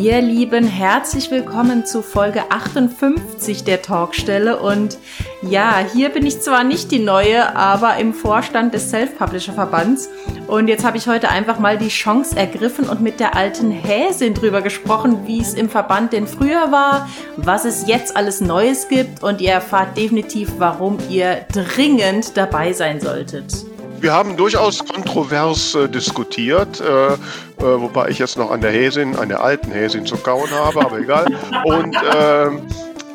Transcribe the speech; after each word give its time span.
Ihr 0.00 0.20
Lieben, 0.20 0.64
herzlich 0.64 1.28
willkommen 1.32 1.84
zu 1.84 2.02
Folge 2.02 2.52
58 2.52 3.64
der 3.64 3.82
Talkstelle. 3.82 4.60
Und 4.60 4.96
ja, 5.42 5.84
hier 5.92 6.10
bin 6.10 6.24
ich 6.24 6.40
zwar 6.40 6.62
nicht 6.62 6.92
die 6.92 7.00
Neue, 7.00 7.56
aber 7.56 7.96
im 7.96 8.14
Vorstand 8.14 8.74
des 8.74 8.90
Self-Publisher-Verbands. 8.90 10.08
Und 10.46 10.68
jetzt 10.68 10.84
habe 10.84 10.98
ich 10.98 11.08
heute 11.08 11.30
einfach 11.30 11.58
mal 11.58 11.78
die 11.78 11.88
Chance 11.88 12.36
ergriffen 12.36 12.88
und 12.88 13.00
mit 13.00 13.18
der 13.18 13.34
alten 13.34 13.72
Häsin 13.72 14.34
drüber 14.34 14.62
gesprochen, 14.62 15.26
wie 15.26 15.40
es 15.40 15.54
im 15.54 15.68
Verband 15.68 16.12
denn 16.12 16.28
früher 16.28 16.70
war, 16.70 17.08
was 17.36 17.64
es 17.64 17.88
jetzt 17.88 18.16
alles 18.16 18.40
Neues 18.40 18.86
gibt. 18.86 19.24
Und 19.24 19.40
ihr 19.40 19.50
erfahrt 19.50 19.96
definitiv, 19.96 20.52
warum 20.58 20.98
ihr 21.10 21.44
dringend 21.52 22.36
dabei 22.36 22.72
sein 22.72 23.00
solltet. 23.00 23.67
Wir 24.00 24.12
haben 24.12 24.36
durchaus 24.36 24.84
kontrovers 24.84 25.74
äh, 25.74 25.88
diskutiert, 25.88 26.80
äh, 26.80 27.12
äh, 27.12 27.16
wobei 27.58 28.08
ich 28.10 28.18
jetzt 28.18 28.38
noch 28.38 28.50
an 28.50 28.60
der 28.60 28.70
Häsin, 28.70 29.16
an 29.16 29.28
der 29.28 29.42
alten 29.42 29.72
Häsin 29.72 30.06
zu 30.06 30.16
kauen 30.16 30.50
habe, 30.50 30.80
aber 30.80 30.98
egal. 30.98 31.26
Und, 31.64 31.96
ähm, 32.14 32.62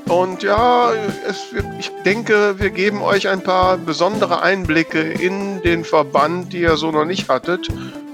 und 0.09 0.43
ja, 0.43 0.91
es, 1.27 1.45
ich 1.79 1.91
denke, 2.05 2.55
wir 2.59 2.69
geben 2.69 3.01
euch 3.01 3.29
ein 3.29 3.41
paar 3.41 3.77
besondere 3.77 4.41
Einblicke 4.41 4.99
in 4.99 5.61
den 5.61 5.85
Verband, 5.85 6.51
die 6.51 6.61
ihr 6.61 6.75
so 6.75 6.91
noch 6.91 7.05
nicht 7.05 7.29
hattet, 7.29 7.67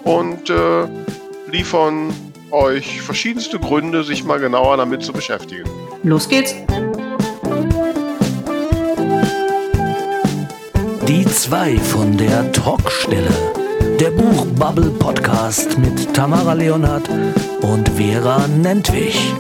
und 0.04 0.50
äh, 0.50 0.88
liefern 1.52 2.14
euch 2.52 3.02
verschiedenste 3.02 3.60
Gründe, 3.60 4.04
sich 4.04 4.24
mal 4.24 4.40
genauer 4.40 4.78
damit 4.78 5.04
zu 5.04 5.14
beschäftigen. 5.14 5.70
Los 6.04 6.30
geht's! 6.30 6.56
Die 11.10 11.26
zwei 11.26 11.76
von 11.76 12.16
der 12.18 12.52
Talkstelle. 12.52 13.34
Der 14.00 14.12
Buchbubble 14.12 14.92
Podcast 14.92 15.76
mit 15.80 16.14
Tamara 16.14 16.54
Leonhardt 16.54 17.10
und 17.64 17.90
Vera 17.90 18.48
Nentwich. 18.48 19.34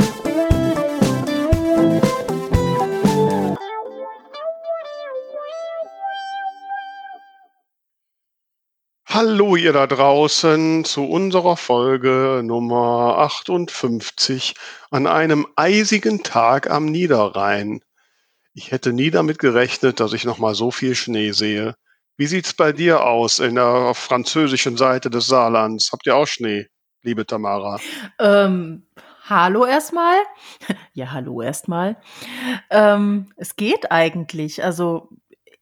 Hallo 9.05 9.55
ihr 9.55 9.71
da 9.71 9.85
draußen 9.85 10.85
zu 10.85 11.07
unserer 11.07 11.55
Folge 11.55 12.41
Nummer 12.43 13.19
58 13.19 14.55
an 14.89 15.05
einem 15.05 15.45
eisigen 15.55 16.23
Tag 16.23 16.67
am 16.67 16.85
Niederrhein. 16.85 17.81
Ich 18.59 18.71
hätte 18.71 18.91
nie 18.91 19.09
damit 19.09 19.39
gerechnet, 19.39 20.01
dass 20.01 20.11
ich 20.11 20.25
noch 20.25 20.37
mal 20.37 20.53
so 20.53 20.69
viel 20.69 20.93
Schnee 20.93 21.31
sehe. 21.31 21.75
Wie 22.17 22.27
sieht's 22.27 22.53
bei 22.53 22.73
dir 22.73 23.05
aus 23.05 23.39
in 23.39 23.55
der 23.55 23.93
französischen 23.93 24.75
Seite 24.75 25.09
des 25.09 25.27
Saarlands? 25.27 25.93
Habt 25.93 26.05
ihr 26.05 26.17
auch 26.17 26.27
Schnee, 26.27 26.67
liebe 27.01 27.25
Tamara? 27.25 27.79
Ähm, 28.19 28.85
hallo 29.23 29.65
erstmal. 29.65 30.17
Ja, 30.93 31.13
hallo 31.13 31.41
erstmal. 31.41 31.95
Ähm, 32.69 33.31
es 33.37 33.55
geht 33.55 33.93
eigentlich. 33.93 34.61
Also 34.61 35.07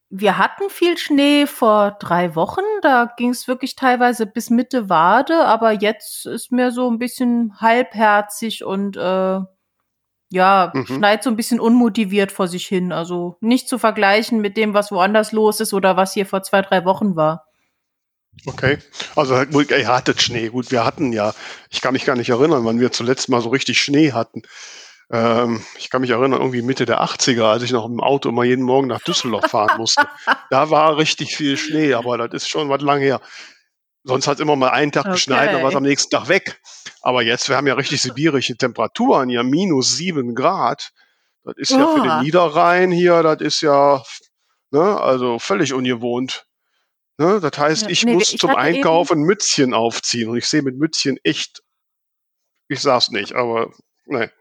wir 0.09 0.39
hatten 0.39 0.71
viel 0.71 0.97
Schnee 0.97 1.45
vor 1.45 1.97
drei 1.99 2.33
Wochen. 2.33 2.65
Da 2.81 3.13
ging 3.15 3.29
es 3.29 3.47
wirklich 3.47 3.75
teilweise 3.75 4.25
bis 4.25 4.49
Mitte 4.49 4.89
Wade, 4.89 5.45
aber 5.45 5.71
jetzt 5.71 6.25
ist 6.25 6.51
mir 6.51 6.71
so 6.71 6.89
ein 6.89 6.97
bisschen 6.97 7.61
halbherzig 7.61 8.63
und 8.63 8.97
äh, 8.97 9.41
ja, 10.29 10.71
mhm. 10.73 10.85
schneit 10.85 11.23
so 11.23 11.29
ein 11.29 11.35
bisschen 11.35 11.59
unmotiviert 11.59 12.31
vor 12.31 12.47
sich 12.47 12.67
hin. 12.67 12.91
Also 12.91 13.37
nicht 13.41 13.69
zu 13.69 13.77
vergleichen 13.79 14.41
mit 14.41 14.57
dem, 14.57 14.73
was 14.73 14.91
woanders 14.91 15.31
los 15.31 15.59
ist 15.59 15.73
oder 15.73 15.95
was 15.95 16.13
hier 16.13 16.25
vor 16.25 16.43
zwei, 16.43 16.61
drei 16.61 16.85
Wochen 16.85 17.15
war. 17.15 17.45
Okay, 18.45 18.77
also 19.15 19.41
ihr 19.41 19.87
hattet 19.87 20.21
Schnee. 20.21 20.49
Gut, 20.49 20.71
wir 20.71 20.85
hatten 20.85 21.11
ja, 21.11 21.33
ich 21.69 21.81
kann 21.81 21.93
mich 21.93 22.05
gar 22.05 22.15
nicht 22.15 22.29
erinnern, 22.29 22.65
wann 22.65 22.79
wir 22.79 22.91
zuletzt 22.91 23.29
mal 23.29 23.41
so 23.41 23.49
richtig 23.49 23.81
Schnee 23.81 24.11
hatten. 24.11 24.43
Ähm, 25.09 25.63
ich 25.77 25.89
kann 25.89 26.01
mich 26.01 26.11
erinnern, 26.11 26.41
irgendwie 26.41 26.61
Mitte 26.61 26.85
der 26.85 27.01
80er, 27.01 27.45
als 27.45 27.63
ich 27.63 27.71
noch 27.71 27.85
im 27.85 27.99
Auto 27.99 28.29
immer 28.29 28.43
jeden 28.43 28.63
Morgen 28.63 28.87
nach 28.87 29.01
Düsseldorf 29.01 29.49
fahren 29.49 29.77
musste. 29.77 30.05
da 30.49 30.69
war 30.69 30.97
richtig 30.97 31.35
viel 31.35 31.57
Schnee, 31.57 31.93
aber 31.93 32.17
das 32.17 32.43
ist 32.43 32.49
schon 32.49 32.69
was 32.69 32.81
lange 32.81 33.05
her. 33.05 33.21
Sonst 34.07 34.27
hat 34.27 34.35
es 34.35 34.39
immer 34.39 34.55
mal 34.55 34.69
einen 34.69 34.91
Tag 34.91 35.05
okay. 35.05 35.13
geschneit, 35.13 35.53
dann 35.53 35.61
war 35.61 35.69
es 35.69 35.75
am 35.75 35.83
nächsten 35.83 36.09
Tag 36.09 36.29
weg. 36.29 36.61
Aber 37.01 37.21
jetzt, 37.23 37.49
wir 37.49 37.57
haben 37.57 37.67
ja 37.67 37.73
richtig 37.73 38.01
sibirische 38.01 38.55
Temperaturen, 38.55 39.29
ja 39.29 39.43
minus 39.43 39.97
sieben 39.97 40.33
Grad. 40.33 40.91
Das 41.43 41.55
ist 41.57 41.73
oh. 41.73 41.77
ja 41.77 41.87
für 41.87 42.01
den 42.01 42.23
Niederrhein 42.23 42.91
hier, 42.91 43.21
das 43.21 43.41
ist 43.41 43.61
ja, 43.61 44.01
ne, 44.71 44.99
also 44.99 45.39
völlig 45.39 45.73
ungewohnt. 45.73 46.45
Ne? 47.17 47.39
Das 47.41 47.57
heißt, 47.57 47.89
ich 47.89 48.03
nee, 48.05 48.13
muss 48.13 48.33
ich 48.33 48.39
zum 48.39 48.55
Einkaufen 48.55 49.21
Mützchen 49.23 49.73
aufziehen 49.73 50.29
und 50.29 50.37
ich 50.37 50.47
sehe 50.47 50.61
mit 50.61 50.77
Mützchen 50.77 51.17
echt, 51.23 51.63
ich 52.69 52.79
sag's 52.79 53.09
nicht, 53.09 53.33
aber 53.33 53.73
ne. 54.05 54.31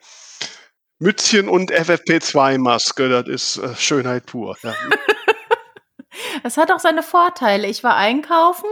Mützchen 0.99 1.49
und 1.49 1.73
FFP2-Maske, 1.73 3.09
das 3.09 3.29
ist 3.29 3.59
äh, 3.59 3.75
Schönheit 3.77 4.27
pur. 4.27 4.57
Ja. 4.63 4.75
Es 6.43 6.57
hat 6.57 6.71
auch 6.71 6.79
seine 6.79 7.03
Vorteile. 7.03 7.67
Ich 7.67 7.85
war 7.85 7.97
einkaufen 7.97 8.69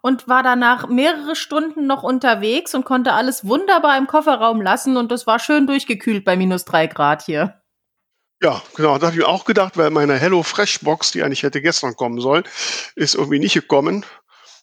und 0.00 0.28
war 0.28 0.42
danach 0.42 0.88
mehrere 0.88 1.36
Stunden 1.36 1.86
noch 1.86 2.02
unterwegs 2.02 2.74
und 2.74 2.84
konnte 2.84 3.12
alles 3.12 3.46
wunderbar 3.46 3.96
im 3.98 4.06
Kofferraum 4.06 4.60
lassen 4.60 4.96
und 4.96 5.12
es 5.12 5.26
war 5.26 5.38
schön 5.38 5.66
durchgekühlt 5.66 6.24
bei 6.24 6.36
minus 6.36 6.64
drei 6.64 6.86
Grad 6.86 7.22
hier. 7.22 7.60
Ja, 8.42 8.62
genau, 8.74 8.98
da 8.98 9.06
habe 9.06 9.16
ich 9.16 9.22
mir 9.22 9.28
auch 9.28 9.46
gedacht, 9.46 9.78
weil 9.78 9.90
meine 9.90 10.18
Hello 10.18 10.42
Fresh 10.42 10.80
Box, 10.80 11.10
die 11.10 11.22
eigentlich 11.22 11.42
hätte 11.42 11.62
gestern 11.62 11.96
kommen 11.96 12.20
sollen, 12.20 12.44
ist 12.94 13.14
irgendwie 13.14 13.38
nicht 13.38 13.54
gekommen. 13.54 14.04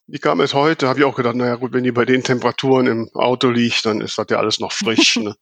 Die 0.06 0.20
kam 0.20 0.42
erst 0.42 0.54
heute, 0.54 0.88
habe 0.90 1.00
ich 1.00 1.06
auch 1.06 1.16
gedacht, 1.16 1.36
naja 1.36 1.56
gut, 1.56 1.74
wenn 1.74 1.84
die 1.84 1.92
bei 1.92 2.06
den 2.06 2.24
Temperaturen 2.24 2.88
im 2.88 3.10
Auto 3.14 3.50
liegt, 3.50 3.86
dann 3.86 4.02
ist 4.02 4.18
das 4.18 4.28
ja 4.30 4.38
alles 4.38 4.60
noch 4.60 4.72
frisch. 4.72 5.16
ne? 5.18 5.36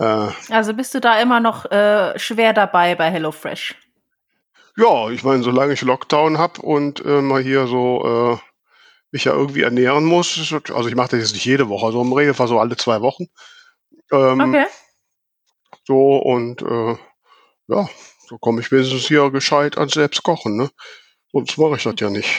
äh, 0.00 0.52
also 0.52 0.74
bist 0.74 0.94
du 0.94 1.00
da 1.00 1.20
immer 1.20 1.40
noch 1.40 1.70
äh, 1.70 2.18
schwer 2.18 2.52
dabei 2.52 2.94
bei 2.94 3.10
HelloFresh? 3.10 3.76
Ja, 4.76 5.10
ich 5.10 5.22
meine, 5.22 5.42
solange 5.42 5.74
ich 5.74 5.82
Lockdown 5.82 6.38
habe 6.38 6.62
und 6.62 7.04
äh, 7.04 7.20
mal 7.20 7.42
hier 7.42 7.66
so 7.66 8.38
äh, 8.38 8.38
mich 9.10 9.24
ja 9.24 9.32
irgendwie 9.32 9.62
ernähren 9.62 10.04
muss, 10.04 10.52
also 10.52 10.88
ich 10.88 10.94
mache 10.94 11.10
das 11.10 11.20
jetzt 11.20 11.34
nicht 11.34 11.44
jede 11.44 11.68
Woche, 11.68 11.86
also 11.86 12.00
im 12.00 12.12
Regelfall 12.12 12.48
so 12.48 12.58
alle 12.58 12.76
zwei 12.76 13.02
Wochen. 13.02 13.26
Ähm, 14.10 14.40
okay. 14.40 14.66
So 15.84 16.16
und 16.16 16.62
äh, 16.62 16.96
ja, 17.68 17.88
so 18.26 18.38
komme 18.38 18.62
ich 18.62 18.72
wenigstens 18.72 19.06
hier 19.06 19.30
gescheit 19.30 19.76
ans 19.76 19.92
Selbstkochen, 19.92 20.56
ne? 20.56 20.70
Sonst 21.32 21.58
mache 21.58 21.76
ich 21.76 21.82
das 21.82 21.94
ja 21.98 22.08
nicht. 22.08 22.30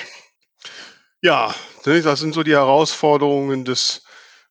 Ja, 1.21 1.53
ne, 1.85 2.01
das 2.01 2.19
sind 2.19 2.33
so 2.33 2.43
die 2.43 2.53
Herausforderungen 2.53 3.63
des, 3.63 4.03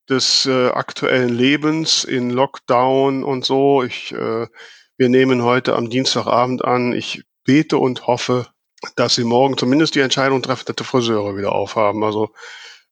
des 0.08 0.46
äh, 0.46 0.68
aktuellen 0.68 1.28
Lebens 1.28 2.04
in 2.04 2.30
Lockdown 2.30 3.24
und 3.24 3.44
so. 3.44 3.82
Ich, 3.82 4.12
äh, 4.12 4.46
wir 4.96 5.08
nehmen 5.08 5.42
heute 5.42 5.74
am 5.74 5.90
Dienstagabend 5.90 6.64
an. 6.64 6.92
Ich 6.92 7.24
bete 7.44 7.78
und 7.78 8.06
hoffe, 8.06 8.46
dass 8.96 9.14
sie 9.14 9.24
morgen 9.24 9.56
zumindest 9.56 9.94
die 9.94 10.00
Entscheidung 10.00 10.42
treffen, 10.42 10.64
dass 10.66 10.76
die 10.76 10.84
Friseure 10.84 11.36
wieder 11.36 11.52
aufhaben. 11.52 12.02
Also 12.04 12.30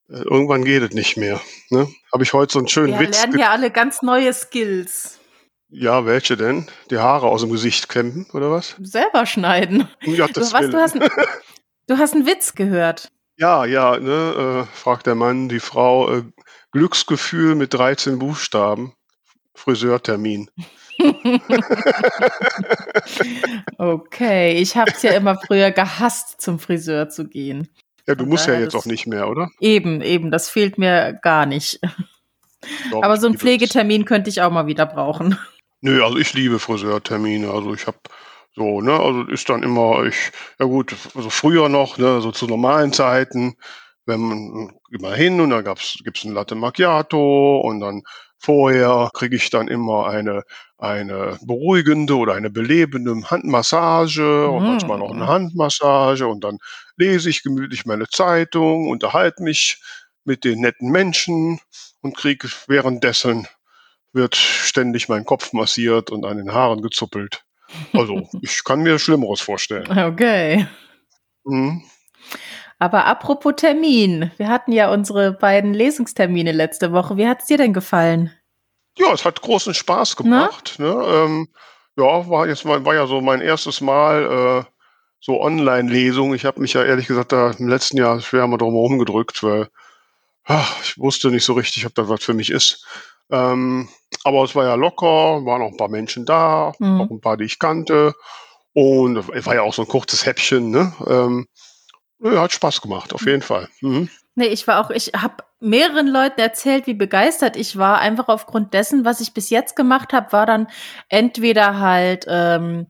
äh, 0.09 0.23
irgendwann 0.23 0.65
geht 0.65 0.83
es 0.83 0.91
nicht 0.91 1.17
mehr. 1.17 1.41
Ne? 1.71 1.89
Habe 2.13 2.23
ich 2.23 2.33
heute 2.33 2.53
so 2.53 2.59
einen 2.59 2.69
schönen 2.69 2.99
Wir 2.99 3.09
Witz. 3.09 3.19
Wir 3.19 3.27
lernen 3.27 3.39
ja 3.39 3.51
alle 3.51 3.71
ganz 3.71 4.03
neue 4.03 4.33
Skills. 4.33 5.19
Ja, 5.69 6.05
welche 6.05 6.37
denn? 6.37 6.67
Die 6.91 6.99
Haare 6.99 7.29
aus 7.29 7.43
dem 7.43 7.53
Gesicht 7.53 7.89
kämmen, 7.89 8.27
oder 8.33 8.51
was? 8.51 8.75
Selber 8.83 9.25
schneiden. 9.25 9.89
Ja, 10.03 10.27
das 10.27 10.51
du, 10.51 10.55
was, 10.55 10.71
du, 10.71 10.77
hast 10.79 10.97
ein, 10.97 11.09
du 11.87 11.99
hast 11.99 12.15
einen 12.15 12.27
Witz 12.27 12.55
gehört. 12.55 13.09
Ja, 13.37 13.65
ja, 13.65 13.99
ne, 13.99 14.67
äh, 14.69 14.77
fragt 14.77 15.07
der 15.07 15.15
Mann 15.15 15.49
die 15.49 15.61
Frau. 15.61 16.13
Äh, 16.13 16.25
Glücksgefühl 16.73 17.55
mit 17.55 17.73
13 17.73 18.19
Buchstaben. 18.19 18.95
Friseurtermin. 19.55 20.51
Okay, 23.79 24.59
ich 24.59 24.77
habe 24.77 24.91
es 24.91 25.03
ja 25.03 25.13
immer 25.13 25.37
früher 25.47 25.71
gehasst, 25.71 26.41
zum 26.41 26.59
Friseur 26.59 27.09
zu 27.09 27.29
gehen. 27.29 27.69
Ja, 28.07 28.15
du 28.15 28.27
musst 28.27 28.47
ja 28.47 28.59
jetzt 28.59 28.75
auch 28.75 28.87
nicht 28.87 29.07
mehr, 29.07 29.29
oder? 29.29 29.51
Eben, 29.61 30.01
eben, 30.01 30.31
das 30.31 30.49
fehlt 30.49 30.79
mir 30.79 31.19
gar 31.23 31.47
nicht. 31.47 31.81
Doch, 32.91 33.03
Aber 33.03 33.17
so 33.17 33.27
einen 33.27 33.39
Pflegetermin 33.39 34.05
könnte 34.05 34.31
ich 34.31 34.43
auch 34.43 34.51
mal 34.51 34.67
wieder 34.67 34.87
brauchen. 34.87 35.39
Nö, 35.81 36.05
also 36.05 36.19
ich 36.19 36.35
liebe 36.35 36.59
Friseurtermine. 36.59 37.51
Also 37.51 37.73
ich 37.73 37.87
habe 37.87 37.99
so, 38.55 38.81
ne, 38.81 38.99
also 38.99 39.23
ist 39.25 39.49
dann 39.49 39.63
immer, 39.63 40.05
ich, 40.05 40.33
ja 40.59 40.67
gut, 40.67 40.95
also 41.15 41.31
früher 41.31 41.69
noch, 41.69 41.99
ne, 41.99 42.21
so 42.21 42.33
zu 42.33 42.47
normalen 42.47 42.93
Zeiten, 42.93 43.57
wenn 44.07 44.21
man 44.21 44.73
immer 44.91 45.15
hin 45.15 45.41
und 45.41 45.51
dann 45.51 45.65
gab's, 45.65 45.99
gibt's 46.05 46.25
ein 46.25 46.35
Latte 46.35 46.55
Macchiato 46.55 47.61
und 47.61 47.81
dann 47.81 48.03
vorher 48.39 49.11
kriege 49.15 49.37
ich 49.37 49.51
dann 49.51 49.69
immer 49.69 50.09
eine 50.09 50.43
eine 50.81 51.39
beruhigende 51.43 52.17
oder 52.17 52.35
eine 52.35 52.51
belebende 52.51 53.15
Handmassage 53.31 54.49
und 54.49 54.65
manchmal 54.65 54.99
noch 54.99 55.11
eine 55.11 55.25
mhm. 55.25 55.29
Handmassage 55.29 56.27
und 56.27 56.43
dann 56.43 56.59
lese 56.97 57.31
ich 57.31 57.43
gemütlich 57.43 57.87
meine 57.87 58.09
Zeitung, 58.09 58.89
unterhalte 58.89 59.43
mich 59.43 59.81
mit 60.25 60.45
den 60.45 60.61
netten 60.61 60.91
Menschen 60.91 61.61
und 62.01 62.17
kriege 62.17 62.49
währenddessen 62.67 63.47
wird 64.13 64.37
ständig 64.37 65.09
mein 65.09 65.25
Kopf 65.25 65.53
massiert 65.53 66.11
und 66.11 66.25
an 66.25 66.37
den 66.37 66.53
Haaren 66.53 66.83
gezuppelt. 66.83 67.45
Also, 67.93 68.29
ich 68.43 68.65
kann 68.65 68.81
mir 68.81 68.99
Schlimmeres 68.99 69.41
vorstellen. 69.41 69.87
Okay. 69.91 70.67
Mhm. 71.45 71.83
Aber 72.79 73.05
apropos 73.05 73.55
Termin, 73.57 74.31
wir 74.39 74.49
hatten 74.49 74.73
ja 74.73 74.91
unsere 74.91 75.33
beiden 75.33 75.75
Lesungstermine 75.75 76.53
letzte 76.53 76.93
Woche. 76.93 77.17
Wie 77.19 77.29
hat 77.29 77.41
es 77.41 77.47
dir 77.47 77.59
denn 77.59 77.75
gefallen? 77.75 78.33
Ja, 79.01 79.13
es 79.13 79.25
hat 79.25 79.41
großen 79.41 79.73
Spaß 79.75 80.17
gemacht. 80.17 80.75
Ne? 80.79 80.89
Ähm, 81.07 81.49
ja, 81.97 82.29
war 82.29 82.47
jetzt 82.47 82.65
mal, 82.65 82.85
war 82.85 82.95
ja 82.95 83.07
so 83.07 83.21
mein 83.21 83.41
erstes 83.41 83.81
Mal 83.81 84.65
äh, 84.67 84.71
so 85.21 85.41
Online-Lesung. 85.41 86.35
Ich 86.35 86.45
habe 86.45 86.61
mich 86.61 86.75
ja 86.75 86.85
ehrlich 86.85 87.07
gesagt 87.07 87.33
da 87.33 87.51
im 87.53 87.69
letzten 87.69 87.97
Jahr 87.97 88.21
schwer 88.21 88.47
mal 88.47 88.59
drum 88.59 88.75
herum 88.75 88.99
gedrückt, 88.99 89.43
weil 89.43 89.69
ach, 90.45 90.77
ich 90.83 90.99
wusste 90.99 91.29
nicht 91.31 91.45
so 91.45 91.55
richtig, 91.55 91.87
ob 91.87 91.95
das 91.95 92.09
was 92.09 92.23
für 92.23 92.35
mich 92.35 92.51
ist. 92.51 92.85
Ähm, 93.31 93.89
aber 94.25 94.45
es 94.45 94.55
war 94.55 94.65
ja 94.65 94.75
locker, 94.75 95.07
waren 95.47 95.63
auch 95.63 95.71
ein 95.71 95.77
paar 95.77 95.89
Menschen 95.89 96.27
da, 96.27 96.73
Mhm. 96.79 97.01
auch 97.01 97.11
ein 97.11 97.21
paar, 97.21 97.37
die 97.37 97.45
ich 97.45 97.59
kannte. 97.59 98.15
Und 98.73 99.17
es 99.35 99.47
war 99.47 99.55
ja 99.55 99.63
auch 99.63 99.75
so 99.75 99.83
ein 99.83 99.89
kurzes 99.89 100.27
Häppchen, 100.27 100.71
ne? 100.71 100.93
Ähm, 101.07 101.47
ja, 102.23 102.43
hat 102.43 102.53
Spaß 102.53 102.81
gemacht, 102.83 103.13
auf 103.15 103.25
jeden 103.27 103.43
Fall. 103.43 103.69
Mhm. 103.81 104.09
Nee, 104.35 104.47
ich 104.47 104.67
war 104.67 104.85
auch, 104.85 104.91
ich 104.91 105.13
habe 105.17 105.43
mehreren 105.61 106.07
Leuten 106.07 106.41
erzählt, 106.41 106.87
wie 106.87 106.95
begeistert 106.95 107.57
ich 107.57 107.77
war. 107.77 107.99
Einfach 107.99 108.29
aufgrund 108.29 108.75
dessen, 108.75 109.05
was 109.05 109.21
ich 109.21 109.35
bis 109.35 109.51
jetzt 109.51 109.77
gemacht 109.77 110.13
habe, 110.13 110.33
war 110.33 110.47
dann 110.47 110.67
entweder 111.09 111.79
halt 111.79 112.27
ähm, 112.29 112.87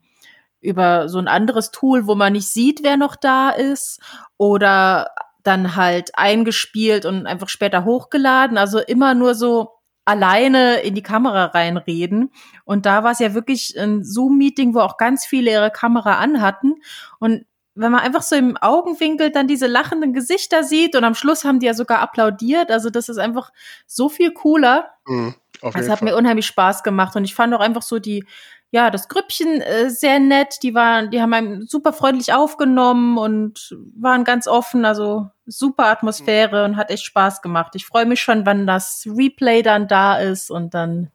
über 0.61 1.09
so 1.09 1.19
ein 1.19 1.29
anderes 1.29 1.71
Tool, 1.71 2.07
wo 2.07 2.15
man 2.15 2.33
nicht 2.35 2.49
sieht, 2.49 2.83
wer 2.83 2.97
noch 2.97 3.17
da 3.17 3.51
ist, 3.51 4.01
oder 4.37 5.11
dann 5.43 5.77
halt 5.77 6.11
eingespielt 6.15 7.07
und 7.07 7.27
einfach 7.27 7.49
später 7.49 7.85
hochgeladen. 7.85 8.59
Also 8.59 8.79
immer 8.79 9.15
nur 9.15 9.35
so 9.35 9.71
alleine 10.05 10.81
in 10.81 10.95
die 10.95 11.03
Kamera 11.03 11.47
reinreden. 11.47 12.31
Und 12.65 12.87
da 12.87 13.05
war 13.05 13.13
es 13.13 13.21
ja 13.21 13.35
wirklich 13.35 13.79
ein 13.79 14.05
Zoom-Meeting, 14.05 14.75
wo 14.75 14.81
auch 14.81 14.97
ganz 14.97 15.25
viele 15.25 15.51
ihre 15.51 15.71
Kamera 15.71 16.19
anhatten. 16.19 16.75
Und 17.19 17.47
wenn 17.81 17.93
man 17.93 18.01
einfach 18.03 18.23
so 18.23 18.37
im 18.37 18.57
Augenwinkel 18.59 19.31
dann 19.31 19.47
diese 19.47 19.67
lachenden 19.67 20.13
Gesichter 20.13 20.65
sieht 20.65 20.95
und 20.97 21.05
am 21.05 21.15
Schluss 21.15 21.45
haben 21.45 21.61
die 21.61 21.67
ja 21.67 21.75
sogar 21.75 22.01
applaudiert. 22.01 22.71
Also 22.71 22.91
das 22.91 23.09
ist 23.09 23.19
einfach 23.19 23.51
so 23.87 24.09
viel 24.09 24.33
cooler. 24.33 24.91
Mhm. 25.07 25.35
Auf 25.63 25.75
Es 25.75 25.89
hat 25.89 26.03
mir 26.03 26.11
Fall. 26.11 26.19
unheimlich 26.19 26.47
Spaß 26.47 26.83
gemacht 26.83 27.17
und 27.17 27.25
ich 27.25 27.35
fand 27.35 27.55
auch 27.55 27.61
einfach 27.61 27.83
so 27.83 27.99
die, 27.99 28.25
ja, 28.71 28.91
das 28.91 29.09
Grüppchen 29.09 29.63
äh, 29.63 29.89
sehr 29.89 30.21
nett. 30.21 30.59
Die 30.63 30.75
waren, 30.75 31.11
die 31.11 31.23
haben 31.23 31.33
einen 31.33 31.67
super 31.67 31.93
freundlich 31.95 32.35
aufgenommen 32.35 33.17
und 33.17 33.75
waren 33.97 34.25
ganz 34.25 34.47
offen. 34.47 34.85
Also 34.85 35.31
super 35.47 35.87
Atmosphäre 35.87 36.65
und 36.65 36.77
hat 36.77 36.91
echt 36.91 37.05
Spaß 37.05 37.41
gemacht. 37.41 37.75
Ich 37.77 37.87
freue 37.87 38.07
mich 38.07 38.21
schon, 38.21 38.45
wann 38.45 38.67
das 38.67 39.07
Replay 39.07 39.63
dann 39.63 39.89
da 39.89 40.19
ist 40.19 40.51
und 40.51 40.75
dann 40.75 41.11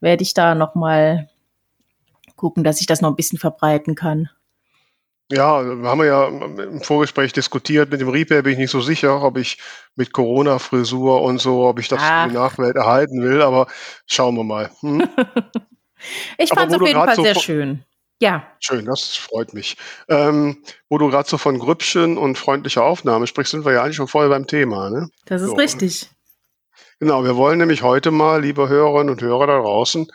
werde 0.00 0.22
ich 0.22 0.34
da 0.34 0.54
noch 0.54 0.74
mal 0.74 1.30
gucken, 2.36 2.64
dass 2.64 2.80
ich 2.80 2.86
das 2.86 3.00
noch 3.00 3.08
ein 3.08 3.16
bisschen 3.16 3.38
verbreiten 3.38 3.94
kann. 3.94 4.28
Ja, 5.30 5.64
wir 5.64 5.88
haben 5.88 6.04
ja 6.04 6.28
im 6.28 6.80
Vorgespräch 6.82 7.32
diskutiert, 7.32 7.90
mit 7.90 8.00
dem 8.00 8.08
Repair 8.08 8.42
bin 8.42 8.52
ich 8.52 8.58
nicht 8.58 8.70
so 8.70 8.80
sicher, 8.80 9.22
ob 9.22 9.36
ich 9.38 9.58
mit 9.96 10.12
Corona-Frisur 10.12 11.20
und 11.22 11.40
so, 11.40 11.66
ob 11.66 11.80
ich 11.80 11.88
das 11.88 12.00
Ach. 12.00 12.24
für 12.24 12.28
die 12.30 12.36
Nachwelt 12.36 12.76
erhalten 12.76 13.22
will, 13.22 13.42
aber 13.42 13.66
schauen 14.06 14.36
wir 14.36 14.44
mal. 14.44 14.70
Hm? 14.80 15.08
Ich 16.36 16.50
fand 16.50 16.70
es 16.70 16.78
auf 16.78 16.86
jeden 16.86 17.00
Fall 17.00 17.16
so 17.16 17.22
sehr 17.22 17.34
schön. 17.34 17.82
Ja. 18.20 18.46
Schön, 18.60 18.84
das 18.84 19.16
freut 19.16 19.52
mich. 19.54 19.76
Ähm, 20.08 20.62
wo 20.88 20.98
du 20.98 21.08
gerade 21.08 21.28
so 21.28 21.38
von 21.38 21.58
Grüppchen 21.58 22.16
und 22.18 22.36
freundlicher 22.36 22.84
Aufnahme 22.84 23.26
sprichst, 23.26 23.52
sind 23.52 23.64
wir 23.64 23.72
ja 23.72 23.82
eigentlich 23.82 23.96
schon 23.96 24.08
voll 24.08 24.28
beim 24.28 24.46
Thema. 24.46 24.90
Ne? 24.90 25.08
Das 25.24 25.42
ist 25.42 25.48
So. 25.48 25.56
richtig. 25.56 26.10
Genau, 26.98 27.24
wir 27.24 27.36
wollen 27.36 27.58
nämlich 27.58 27.82
heute 27.82 28.10
mal, 28.10 28.42
liebe 28.42 28.68
Hörerinnen 28.68 29.10
und 29.10 29.22
Hörer 29.22 29.46
da 29.46 29.58
draußen, 29.58 30.06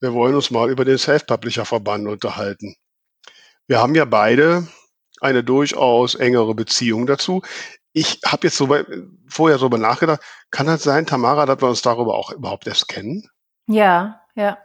wir 0.00 0.12
wollen 0.14 0.34
uns 0.34 0.50
mal 0.50 0.70
über 0.70 0.84
den 0.84 0.98
Self-Publisher-Verband 0.98 2.08
unterhalten. 2.08 2.74
Wir 3.66 3.80
haben 3.80 3.94
ja 3.94 4.04
beide 4.04 4.68
eine 5.20 5.44
durchaus 5.44 6.14
engere 6.14 6.54
Beziehung 6.54 7.06
dazu. 7.06 7.42
Ich 7.92 8.20
habe 8.24 8.46
jetzt 8.46 8.56
so 8.56 8.66
bei, 8.66 8.84
vorher 9.28 9.58
so 9.58 9.66
über 9.66 9.78
nachgedacht, 9.78 10.20
kann 10.50 10.66
das 10.66 10.82
sein, 10.82 11.06
Tamara, 11.06 11.46
dass 11.46 11.60
wir 11.60 11.68
uns 11.68 11.82
darüber 11.82 12.14
auch 12.14 12.32
überhaupt 12.32 12.66
erst 12.66 12.88
kennen? 12.88 13.28
Ja, 13.66 14.20
ja. 14.34 14.58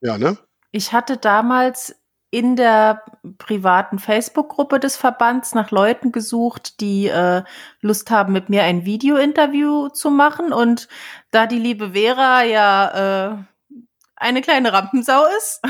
Ja, 0.00 0.18
ne? 0.18 0.38
Ich 0.70 0.92
hatte 0.92 1.16
damals 1.16 1.94
in 2.30 2.56
der 2.56 3.04
privaten 3.38 4.00
Facebook-Gruppe 4.00 4.80
des 4.80 4.96
Verbands 4.96 5.54
nach 5.54 5.70
Leuten 5.70 6.10
gesucht, 6.10 6.80
die 6.80 7.06
äh, 7.06 7.44
Lust 7.80 8.10
haben, 8.10 8.32
mit 8.32 8.48
mir 8.48 8.64
ein 8.64 8.84
Video-Interview 8.84 9.88
zu 9.88 10.10
machen. 10.10 10.52
Und 10.52 10.88
da 11.30 11.46
die 11.46 11.60
liebe 11.60 11.92
Vera 11.92 12.42
ja 12.42 13.34
äh, 13.34 13.44
eine 14.16 14.40
kleine 14.42 14.72
Rampensau 14.72 15.24
ist, 15.38 15.60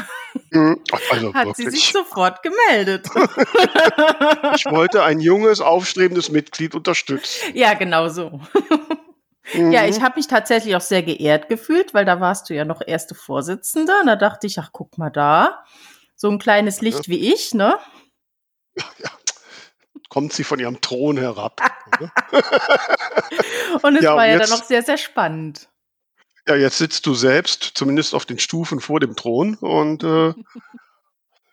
Mhm. 0.50 0.82
Also 1.10 1.32
hat 1.34 1.56
sie 1.56 1.70
sich 1.70 1.92
wirklich. 1.92 1.92
sofort 1.92 2.42
gemeldet. 2.42 3.08
Ich 4.56 4.64
wollte 4.66 5.02
ein 5.02 5.18
junges, 5.20 5.60
aufstrebendes 5.60 6.30
Mitglied 6.30 6.74
unterstützen. 6.74 7.50
ja, 7.54 7.74
genau 7.74 8.08
so. 8.08 8.40
Mhm. 9.52 9.72
Ja, 9.72 9.84
ich 9.84 10.00
habe 10.00 10.14
mich 10.16 10.26
tatsächlich 10.26 10.74
auch 10.74 10.80
sehr 10.80 11.02
geehrt 11.02 11.50
gefühlt, 11.50 11.92
weil 11.92 12.06
da 12.06 12.18
warst 12.18 12.48
du 12.48 12.54
ja 12.54 12.64
noch 12.64 12.80
erste 12.84 13.14
Vorsitzende. 13.14 13.92
Und 14.00 14.06
da 14.06 14.16
dachte 14.16 14.46
ich, 14.46 14.58
ach, 14.58 14.70
guck 14.72 14.96
mal 14.96 15.10
da. 15.10 15.62
So 16.16 16.30
ein 16.30 16.38
kleines 16.38 16.80
Licht 16.80 17.08
wie 17.08 17.30
ich, 17.32 17.52
ne? 17.52 17.78
kommt 20.08 20.32
sie 20.32 20.44
von 20.44 20.58
ihrem 20.58 20.80
Thron 20.80 21.18
herab. 21.18 21.60
Und 23.82 23.96
es 23.96 24.02
Ja, 24.04 24.16
war 24.16 24.26
ja 24.26 24.38
jetzt- 24.38 24.50
dann 24.50 24.58
auch 24.58 24.64
sehr, 24.64 24.82
sehr 24.82 24.96
spannend. 24.96 25.68
Ja, 26.46 26.56
jetzt 26.56 26.78
sitzt 26.78 27.06
du 27.06 27.14
selbst, 27.14 27.72
zumindest 27.74 28.14
auf 28.14 28.26
den 28.26 28.38
Stufen 28.38 28.80
vor 28.80 29.00
dem 29.00 29.16
Thron. 29.16 29.54
Und 29.56 30.04
äh, 30.04 30.34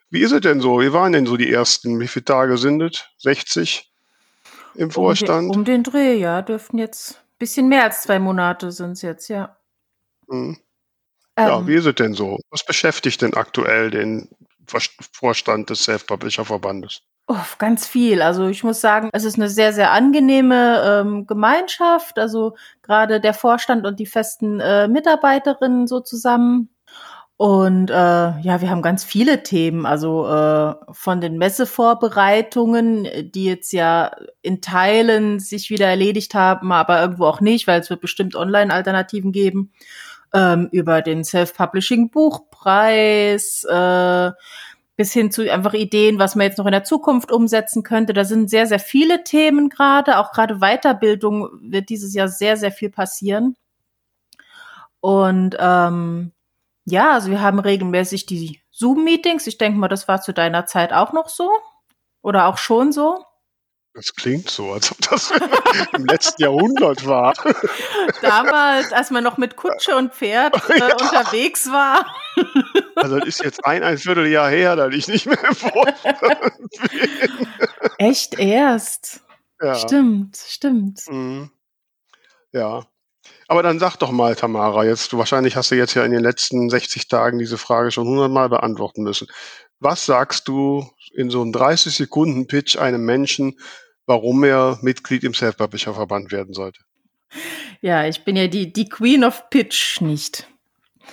wie 0.09 0.19
ist 0.19 0.33
es 0.33 0.41
denn 0.41 0.59
so? 0.59 0.81
Wie 0.81 0.91
waren 0.91 1.13
denn 1.13 1.25
so 1.25 1.37
die 1.37 1.51
ersten? 1.51 1.99
Wie 1.99 2.07
viele 2.07 2.25
Tage 2.25 2.57
sind 2.57 2.81
es? 2.81 3.05
60 3.19 3.89
im 4.75 4.91
Vorstand? 4.91 5.47
Um 5.47 5.51
den, 5.51 5.59
um 5.59 5.65
den 5.65 5.83
Dreh, 5.83 6.15
ja, 6.15 6.41
dürften 6.41 6.77
jetzt 6.77 7.13
ein 7.13 7.39
bisschen 7.39 7.69
mehr 7.69 7.83
als 7.83 8.01
zwei 8.01 8.19
Monate 8.19 8.71
sind 8.71 8.91
es 8.91 9.01
jetzt, 9.01 9.29
ja. 9.29 9.57
Hm. 10.29 10.57
Ja, 11.37 11.59
Ähm, 11.59 11.67
wie 11.67 11.75
ist 11.75 11.85
es 11.85 11.95
denn 11.95 12.13
so? 12.13 12.39
Was 12.49 12.65
beschäftigt 12.65 13.21
denn 13.21 13.33
aktuell 13.33 13.89
den 13.89 14.27
Vorstand 15.13 15.69
des 15.69 15.83
Self-Publisher-Verbandes? 15.83 17.01
Oh, 17.33 17.37
ganz 17.59 17.87
viel. 17.87 18.21
Also 18.21 18.49
ich 18.49 18.65
muss 18.65 18.81
sagen, 18.81 19.09
es 19.13 19.23
ist 19.23 19.35
eine 19.35 19.47
sehr, 19.47 19.71
sehr 19.71 19.93
angenehme 19.93 20.83
ähm, 20.85 21.25
Gemeinschaft. 21.27 22.19
Also 22.19 22.57
gerade 22.81 23.21
der 23.21 23.33
Vorstand 23.33 23.85
und 23.85 24.01
die 24.01 24.05
festen 24.05 24.59
äh, 24.59 24.89
Mitarbeiterinnen 24.89 25.87
so 25.87 26.01
zusammen. 26.01 26.67
Und 27.37 27.89
äh, 27.89 27.93
ja, 27.93 28.59
wir 28.59 28.69
haben 28.69 28.81
ganz 28.81 29.05
viele 29.05 29.43
Themen. 29.43 29.85
Also 29.85 30.27
äh, 30.27 30.75
von 30.91 31.21
den 31.21 31.37
Messevorbereitungen, 31.37 33.07
die 33.31 33.45
jetzt 33.45 33.71
ja 33.71 34.11
in 34.41 34.59
Teilen 34.59 35.39
sich 35.39 35.69
wieder 35.69 35.87
erledigt 35.87 36.35
haben, 36.35 36.73
aber 36.73 36.99
irgendwo 36.99 37.27
auch 37.27 37.39
nicht, 37.39 37.65
weil 37.65 37.79
es 37.79 37.89
wird 37.89 38.01
bestimmt 38.01 38.35
Online-Alternativen 38.35 39.31
geben. 39.31 39.71
Ähm, 40.33 40.67
über 40.73 41.01
den 41.01 41.23
Self-Publishing-Buchpreis, 41.23 43.63
äh, 43.69 44.31
bis 45.01 45.13
hin 45.13 45.31
zu 45.31 45.51
einfach 45.51 45.73
Ideen, 45.73 46.19
was 46.19 46.35
man 46.35 46.45
jetzt 46.45 46.59
noch 46.59 46.67
in 46.67 46.73
der 46.73 46.83
Zukunft 46.83 47.31
umsetzen 47.31 47.81
könnte. 47.81 48.13
Da 48.13 48.23
sind 48.23 48.51
sehr, 48.51 48.67
sehr 48.67 48.77
viele 48.77 49.23
Themen 49.23 49.67
gerade. 49.67 50.19
Auch 50.19 50.31
gerade 50.31 50.59
Weiterbildung 50.59 51.49
wird 51.59 51.89
dieses 51.89 52.13
Jahr 52.13 52.27
sehr, 52.27 52.55
sehr 52.55 52.71
viel 52.71 52.91
passieren. 52.91 53.55
Und 54.99 55.57
ähm, 55.59 56.33
ja, 56.85 57.13
also 57.13 57.31
wir 57.31 57.41
haben 57.41 57.57
regelmäßig 57.57 58.27
die 58.27 58.59
Zoom-Meetings. 58.69 59.47
Ich 59.47 59.57
denke 59.57 59.79
mal, 59.79 59.87
das 59.87 60.07
war 60.07 60.21
zu 60.21 60.35
deiner 60.35 60.67
Zeit 60.67 60.93
auch 60.93 61.13
noch 61.13 61.29
so. 61.29 61.49
Oder 62.21 62.45
auch 62.45 62.59
schon 62.59 62.91
so. 62.91 63.25
Das 63.93 64.13
klingt 64.15 64.49
so, 64.49 64.71
als 64.71 64.89
ob 64.91 64.97
das 65.09 65.31
im 65.93 66.05
letzten 66.05 66.41
Jahrhundert 66.43 67.05
war. 67.05 67.33
Damals, 68.21 68.93
als 68.93 69.11
man 69.11 69.21
noch 69.23 69.37
mit 69.37 69.57
Kutsche 69.57 69.97
und 69.97 70.13
Pferd 70.13 70.55
äh, 70.69 70.79
Ja. 70.79 70.93
unterwegs 70.95 71.67
war. 71.71 72.05
Also 72.95 73.19
das 73.19 73.27
ist 73.27 73.43
jetzt 73.43 73.65
ein, 73.65 73.83
ein 73.83 73.97
Vierteljahr 73.97 74.49
her, 74.49 74.77
da 74.77 74.87
ich 74.87 75.07
nicht 75.09 75.25
mehr 75.25 75.43
im 75.43 75.55
bin. 75.55 76.91
Echt 77.97 78.39
erst. 78.39 79.21
Ja. 79.61 79.75
Stimmt, 79.75 80.37
stimmt. 80.37 81.01
Mhm. 81.09 81.51
Ja. 82.53 82.85
Aber 83.47 83.61
dann 83.63 83.79
sag 83.79 83.97
doch 83.97 84.11
mal, 84.11 84.35
Tamara, 84.35 84.85
jetzt, 84.85 85.11
du 85.11 85.17
wahrscheinlich 85.17 85.57
hast 85.57 85.71
du 85.71 85.75
jetzt 85.75 85.93
ja 85.93 86.05
in 86.05 86.11
den 86.11 86.23
letzten 86.23 86.69
60 86.69 87.09
Tagen 87.09 87.37
diese 87.39 87.57
Frage 87.57 87.91
schon 87.91 88.07
hundertmal 88.07 88.47
beantworten 88.47 89.03
müssen. 89.03 89.27
Was 89.79 90.05
sagst 90.05 90.47
du 90.47 90.89
in 91.13 91.29
so 91.29 91.41
einem 91.41 91.51
30 91.51 91.93
Sekunden 91.93 92.47
Pitch 92.47 92.77
einem 92.77 93.05
Menschen, 93.05 93.59
warum 94.05 94.43
er 94.43 94.79
Mitglied 94.81 95.23
im 95.23 95.33
Self-Publisher-Verband 95.33 96.31
werden 96.31 96.53
sollte? 96.53 96.81
Ja, 97.81 98.05
ich 98.05 98.23
bin 98.23 98.35
ja 98.35 98.47
die, 98.47 98.71
die 98.71 98.89
Queen 98.89 99.23
of 99.23 99.49
Pitch 99.49 100.01
nicht. 100.01 100.47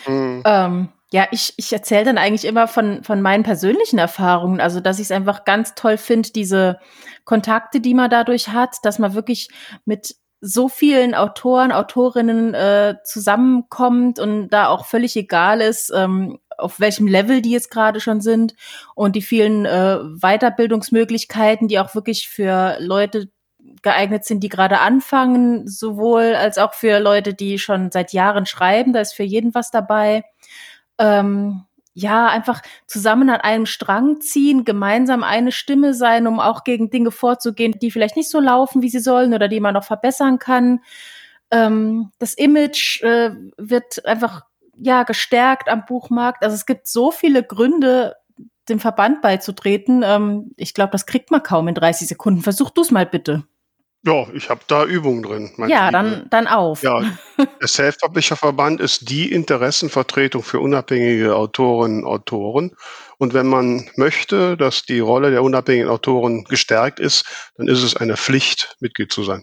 Mhm. 0.06 0.42
Ähm, 0.44 0.88
ja, 1.10 1.26
ich, 1.30 1.54
ich 1.56 1.72
erzähle 1.72 2.04
dann 2.04 2.18
eigentlich 2.18 2.44
immer 2.44 2.68
von, 2.68 3.02
von 3.02 3.22
meinen 3.22 3.42
persönlichen 3.42 3.98
Erfahrungen. 3.98 4.60
Also, 4.60 4.80
dass 4.80 4.98
ich 4.98 5.06
es 5.06 5.10
einfach 5.10 5.44
ganz 5.44 5.74
toll 5.74 5.96
finde, 5.96 6.30
diese 6.30 6.78
Kontakte, 7.24 7.80
die 7.80 7.94
man 7.94 8.10
dadurch 8.10 8.48
hat, 8.48 8.76
dass 8.82 8.98
man 8.98 9.14
wirklich 9.14 9.48
mit 9.86 10.16
so 10.40 10.68
vielen 10.68 11.14
Autoren, 11.14 11.72
Autorinnen 11.72 12.54
äh, 12.54 12.96
zusammenkommt 13.04 14.18
und 14.20 14.50
da 14.50 14.68
auch 14.68 14.86
völlig 14.86 15.16
egal 15.16 15.60
ist, 15.60 15.90
ähm, 15.94 16.38
auf 16.58 16.80
welchem 16.80 17.06
Level 17.06 17.40
die 17.40 17.50
jetzt 17.50 17.70
gerade 17.70 18.00
schon 18.00 18.20
sind 18.20 18.54
und 18.94 19.16
die 19.16 19.22
vielen 19.22 19.64
äh, 19.64 19.98
Weiterbildungsmöglichkeiten, 20.20 21.68
die 21.68 21.78
auch 21.78 21.94
wirklich 21.94 22.28
für 22.28 22.76
Leute 22.80 23.30
geeignet 23.82 24.24
sind, 24.24 24.42
die 24.42 24.48
gerade 24.48 24.80
anfangen, 24.80 25.66
sowohl 25.68 26.34
als 26.34 26.58
auch 26.58 26.74
für 26.74 26.98
Leute, 26.98 27.34
die 27.34 27.58
schon 27.58 27.90
seit 27.90 28.12
Jahren 28.12 28.46
schreiben. 28.46 28.92
Da 28.92 29.00
ist 29.00 29.14
für 29.14 29.22
jeden 29.22 29.54
was 29.54 29.70
dabei. 29.70 30.24
Ähm, 30.98 31.64
ja, 31.94 32.28
einfach 32.28 32.62
zusammen 32.86 33.28
an 33.28 33.40
einem 33.40 33.66
Strang 33.66 34.20
ziehen, 34.20 34.64
gemeinsam 34.64 35.24
eine 35.24 35.50
Stimme 35.50 35.94
sein, 35.94 36.28
um 36.28 36.38
auch 36.38 36.62
gegen 36.62 36.90
Dinge 36.90 37.10
vorzugehen, 37.10 37.74
die 37.80 37.90
vielleicht 37.90 38.16
nicht 38.16 38.30
so 38.30 38.38
laufen, 38.38 38.82
wie 38.82 38.88
sie 38.88 39.00
sollen 39.00 39.34
oder 39.34 39.48
die 39.48 39.60
man 39.60 39.74
noch 39.74 39.84
verbessern 39.84 40.38
kann. 40.38 40.80
Ähm, 41.50 42.12
das 42.18 42.34
Image 42.34 43.02
äh, 43.02 43.30
wird 43.56 44.04
einfach 44.04 44.42
ja 44.80 45.02
gestärkt 45.02 45.68
am 45.68 45.84
Buchmarkt. 45.86 46.42
Also 46.42 46.54
es 46.54 46.66
gibt 46.66 46.88
so 46.88 47.10
viele 47.10 47.42
Gründe, 47.42 48.16
dem 48.68 48.80
Verband 48.80 49.22
beizutreten. 49.22 50.02
Ähm, 50.04 50.52
ich 50.56 50.74
glaube, 50.74 50.92
das 50.92 51.06
kriegt 51.06 51.30
man 51.30 51.42
kaum 51.42 51.68
in 51.68 51.74
30 51.74 52.08
Sekunden. 52.08 52.42
Versuch 52.42 52.70
du 52.70 52.82
es 52.82 52.90
mal 52.90 53.06
bitte. 53.06 53.44
Ja, 54.04 54.28
ich 54.32 54.48
habe 54.48 54.60
da 54.68 54.84
Übungen 54.84 55.22
drin. 55.24 55.50
Ja, 55.66 55.90
dann, 55.90 56.28
dann 56.30 56.46
auf. 56.46 56.82
Ja, 56.82 57.00
der 57.60 57.68
Self-Publisher-Verband 57.68 58.80
ist 58.80 59.10
die 59.10 59.32
Interessenvertretung 59.32 60.44
für 60.44 60.60
unabhängige 60.60 61.34
Autorinnen 61.34 62.04
und 62.04 62.08
Autoren. 62.08 62.76
Und 63.18 63.34
wenn 63.34 63.46
man 63.46 63.90
möchte, 63.96 64.56
dass 64.56 64.84
die 64.84 65.00
Rolle 65.00 65.32
der 65.32 65.42
unabhängigen 65.42 65.90
Autoren 65.90 66.44
gestärkt 66.44 67.00
ist, 67.00 67.50
dann 67.56 67.66
ist 67.66 67.82
es 67.82 67.96
eine 67.96 68.16
Pflicht, 68.16 68.76
Mitglied 68.78 69.10
zu 69.10 69.24
sein. 69.24 69.42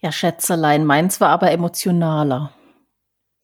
Ja, 0.00 0.10
Schätzelein, 0.10 0.84
meins 0.84 1.20
war 1.20 1.28
aber 1.28 1.52
emotionaler. 1.52 2.52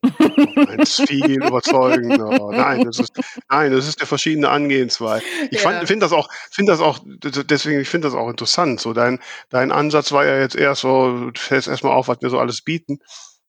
Eins 0.01 1.03
viel 1.07 1.43
überzeugender. 1.43 2.51
Nein, 2.53 2.85
das 2.85 3.01
ist, 3.01 3.13
nein, 3.51 3.73
das 3.73 3.89
ist 3.89 3.99
der 3.99 4.07
verschiedene 4.07 4.49
Angehensweise. 4.49 5.25
Ich 5.51 5.63
ja. 5.63 5.85
finde 5.87 6.05
das 6.05 6.13
auch, 6.13 6.29
finde 6.51 6.73
das 6.73 6.81
auch, 6.81 7.01
deswegen, 7.05 7.81
ich 7.81 7.89
finde 7.89 8.07
das 8.07 8.15
auch 8.15 8.29
interessant. 8.29 8.81
So 8.81 8.93
dein, 8.93 9.19
dein 9.49 9.73
Ansatz 9.73 10.13
war 10.13 10.25
ja 10.25 10.39
jetzt 10.39 10.55
eher 10.55 10.75
so, 10.75 11.31
du 11.31 11.41
fällst 11.41 11.67
erstmal 11.67 11.95
auf, 11.95 12.09
was 12.09 12.23
wir 12.23 12.31
so 12.31 12.39
alles 12.39 12.63
bieten. 12.63 13.01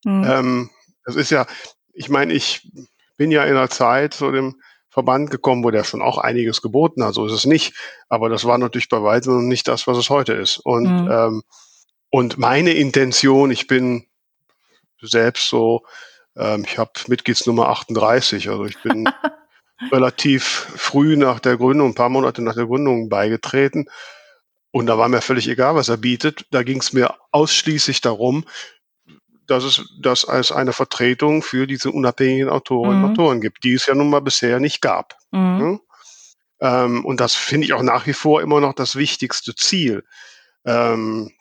Mhm. 0.04 0.24
Ähm, 0.26 0.70
das 1.04 1.14
ist 1.14 1.30
ja, 1.30 1.46
ich 1.92 2.08
meine, 2.08 2.32
ich 2.32 2.68
bin 3.16 3.30
ja 3.30 3.44
in 3.44 3.56
einer 3.56 3.70
Zeit 3.70 4.14
zu 4.14 4.32
dem 4.32 4.60
Verband 4.88 5.30
gekommen, 5.30 5.62
wo 5.62 5.70
der 5.70 5.84
schon 5.84 6.02
auch 6.02 6.18
einiges 6.18 6.62
geboten 6.62 7.04
hat. 7.04 7.14
So 7.14 7.26
ist 7.26 7.32
es 7.32 7.46
nicht. 7.46 7.74
Aber 8.08 8.28
das 8.28 8.44
war 8.44 8.58
natürlich 8.58 8.88
bei 8.88 9.02
weitem 9.02 9.46
nicht 9.46 9.68
das, 9.68 9.86
was 9.86 9.96
es 9.96 10.10
heute 10.10 10.32
ist. 10.32 10.58
Und, 10.58 11.04
mhm. 11.04 11.10
ähm, 11.10 11.42
und 12.10 12.38
meine 12.38 12.72
Intention, 12.72 13.52
ich 13.52 13.68
bin 13.68 14.06
selbst 15.00 15.48
so, 15.48 15.84
ähm, 16.40 16.64
ich 16.66 16.78
habe 16.78 16.92
Mitgliedsnummer 17.06 17.68
38, 17.68 18.48
also 18.48 18.64
ich 18.64 18.82
bin 18.82 19.08
relativ 19.92 20.44
früh 20.44 21.16
nach 21.16 21.38
der 21.38 21.56
Gründung, 21.56 21.90
ein 21.90 21.94
paar 21.94 22.08
Monate 22.08 22.42
nach 22.42 22.54
der 22.54 22.66
Gründung 22.66 23.08
beigetreten. 23.08 23.86
Und 24.72 24.86
da 24.86 24.98
war 24.98 25.08
mir 25.08 25.20
völlig 25.20 25.48
egal, 25.48 25.74
was 25.74 25.88
er 25.88 25.96
bietet. 25.96 26.46
Da 26.50 26.62
ging 26.62 26.80
es 26.80 26.92
mir 26.92 27.14
ausschließlich 27.32 28.00
darum, 28.00 28.44
dass 29.46 29.64
es 29.64 29.84
das 30.00 30.24
als 30.24 30.52
eine 30.52 30.72
Vertretung 30.72 31.42
für 31.42 31.66
diese 31.66 31.90
unabhängigen 31.90 32.48
Autorinnen 32.48 32.98
mhm. 32.98 33.04
und 33.04 33.10
Autoren 33.10 33.40
gibt, 33.40 33.64
die 33.64 33.74
es 33.74 33.86
ja 33.86 33.94
nun 33.94 34.08
mal 34.08 34.20
bisher 34.20 34.60
nicht 34.60 34.80
gab. 34.80 35.16
Mhm. 35.32 35.80
Ja? 36.60 36.84
Ähm, 36.84 37.04
und 37.04 37.20
das 37.20 37.34
finde 37.34 37.66
ich 37.66 37.72
auch 37.72 37.82
nach 37.82 38.06
wie 38.06 38.12
vor 38.12 38.42
immer 38.42 38.60
noch 38.60 38.74
das 38.74 38.96
wichtigste 38.96 39.54
Ziel. 39.54 40.04
Ähm, 40.64 41.32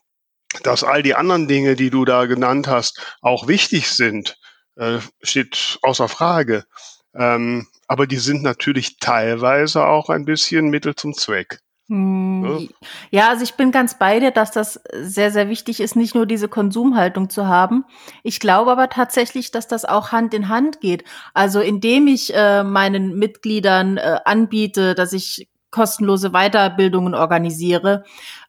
dass 0.63 0.83
all 0.83 1.03
die 1.03 1.13
anderen 1.13 1.47
Dinge, 1.47 1.75
die 1.75 1.91
du 1.91 2.05
da 2.05 2.25
genannt 2.25 2.67
hast, 2.67 3.17
auch 3.21 3.47
wichtig 3.47 3.91
sind, 3.91 4.39
äh, 4.79 4.99
steht 5.21 5.77
außer 5.81 6.07
Frage. 6.07 6.65
Ähm, 7.13 7.67
aber 7.87 8.07
die 8.07 8.17
sind 8.17 8.43
natürlich 8.43 8.97
teilweise 8.99 9.85
auch 9.85 10.09
ein 10.09 10.25
bisschen 10.25 10.69
Mittel 10.69 10.95
zum 10.95 11.13
Zweck. 11.13 11.59
Hm, 11.89 12.69
ja, 13.09 13.29
also 13.29 13.43
ich 13.43 13.55
bin 13.55 13.71
ganz 13.71 13.97
bei 13.97 14.19
dir, 14.19 14.29
dass 14.29 14.51
das 14.51 14.79
sehr, 14.93 15.31
sehr 15.31 15.49
wichtig 15.49 15.79
ist, 15.79 15.95
nicht 15.95 16.13
nur 16.13 16.27
diese 16.27 16.47
Konsumhaltung 16.47 17.31
zu 17.31 17.47
haben. 17.47 17.83
Ich 18.21 18.39
glaube 18.39 18.71
aber 18.71 18.89
tatsächlich, 18.89 19.49
dass 19.49 19.67
das 19.67 19.85
auch 19.85 20.11
Hand 20.11 20.35
in 20.35 20.49
Hand 20.49 20.81
geht. 20.81 21.03
Also 21.33 21.61
indem 21.61 22.05
ich 22.05 22.31
äh, 22.35 22.63
meinen 22.63 23.17
Mitgliedern 23.17 23.97
äh, 23.97 24.19
anbiete, 24.23 24.93
dass 24.93 25.13
ich 25.13 25.49
kostenlose 25.71 26.29
Weiterbildungen 26.29 27.15
organisiere, 27.15 28.03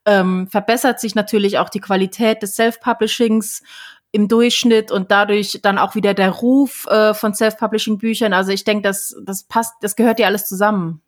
ähm, 0.04 0.46
verbessert 0.48 1.00
sich 1.00 1.14
natürlich 1.14 1.58
auch 1.58 1.70
die 1.70 1.80
Qualität 1.80 2.42
des 2.42 2.56
Self-Publishings 2.56 3.62
im 4.12 4.28
Durchschnitt 4.28 4.90
und 4.90 5.10
dadurch 5.10 5.60
dann 5.62 5.78
auch 5.78 5.94
wieder 5.94 6.14
der 6.14 6.30
Ruf 6.30 6.86
äh, 6.86 7.14
von 7.14 7.34
Self-Publishing-Büchern. 7.34 8.32
Also 8.32 8.50
ich 8.50 8.64
denke, 8.64 8.82
das, 8.82 9.16
das 9.24 9.44
passt, 9.44 9.74
das 9.82 9.96
gehört 9.96 10.18
ja 10.18 10.26
alles 10.26 10.46
zusammen. 10.46 11.02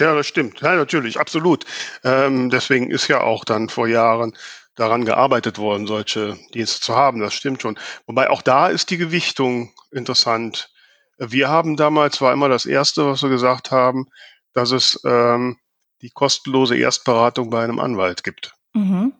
Ja, 0.00 0.14
das 0.14 0.26
stimmt. 0.26 0.60
Ja, 0.60 0.74
natürlich, 0.74 1.18
absolut. 1.20 1.64
Ähm, 2.02 2.50
deswegen 2.50 2.90
ist 2.90 3.08
ja 3.08 3.20
auch 3.20 3.44
dann 3.44 3.68
vor 3.68 3.86
Jahren 3.86 4.36
daran 4.74 5.04
gearbeitet 5.04 5.58
worden, 5.58 5.86
solche 5.86 6.38
Dienste 6.54 6.80
zu 6.80 6.96
haben. 6.96 7.20
Das 7.20 7.34
stimmt 7.34 7.62
schon. 7.62 7.78
Wobei 8.06 8.30
auch 8.30 8.42
da 8.42 8.68
ist 8.68 8.90
die 8.90 8.96
Gewichtung 8.96 9.72
interessant. 9.90 10.70
Wir 11.18 11.48
haben 11.48 11.76
damals, 11.76 12.20
war 12.20 12.32
immer 12.32 12.48
das 12.48 12.66
Erste, 12.66 13.06
was 13.06 13.22
wir 13.22 13.28
gesagt 13.28 13.70
haben, 13.70 14.06
dass 14.54 14.70
es 14.70 15.00
ähm, 15.04 15.58
die 16.00 16.10
kostenlose 16.10 16.76
Erstberatung 16.76 17.50
bei 17.50 17.62
einem 17.62 17.78
Anwalt 17.78 18.24
gibt. 18.24 18.54
Mhm. 18.72 19.12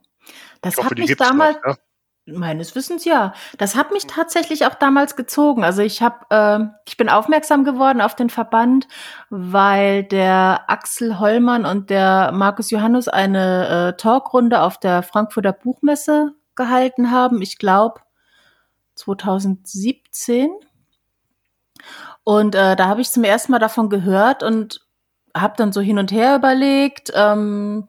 Das 0.62 0.76
hoffe, 0.76 0.90
hat 0.90 0.98
mich 0.98 1.16
damals, 1.16 1.56
noch, 1.56 1.64
ja? 1.64 1.76
Meines 2.24 2.76
Wissens 2.76 3.04
ja. 3.04 3.34
Das 3.58 3.74
hat 3.74 3.90
mich 3.90 4.06
tatsächlich 4.06 4.64
auch 4.66 4.76
damals 4.76 5.16
gezogen. 5.16 5.64
Also 5.64 5.82
ich 5.82 6.02
habe, 6.02 6.24
äh, 6.30 6.60
ich 6.86 6.96
bin 6.96 7.08
aufmerksam 7.08 7.64
geworden 7.64 8.00
auf 8.00 8.14
den 8.14 8.30
Verband, 8.30 8.86
weil 9.28 10.04
der 10.04 10.64
Axel 10.68 11.18
Hollmann 11.18 11.66
und 11.66 11.90
der 11.90 12.30
Markus 12.32 12.70
Johannes 12.70 13.08
eine 13.08 13.88
äh, 13.88 13.96
Talkrunde 13.96 14.62
auf 14.62 14.78
der 14.78 15.02
Frankfurter 15.02 15.52
Buchmesse 15.52 16.34
gehalten 16.54 17.10
haben. 17.10 17.42
Ich 17.42 17.58
glaube 17.58 18.00
2017. 18.94 20.50
Und 22.22 22.54
äh, 22.54 22.76
da 22.76 22.86
habe 22.86 23.00
ich 23.00 23.10
zum 23.10 23.24
ersten 23.24 23.50
Mal 23.50 23.58
davon 23.58 23.88
gehört 23.88 24.44
und 24.44 24.86
habe 25.36 25.54
dann 25.56 25.72
so 25.72 25.80
hin 25.80 25.98
und 25.98 26.12
her 26.12 26.36
überlegt. 26.36 27.10
Ähm, 27.14 27.88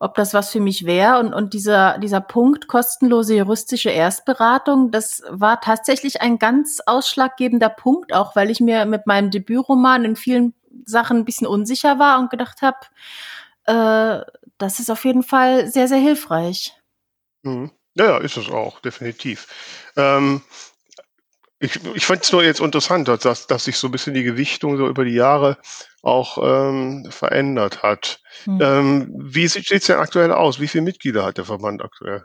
ob 0.00 0.14
das 0.14 0.34
was 0.34 0.50
für 0.50 0.60
mich 0.60 0.86
wäre. 0.86 1.20
Und, 1.20 1.32
und 1.32 1.54
dieser, 1.54 1.98
dieser 1.98 2.20
Punkt 2.20 2.66
kostenlose 2.66 3.36
juristische 3.36 3.90
Erstberatung, 3.90 4.90
das 4.90 5.22
war 5.28 5.60
tatsächlich 5.60 6.22
ein 6.22 6.38
ganz 6.38 6.80
ausschlaggebender 6.84 7.68
Punkt, 7.68 8.12
auch 8.12 8.34
weil 8.34 8.50
ich 8.50 8.60
mir 8.60 8.86
mit 8.86 9.06
meinem 9.06 9.30
Debütroman 9.30 10.04
in 10.04 10.16
vielen 10.16 10.54
Sachen 10.86 11.18
ein 11.18 11.24
bisschen 11.24 11.46
unsicher 11.46 11.98
war 11.98 12.18
und 12.18 12.30
gedacht 12.30 12.62
habe, 12.62 12.78
äh, 13.66 14.24
das 14.58 14.80
ist 14.80 14.90
auf 14.90 15.04
jeden 15.04 15.22
Fall 15.22 15.68
sehr, 15.68 15.86
sehr 15.86 15.98
hilfreich. 15.98 16.74
Mhm. 17.42 17.70
Ja, 17.94 18.18
ist 18.18 18.36
es 18.36 18.48
auch, 18.48 18.80
definitiv. 18.80 19.48
Ähm, 19.96 20.40
ich, 21.60 21.84
ich 21.94 22.06
fand 22.06 22.24
es 22.24 22.32
nur 22.32 22.42
jetzt 22.42 22.60
interessant, 22.60 23.06
dass, 23.06 23.46
dass 23.46 23.64
sich 23.64 23.76
so 23.76 23.88
ein 23.88 23.90
bisschen 23.90 24.14
die 24.14 24.24
Gewichtung 24.24 24.78
so 24.78 24.88
über 24.88 25.04
die 25.04 25.14
Jahre 25.14 25.58
auch 26.02 26.38
ähm, 26.42 27.06
verändert 27.10 27.82
hat. 27.82 28.22
Hm. 28.44 28.58
Ähm, 28.62 29.12
wie 29.14 29.46
sieht 29.46 29.70
es 29.70 29.84
denn 29.84 29.98
aktuell 29.98 30.32
aus? 30.32 30.58
Wie 30.58 30.68
viele 30.68 30.82
Mitglieder 30.82 31.24
hat 31.24 31.36
der 31.36 31.44
Verband 31.44 31.82
aktuell? 31.82 32.24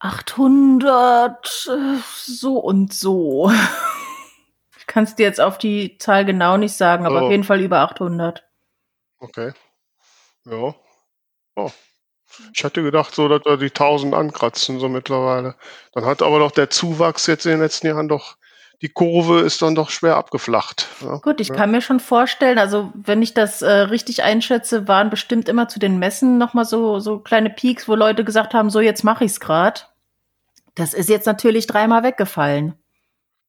800 0.00 1.68
äh, 1.70 1.98
so 2.14 2.58
und 2.58 2.92
so. 2.92 3.50
Ich 4.76 4.86
kann 4.86 5.04
es 5.04 5.14
dir 5.14 5.24
jetzt 5.24 5.40
auf 5.40 5.58
die 5.58 5.98
Zahl 5.98 6.24
genau 6.24 6.56
nicht 6.56 6.74
sagen, 6.74 7.06
aber 7.06 7.22
oh. 7.22 7.24
auf 7.26 7.30
jeden 7.30 7.44
Fall 7.44 7.60
über 7.60 7.80
800. 7.80 8.44
Okay. 9.18 9.52
Ja. 10.44 10.74
Oh. 11.56 11.70
Ich 12.54 12.64
hatte 12.64 12.82
gedacht, 12.82 13.14
so, 13.14 13.28
dass 13.28 13.44
wir 13.44 13.56
die 13.56 13.66
1000 13.66 14.14
ankratzen, 14.14 14.78
so 14.78 14.88
mittlerweile. 14.88 15.54
Dann 15.92 16.04
hat 16.04 16.22
aber 16.22 16.38
doch 16.38 16.50
der 16.50 16.70
Zuwachs 16.70 17.26
jetzt 17.26 17.46
in 17.46 17.52
den 17.52 17.60
letzten 17.60 17.86
Jahren 17.86 18.08
doch, 18.08 18.36
die 18.80 18.88
Kurve 18.88 19.40
ist 19.40 19.60
dann 19.60 19.74
doch 19.74 19.90
schwer 19.90 20.16
abgeflacht. 20.16 20.88
Ja? 21.00 21.16
Gut, 21.16 21.40
ich 21.40 21.48
ja. 21.48 21.54
kann 21.54 21.70
mir 21.70 21.80
schon 21.80 22.00
vorstellen, 22.00 22.58
also 22.58 22.92
wenn 22.94 23.22
ich 23.22 23.34
das 23.34 23.62
äh, 23.62 23.70
richtig 23.70 24.22
einschätze, 24.22 24.86
waren 24.86 25.10
bestimmt 25.10 25.48
immer 25.48 25.68
zu 25.68 25.78
den 25.78 25.98
Messen 25.98 26.38
nochmal 26.38 26.64
so, 26.64 27.00
so 27.00 27.18
kleine 27.18 27.50
Peaks, 27.50 27.88
wo 27.88 27.94
Leute 27.94 28.24
gesagt 28.24 28.54
haben, 28.54 28.70
so 28.70 28.80
jetzt 28.80 29.02
mache 29.02 29.24
ich's 29.24 29.40
grad. 29.40 29.92
Das 30.74 30.94
ist 30.94 31.08
jetzt 31.08 31.26
natürlich 31.26 31.66
dreimal 31.66 32.04
weggefallen. 32.04 32.74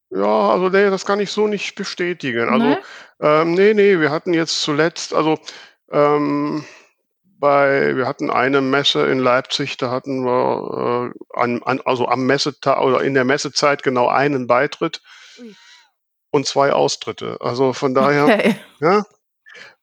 Ja, 0.10 0.50
also 0.50 0.70
nee, 0.70 0.90
das 0.90 1.06
kann 1.06 1.20
ich 1.20 1.32
so 1.32 1.48
nicht 1.48 1.76
bestätigen. 1.76 2.50
Also, 2.50 2.66
nee, 2.66 2.78
ähm, 3.22 3.54
nee, 3.54 3.74
nee 3.76 4.00
wir 4.00 4.10
hatten 4.10 4.34
jetzt 4.34 4.62
zuletzt, 4.62 5.14
also 5.14 5.38
ähm, 5.92 6.66
bei, 7.40 7.96
wir 7.96 8.08
hatten 8.08 8.30
eine 8.30 8.62
Messe 8.62 9.06
in 9.08 9.20
Leipzig, 9.20 9.78
da 9.78 9.90
hatten 9.90 10.26
wir 10.26 11.14
äh, 11.14 11.40
an, 11.40 11.64
an, 11.64 11.82
also 11.86 12.08
am 12.08 12.26
Messetag 12.26 12.82
oder 12.82 13.02
in 13.02 13.14
der 13.14 13.26
Messezeit 13.26 13.82
genau 13.84 14.08
einen 14.08 14.48
Beitritt 14.48 15.02
Ui. 15.40 15.56
und 16.32 16.46
zwei 16.46 16.74
Austritte. 16.74 17.38
Also 17.40 17.74
von 17.74 17.94
daher, 17.94 18.26
okay. 18.26 18.56
ja. 18.82 19.04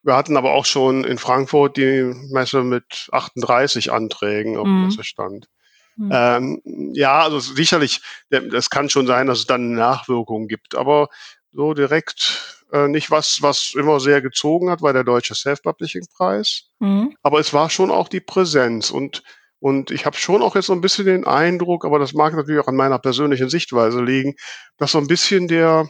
Wir 0.03 0.15
hatten 0.15 0.37
aber 0.37 0.53
auch 0.53 0.67
schon 0.67 1.03
in 1.03 1.19
Frankfurt 1.19 1.77
die 1.77 2.15
Messe 2.31 2.63
mit 2.63 3.09
38 3.11 3.91
Anträgen 3.91 4.57
auf 4.57 4.65
dem 4.65 4.79
mhm. 4.79 4.87
Messestand. 4.87 5.49
Mhm. 5.97 6.11
Ähm, 6.13 6.63
ja, 6.95 7.23
also 7.23 7.41
sicherlich, 7.41 8.03
das 8.29 8.71
kann 8.71 8.91
schon 8.91 9.07
sein, 9.07 9.27
dass 9.27 9.39
es 9.39 9.47
dann 9.47 9.73
Nachwirkungen 9.73 10.47
gibt, 10.47 10.77
aber 10.77 11.09
so 11.57 11.75
direkt 11.75 12.63
äh, 12.73 12.87
nicht 12.87 13.11
was, 13.11 13.41
was 13.41 13.73
immer 13.75 13.99
sehr 13.99 14.21
gezogen 14.21 14.71
hat, 14.71 14.83
war 14.83 14.93
der 14.93 15.05
Deutsche 15.05 15.35
Self-Publishing-Preis. 15.35 16.65
Mhm. 16.79 17.17
Aber 17.23 17.41
es 17.41 17.53
war 17.53 17.71
schon 17.71 17.91
auch 17.91 18.09
die 18.09 18.21
Präsenz 18.21 18.91
und 18.91 19.23
und 19.59 19.91
ich 19.91 20.05
habe 20.05 20.19
schon 20.19 20.43
auch 20.43 20.55
jetzt 20.55 20.67
so 20.67 20.75
ein 20.75 20.83
bisschen 20.83 21.07
den 21.07 21.27
Eindruck, 21.27 21.87
aber 21.87 21.99
das 21.99 22.13
mag 22.13 22.35
natürlich 22.35 22.61
auch 22.61 22.69
an 22.69 22.77
meiner 22.77 22.99
persönlichen 22.99 23.49
Sichtweise 23.49 24.03
liegen, 24.03 24.35
dass 24.77 24.93
so 24.93 24.99
ein 24.99 25.07
bisschen 25.07 25.49
der, 25.49 25.89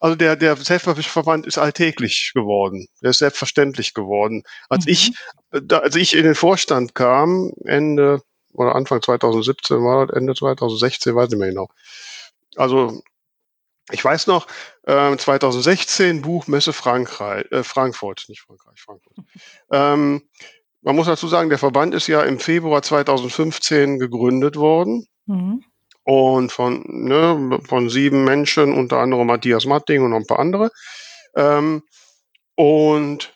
also 0.00 0.16
der, 0.16 0.34
der 0.34 0.56
Selbstverband 0.56 1.46
ist 1.46 1.56
alltäglich 1.56 2.32
geworden. 2.34 2.88
Der 3.00 3.10
ist 3.10 3.18
selbstverständlich 3.18 3.94
geworden. 3.94 4.42
Als 4.68 4.86
mhm. 4.86 4.92
ich, 4.92 5.12
da, 5.50 5.78
als 5.78 5.94
ich 5.94 6.16
in 6.16 6.24
den 6.24 6.34
Vorstand 6.34 6.96
kam, 6.96 7.52
Ende 7.64 8.22
oder 8.52 8.74
Anfang 8.74 9.00
2017 9.00 9.76
war 9.78 10.08
das, 10.08 10.16
Ende 10.16 10.34
2016, 10.34 11.14
weiß 11.14 11.32
ich 11.32 11.38
mehr 11.38 11.48
genau. 11.48 11.68
Also, 12.56 13.02
ich 13.90 14.04
weiß 14.04 14.26
noch, 14.26 14.46
äh, 14.82 15.16
2016 15.16 16.22
Buchmesse 16.22 16.72
Frankreich, 16.72 17.46
äh, 17.50 17.62
Frankfurt, 17.62 18.24
nicht 18.28 18.42
Frankreich, 18.42 18.80
Frankfurt. 18.80 19.16
ähm, 19.72 20.22
man 20.82 20.96
muss 20.96 21.06
dazu 21.06 21.26
sagen, 21.28 21.48
der 21.48 21.58
Verband 21.58 21.94
ist 21.94 22.06
ja 22.06 22.22
im 22.22 22.38
Februar 22.38 22.82
2015 22.82 23.98
gegründet 23.98 24.56
worden. 24.56 25.06
Mhm 25.26 25.64
und 26.08 26.52
von, 26.52 26.84
ne, 26.86 27.60
von 27.68 27.90
sieben 27.90 28.24
Menschen, 28.24 28.72
unter 28.72 28.96
anderem 28.96 29.26
Matthias 29.26 29.66
Matting 29.66 30.02
und 30.02 30.12
noch 30.12 30.16
ein 30.16 30.26
paar 30.26 30.38
andere. 30.38 30.70
Ähm, 31.36 31.82
und, 32.54 33.34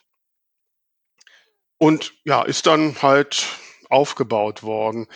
und 1.76 2.14
ja, 2.24 2.40
ist 2.40 2.66
dann 2.66 2.96
halt 3.02 3.46
aufgebaut 3.90 4.62
worden. 4.62 5.06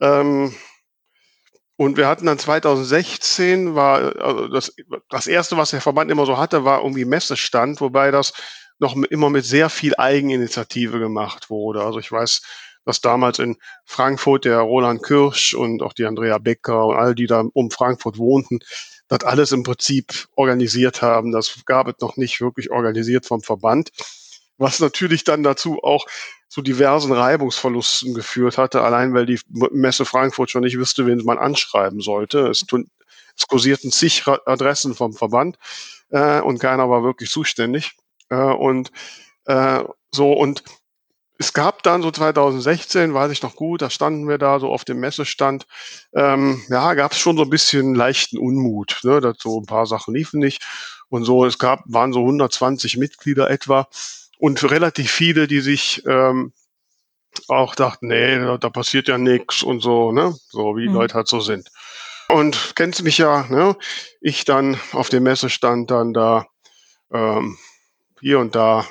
Ähm, 0.00 0.54
und 1.82 1.96
wir 1.96 2.06
hatten 2.06 2.26
dann 2.26 2.38
2016 2.38 3.74
war 3.74 4.14
also 4.22 4.46
das, 4.46 4.72
das 5.10 5.26
erste, 5.26 5.56
was 5.56 5.70
der 5.70 5.80
Verband 5.80 6.12
immer 6.12 6.26
so 6.26 6.38
hatte, 6.38 6.64
war 6.64 6.82
irgendwie 6.82 7.04
Messestand, 7.04 7.80
wobei 7.80 8.12
das 8.12 8.34
noch 8.78 8.94
immer 8.94 9.30
mit 9.30 9.44
sehr 9.44 9.68
viel 9.68 9.94
Eigeninitiative 9.96 11.00
gemacht 11.00 11.50
wurde. 11.50 11.82
Also 11.82 11.98
ich 11.98 12.12
weiß, 12.12 12.40
dass 12.84 13.00
damals 13.00 13.40
in 13.40 13.56
Frankfurt 13.84 14.44
der 14.44 14.60
Roland 14.60 15.02
Kirsch 15.02 15.54
und 15.54 15.82
auch 15.82 15.92
die 15.92 16.04
Andrea 16.04 16.38
Becker 16.38 16.86
und 16.86 16.96
all 16.96 17.16
die 17.16 17.26
da 17.26 17.42
um 17.52 17.72
Frankfurt 17.72 18.16
wohnten, 18.16 18.60
das 19.08 19.24
alles 19.24 19.50
im 19.50 19.64
Prinzip 19.64 20.28
organisiert 20.36 21.02
haben. 21.02 21.32
Das 21.32 21.64
gab 21.66 21.88
es 21.88 21.94
noch 22.00 22.16
nicht 22.16 22.40
wirklich 22.40 22.70
organisiert 22.70 23.26
vom 23.26 23.40
Verband, 23.40 23.90
was 24.58 24.80
natürlich 24.80 25.24
dann 25.24 25.42
dazu 25.42 25.82
auch 25.82 26.06
zu 26.48 26.62
diversen 26.62 27.12
Reibungsverlusten 27.12 28.14
geführt 28.14 28.58
hatte, 28.58 28.82
allein 28.82 29.14
weil 29.14 29.26
die 29.26 29.40
Messe 29.48 30.04
Frankfurt 30.04 30.50
schon 30.50 30.62
nicht 30.62 30.78
wüsste, 30.78 31.06
wen 31.06 31.24
man 31.24 31.38
anschreiben 31.38 32.00
sollte. 32.00 32.48
Es, 32.48 32.60
tun, 32.60 32.90
es 33.36 33.46
kursierten 33.46 33.90
zig 33.90 34.24
Adressen 34.26 34.94
vom 34.94 35.14
Verband 35.14 35.56
äh, 36.10 36.40
und 36.40 36.58
keiner 36.58 36.90
war 36.90 37.02
wirklich 37.02 37.30
zuständig. 37.30 37.92
Äh, 38.28 38.36
und 38.36 38.92
äh, 39.46 39.82
so 40.10 40.32
und 40.32 40.62
es 41.38 41.52
gab 41.52 41.82
dann 41.82 42.02
so 42.02 42.10
2016, 42.10 43.14
weiß 43.14 43.32
ich 43.32 43.42
noch 43.42 43.56
gut, 43.56 43.82
da 43.82 43.90
standen 43.90 44.28
wir 44.28 44.38
da 44.38 44.60
so 44.60 44.68
auf 44.68 44.84
dem 44.84 45.00
Messestand. 45.00 45.66
Ähm, 46.14 46.62
ja, 46.68 46.94
gab 46.94 47.12
es 47.12 47.18
schon 47.18 47.36
so 47.36 47.42
ein 47.42 47.50
bisschen 47.50 47.96
leichten 47.96 48.38
Unmut, 48.38 49.00
ne, 49.02 49.20
dass 49.20 49.38
so 49.40 49.58
ein 49.58 49.66
paar 49.66 49.86
Sachen 49.86 50.14
liefen 50.14 50.38
nicht 50.38 50.62
und 51.08 51.24
so. 51.24 51.44
Es 51.44 51.58
gab 51.58 51.82
waren 51.86 52.12
so 52.12 52.20
120 52.20 52.96
Mitglieder 52.96 53.50
etwa 53.50 53.88
und 54.42 54.68
relativ 54.68 55.12
viele, 55.12 55.46
die 55.46 55.60
sich 55.60 56.02
ähm, 56.04 56.52
auch 57.46 57.76
dachten, 57.76 58.08
nee, 58.08 58.36
da, 58.58 58.70
passiert 58.70 59.06
ja 59.06 59.16
nichts 59.16 59.62
und 59.62 59.78
so, 59.78 60.10
ne, 60.10 60.34
so 60.48 60.76
wie 60.76 60.88
mhm. 60.88 60.94
Leute 60.94 61.14
halt 61.14 61.28
so 61.28 61.38
sind. 61.38 61.68
Und 62.28 62.72
kennst 62.74 63.04
mich 63.04 63.18
ja, 63.18 63.46
ne? 63.50 63.76
Ich 64.20 64.44
dann 64.44 64.80
auf 64.90 65.10
dem 65.10 65.22
Messestand 65.22 65.92
dann 65.92 66.12
da 66.12 66.48
ähm, 67.12 67.56
hier 68.20 68.40
und 68.40 68.56
da 68.56 68.84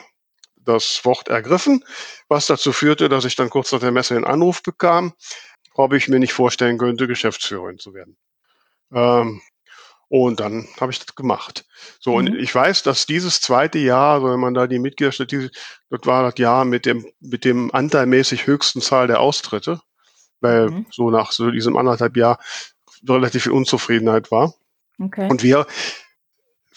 das 0.56 1.04
Wort 1.04 1.28
ergriffen, 1.28 1.84
was 2.30 2.46
dazu 2.46 2.72
führte, 2.72 3.10
dass 3.10 3.26
ich 3.26 3.36
dann 3.36 3.50
kurz 3.50 3.74
nach 3.74 3.82
der 3.82 3.92
Messe 3.92 4.16
einen 4.16 4.24
Anruf 4.24 4.64
bekam, 4.64 5.12
ob 5.74 5.92
ich 5.92 6.08
mir 6.08 6.20
nicht 6.20 6.32
vorstellen 6.32 6.78
könnte, 6.78 7.08
Geschäftsführerin 7.08 7.78
zu 7.78 7.94
werden. 7.94 8.16
Ähm, 8.94 9.42
und 10.12 10.42
dann 10.42 10.68
habe 10.78 10.92
ich 10.92 11.00
das 11.00 11.16
gemacht. 11.16 11.64
So, 12.02 12.12
mhm. 12.12 12.18
und 12.18 12.36
ich 12.36 12.54
weiß, 12.54 12.84
dass 12.84 13.06
dieses 13.06 13.40
zweite 13.40 13.80
Jahr, 13.80 14.16
also 14.16 14.30
wenn 14.30 14.42
man 14.42 14.54
da 14.54 14.68
die 14.68 14.78
Mitgliederstatistik, 14.78 15.58
das 15.90 16.02
war 16.04 16.24
das 16.24 16.38
Jahr 16.38 16.66
mit 16.66 16.86
dem, 16.86 17.06
mit 17.22 17.46
dem 17.46 17.74
anteilmäßig 17.74 18.46
höchsten 18.46 18.82
Zahl 18.82 19.08
der 19.08 19.22
Austritte, 19.22 19.80
weil 20.42 20.70
mhm. 20.70 20.86
so 20.92 21.10
nach 21.12 21.32
so 21.32 21.50
diesem 21.50 21.78
anderthalb 21.78 22.18
Jahr 22.18 22.40
relativ 23.08 23.44
viel 23.44 23.54
Unzufriedenheit 23.54 24.32
war. 24.32 24.54
Okay. 25.00 25.30
Und 25.30 25.44
wir 25.44 25.66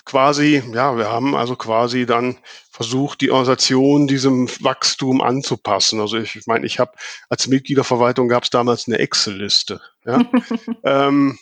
quasi, 0.05 0.63
ja, 0.73 0.97
wir 0.97 1.11
haben 1.11 1.35
also 1.35 1.57
quasi 1.57 2.07
dann 2.07 2.37
versucht, 2.71 3.21
die 3.21 3.33
Organisation 3.33 4.07
diesem 4.07 4.49
Wachstum 4.61 5.21
anzupassen. 5.21 5.99
Also 5.99 6.19
ich, 6.19 6.37
ich 6.37 6.47
meine, 6.47 6.67
ich 6.67 6.79
habe 6.79 6.93
als 7.29 7.49
Mitgliederverwaltung 7.49 8.29
gab 8.29 8.45
es 8.45 8.51
damals 8.51 8.87
eine 8.87 9.01
Excel-Liste. 9.01 9.81
Ja? 10.05 10.21
ähm, 10.85 11.37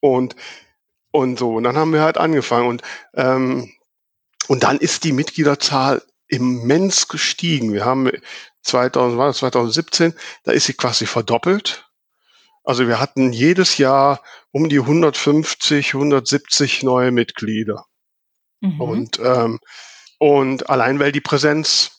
und, 0.00 0.34
und 1.10 1.38
so, 1.38 1.54
und 1.54 1.64
dann 1.64 1.76
haben 1.76 1.92
wir 1.92 2.02
halt 2.02 2.18
angefangen. 2.18 2.68
Und, 2.68 2.82
ähm, 3.14 3.72
und 4.48 4.62
dann 4.62 4.78
ist 4.78 5.04
die 5.04 5.12
Mitgliederzahl 5.12 6.02
immens 6.28 7.08
gestiegen. 7.08 7.72
Wir 7.72 7.84
haben 7.84 8.10
2000, 8.62 9.18
war 9.18 9.28
das 9.28 9.38
2017, 9.38 10.14
da 10.44 10.52
ist 10.52 10.66
sie 10.66 10.74
quasi 10.74 11.06
verdoppelt. 11.06 11.88
Also 12.64 12.86
wir 12.86 13.00
hatten 13.00 13.32
jedes 13.32 13.78
Jahr 13.78 14.22
um 14.50 14.68
die 14.68 14.80
150, 14.80 15.94
170 15.94 16.82
neue 16.82 17.10
Mitglieder. 17.10 17.86
Mhm. 18.60 18.80
Und, 18.80 19.18
ähm, 19.20 19.58
und 20.18 20.68
allein 20.68 20.98
weil 20.98 21.12
die 21.12 21.20
Präsenz 21.20 21.98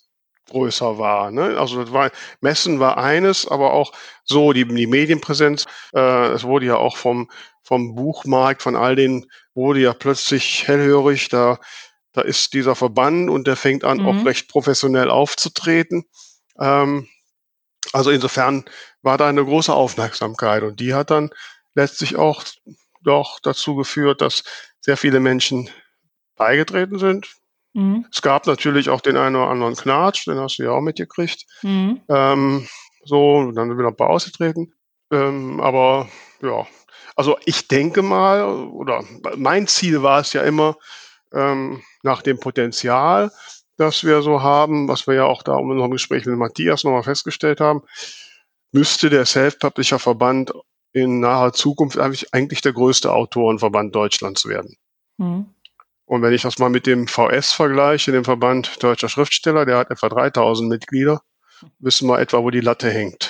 größer 0.49 0.97
war. 0.97 1.31
Ne? 1.31 1.57
Also 1.57 1.83
das 1.83 1.93
war, 1.93 2.11
Messen 2.41 2.79
war 2.79 2.97
eines, 2.97 3.47
aber 3.47 3.73
auch 3.73 3.93
so 4.23 4.53
die, 4.53 4.67
die 4.67 4.87
Medienpräsenz. 4.87 5.65
Äh, 5.93 6.27
es 6.33 6.43
wurde 6.43 6.67
ja 6.67 6.75
auch 6.75 6.97
vom, 6.97 7.29
vom 7.63 7.95
Buchmarkt, 7.95 8.61
von 8.61 8.75
all 8.75 8.95
den, 8.95 9.25
wurde 9.53 9.81
ja 9.81 9.93
plötzlich 9.93 10.67
hellhörig. 10.67 11.29
Da, 11.29 11.59
da 12.13 12.21
ist 12.21 12.53
dieser 12.53 12.75
Verband 12.75 13.29
und 13.29 13.47
der 13.47 13.55
fängt 13.55 13.83
an, 13.83 13.99
mhm. 13.99 14.07
auch 14.07 14.25
recht 14.25 14.49
professionell 14.49 15.09
aufzutreten. 15.09 16.05
Ähm, 16.59 17.07
also 17.93 18.11
insofern 18.11 18.65
war 19.01 19.17
da 19.17 19.27
eine 19.27 19.43
große 19.43 19.73
Aufmerksamkeit 19.73 20.63
und 20.63 20.79
die 20.79 20.93
hat 20.93 21.11
dann 21.11 21.29
letztlich 21.75 22.15
auch 22.15 22.43
doch 23.01 23.39
dazu 23.41 23.75
geführt, 23.75 24.21
dass 24.21 24.43
sehr 24.81 24.97
viele 24.97 25.19
Menschen 25.19 25.69
beigetreten 26.35 26.99
sind. 26.99 27.27
Mhm. 27.73 28.05
Es 28.11 28.21
gab 28.21 28.47
natürlich 28.47 28.89
auch 28.89 29.01
den 29.01 29.17
einen 29.17 29.35
oder 29.35 29.49
anderen 29.49 29.75
Knatsch, 29.75 30.27
den 30.27 30.39
hast 30.39 30.57
du 30.57 30.63
ja 30.63 30.71
auch 30.71 30.81
mitgekriegt. 30.81 31.45
Mhm. 31.61 32.01
Ähm, 32.09 32.67
so, 33.03 33.51
dann 33.51 33.69
sind 33.69 33.77
wir 33.77 33.83
noch 33.83 33.91
ein 33.91 33.97
paar 33.97 34.09
ausgetreten. 34.09 34.73
Ähm, 35.11 35.59
aber 35.59 36.09
ja, 36.41 36.67
also 37.19 37.37
ich 37.43 37.67
denke 37.67 38.01
mal, 38.01 38.45
oder 38.45 39.03
mein 39.35 39.67
Ziel 39.67 40.01
war 40.03 40.21
es 40.21 40.31
ja 40.31 40.41
immer, 40.41 40.77
ähm, 41.33 41.83
nach 42.01 42.21
dem 42.21 42.39
Potenzial, 42.39 43.29
das 43.75 44.05
wir 44.05 44.21
so 44.21 44.41
haben, 44.41 44.87
was 44.87 45.05
wir 45.05 45.15
ja 45.15 45.25
auch 45.25 45.43
da 45.43 45.59
in 45.59 45.69
unserem 45.69 45.91
Gespräch 45.91 46.25
mit 46.25 46.37
Matthias 46.37 46.85
nochmal 46.85 47.03
festgestellt 47.03 47.59
haben, 47.59 47.81
müsste 48.71 49.09
der 49.09 49.25
Self-Publisher-Verband 49.25 50.53
in 50.93 51.19
naher 51.19 51.51
Zukunft 51.51 51.99
eigentlich, 51.99 52.33
eigentlich 52.33 52.61
der 52.61 52.71
größte 52.71 53.11
Autorenverband 53.11 53.93
Deutschlands 53.93 54.45
werden. 54.45 54.77
Mhm. 55.17 55.53
Und 56.05 56.21
wenn 56.21 56.31
ich 56.31 56.43
das 56.43 56.57
mal 56.57 56.69
mit 56.69 56.87
dem 56.87 57.05
VS 57.05 57.51
vergleiche, 57.51 58.13
dem 58.13 58.23
Verband 58.23 58.81
Deutscher 58.81 59.09
Schriftsteller, 59.09 59.65
der 59.65 59.79
hat 59.79 59.91
etwa 59.91 60.07
3000 60.07 60.69
Mitglieder, 60.69 61.21
wissen 61.79 62.07
wir 62.07 62.19
etwa, 62.19 62.41
wo 62.43 62.49
die 62.49 62.61
Latte 62.61 62.89
hängt. 62.89 63.28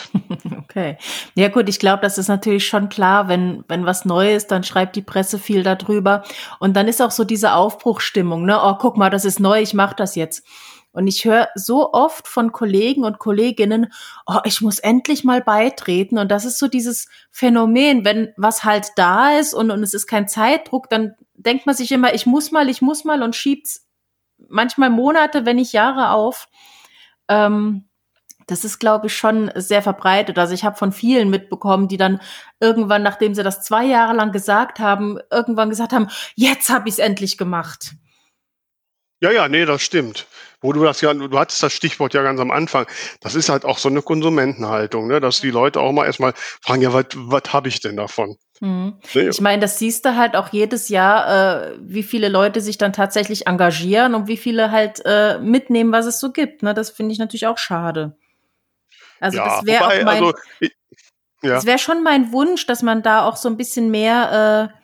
Okay. 0.79 0.97
Ja 1.35 1.49
gut, 1.49 1.67
ich 1.67 1.79
glaube, 1.79 2.01
das 2.01 2.17
ist 2.17 2.29
natürlich 2.29 2.65
schon 2.65 2.87
klar, 2.87 3.27
wenn, 3.27 3.65
wenn 3.67 3.85
was 3.85 4.05
neu 4.05 4.33
ist, 4.33 4.51
dann 4.51 4.63
schreibt 4.63 4.95
die 4.95 5.01
Presse 5.01 5.37
viel 5.37 5.63
darüber. 5.63 6.23
Und 6.59 6.75
dann 6.75 6.87
ist 6.87 7.01
auch 7.01 7.11
so 7.11 7.25
diese 7.25 7.53
Aufbruchstimmung, 7.53 8.45
ne? 8.45 8.59
Oh, 8.63 8.75
guck 8.79 8.95
mal, 8.95 9.09
das 9.09 9.25
ist 9.25 9.39
neu, 9.39 9.61
ich 9.61 9.73
mache 9.73 9.95
das 9.95 10.15
jetzt. 10.15 10.45
Und 10.91 11.07
ich 11.07 11.25
höre 11.25 11.49
so 11.55 11.91
oft 11.93 12.27
von 12.27 12.51
Kollegen 12.51 13.03
und 13.03 13.19
Kolleginnen, 13.19 13.91
oh, 14.25 14.39
ich 14.45 14.61
muss 14.61 14.79
endlich 14.79 15.23
mal 15.23 15.41
beitreten. 15.41 16.17
Und 16.17 16.31
das 16.31 16.45
ist 16.45 16.57
so 16.57 16.67
dieses 16.67 17.07
Phänomen, 17.29 18.05
wenn 18.05 18.33
was 18.37 18.63
halt 18.63 18.87
da 18.95 19.37
ist 19.37 19.53
und, 19.53 19.71
und 19.71 19.83
es 19.83 19.93
ist 19.93 20.07
kein 20.07 20.27
Zeitdruck, 20.27 20.89
dann 20.89 21.13
denkt 21.35 21.65
man 21.65 21.75
sich 21.75 21.91
immer, 21.91 22.13
ich 22.13 22.25
muss 22.25 22.51
mal, 22.51 22.69
ich 22.69 22.81
muss 22.81 23.03
mal 23.03 23.21
und 23.21 23.35
schiebt's 23.35 23.85
manchmal 24.47 24.89
Monate, 24.89 25.45
wenn 25.45 25.57
nicht 25.57 25.73
Jahre 25.73 26.11
auf. 26.11 26.47
Ähm, 27.27 27.88
das 28.49 28.63
ist, 28.63 28.79
glaube 28.79 29.07
ich, 29.07 29.15
schon 29.15 29.51
sehr 29.55 29.81
verbreitet. 29.81 30.37
Also 30.37 30.53
ich 30.53 30.63
habe 30.63 30.77
von 30.77 30.91
vielen 30.91 31.29
mitbekommen, 31.29 31.87
die 31.87 31.97
dann 31.97 32.19
irgendwann, 32.59 33.03
nachdem 33.03 33.35
sie 33.35 33.43
das 33.43 33.61
zwei 33.61 33.85
Jahre 33.85 34.15
lang 34.15 34.31
gesagt 34.31 34.79
haben, 34.79 35.19
irgendwann 35.31 35.69
gesagt 35.69 35.93
haben, 35.93 36.07
jetzt 36.35 36.69
habe 36.69 36.89
ich 36.89 36.93
es 36.95 36.99
endlich 36.99 37.37
gemacht. 37.37 37.93
Ja, 39.21 39.31
ja, 39.31 39.49
nee, 39.49 39.65
das 39.65 39.81
stimmt. 39.81 40.27
Wo 40.61 40.71
du 40.73 40.83
das 40.83 41.01
ja, 41.01 41.13
du 41.13 41.37
hattest 41.37 41.61
das 41.61 41.73
Stichwort 41.73 42.13
ja 42.13 42.21
ganz 42.21 42.39
am 42.39 42.51
Anfang. 42.51 42.85
Das 43.21 43.35
ist 43.35 43.49
halt 43.49 43.65
auch 43.65 43.77
so 43.77 43.89
eine 43.89 44.01
Konsumentenhaltung, 44.01 45.07
ne? 45.07 45.19
dass 45.19 45.41
die 45.41 45.51
Leute 45.51 45.79
auch 45.79 45.91
mal 45.91 46.05
erstmal 46.05 46.33
fragen, 46.61 46.81
ja, 46.81 46.93
was 46.93 47.05
was 47.15 47.43
habe 47.51 47.67
ich 47.67 47.81
denn 47.81 47.97
davon? 47.97 48.37
Mhm. 48.61 48.97
Ich 49.13 49.41
meine, 49.41 49.61
das 49.61 49.79
siehst 49.79 50.05
du 50.05 50.15
halt 50.15 50.35
auch 50.35 50.49
jedes 50.49 50.89
Jahr, 50.89 51.71
äh, 51.71 51.77
wie 51.81 52.03
viele 52.03 52.27
Leute 52.29 52.61
sich 52.61 52.77
dann 52.77 52.91
tatsächlich 52.91 53.47
engagieren 53.47 54.15
und 54.15 54.27
wie 54.27 54.37
viele 54.37 54.71
halt 54.71 55.01
äh, 55.05 55.39
mitnehmen, 55.39 55.91
was 55.91 56.05
es 56.05 56.19
so 56.19 56.31
gibt. 56.31 56.63
Ne? 56.63 56.73
Das 56.73 56.89
finde 56.89 57.13
ich 57.13 57.19
natürlich 57.19 57.47
auch 57.47 57.57
schade. 57.57 58.17
Also 59.19 59.37
ja, 59.37 59.45
das 59.45 59.65
wäre 59.65 59.85
auch 59.85 60.03
mein, 60.03 60.07
also, 60.07 60.33
ich, 60.59 60.75
ja. 61.41 61.55
das 61.55 61.65
wäre 61.65 61.79
schon 61.79 62.03
mein 62.03 62.31
Wunsch, 62.31 62.65
dass 62.65 62.81
man 62.81 63.01
da 63.01 63.27
auch 63.27 63.35
so 63.35 63.49
ein 63.49 63.57
bisschen 63.57 63.91
mehr, 63.91 64.71
äh, 64.73 64.79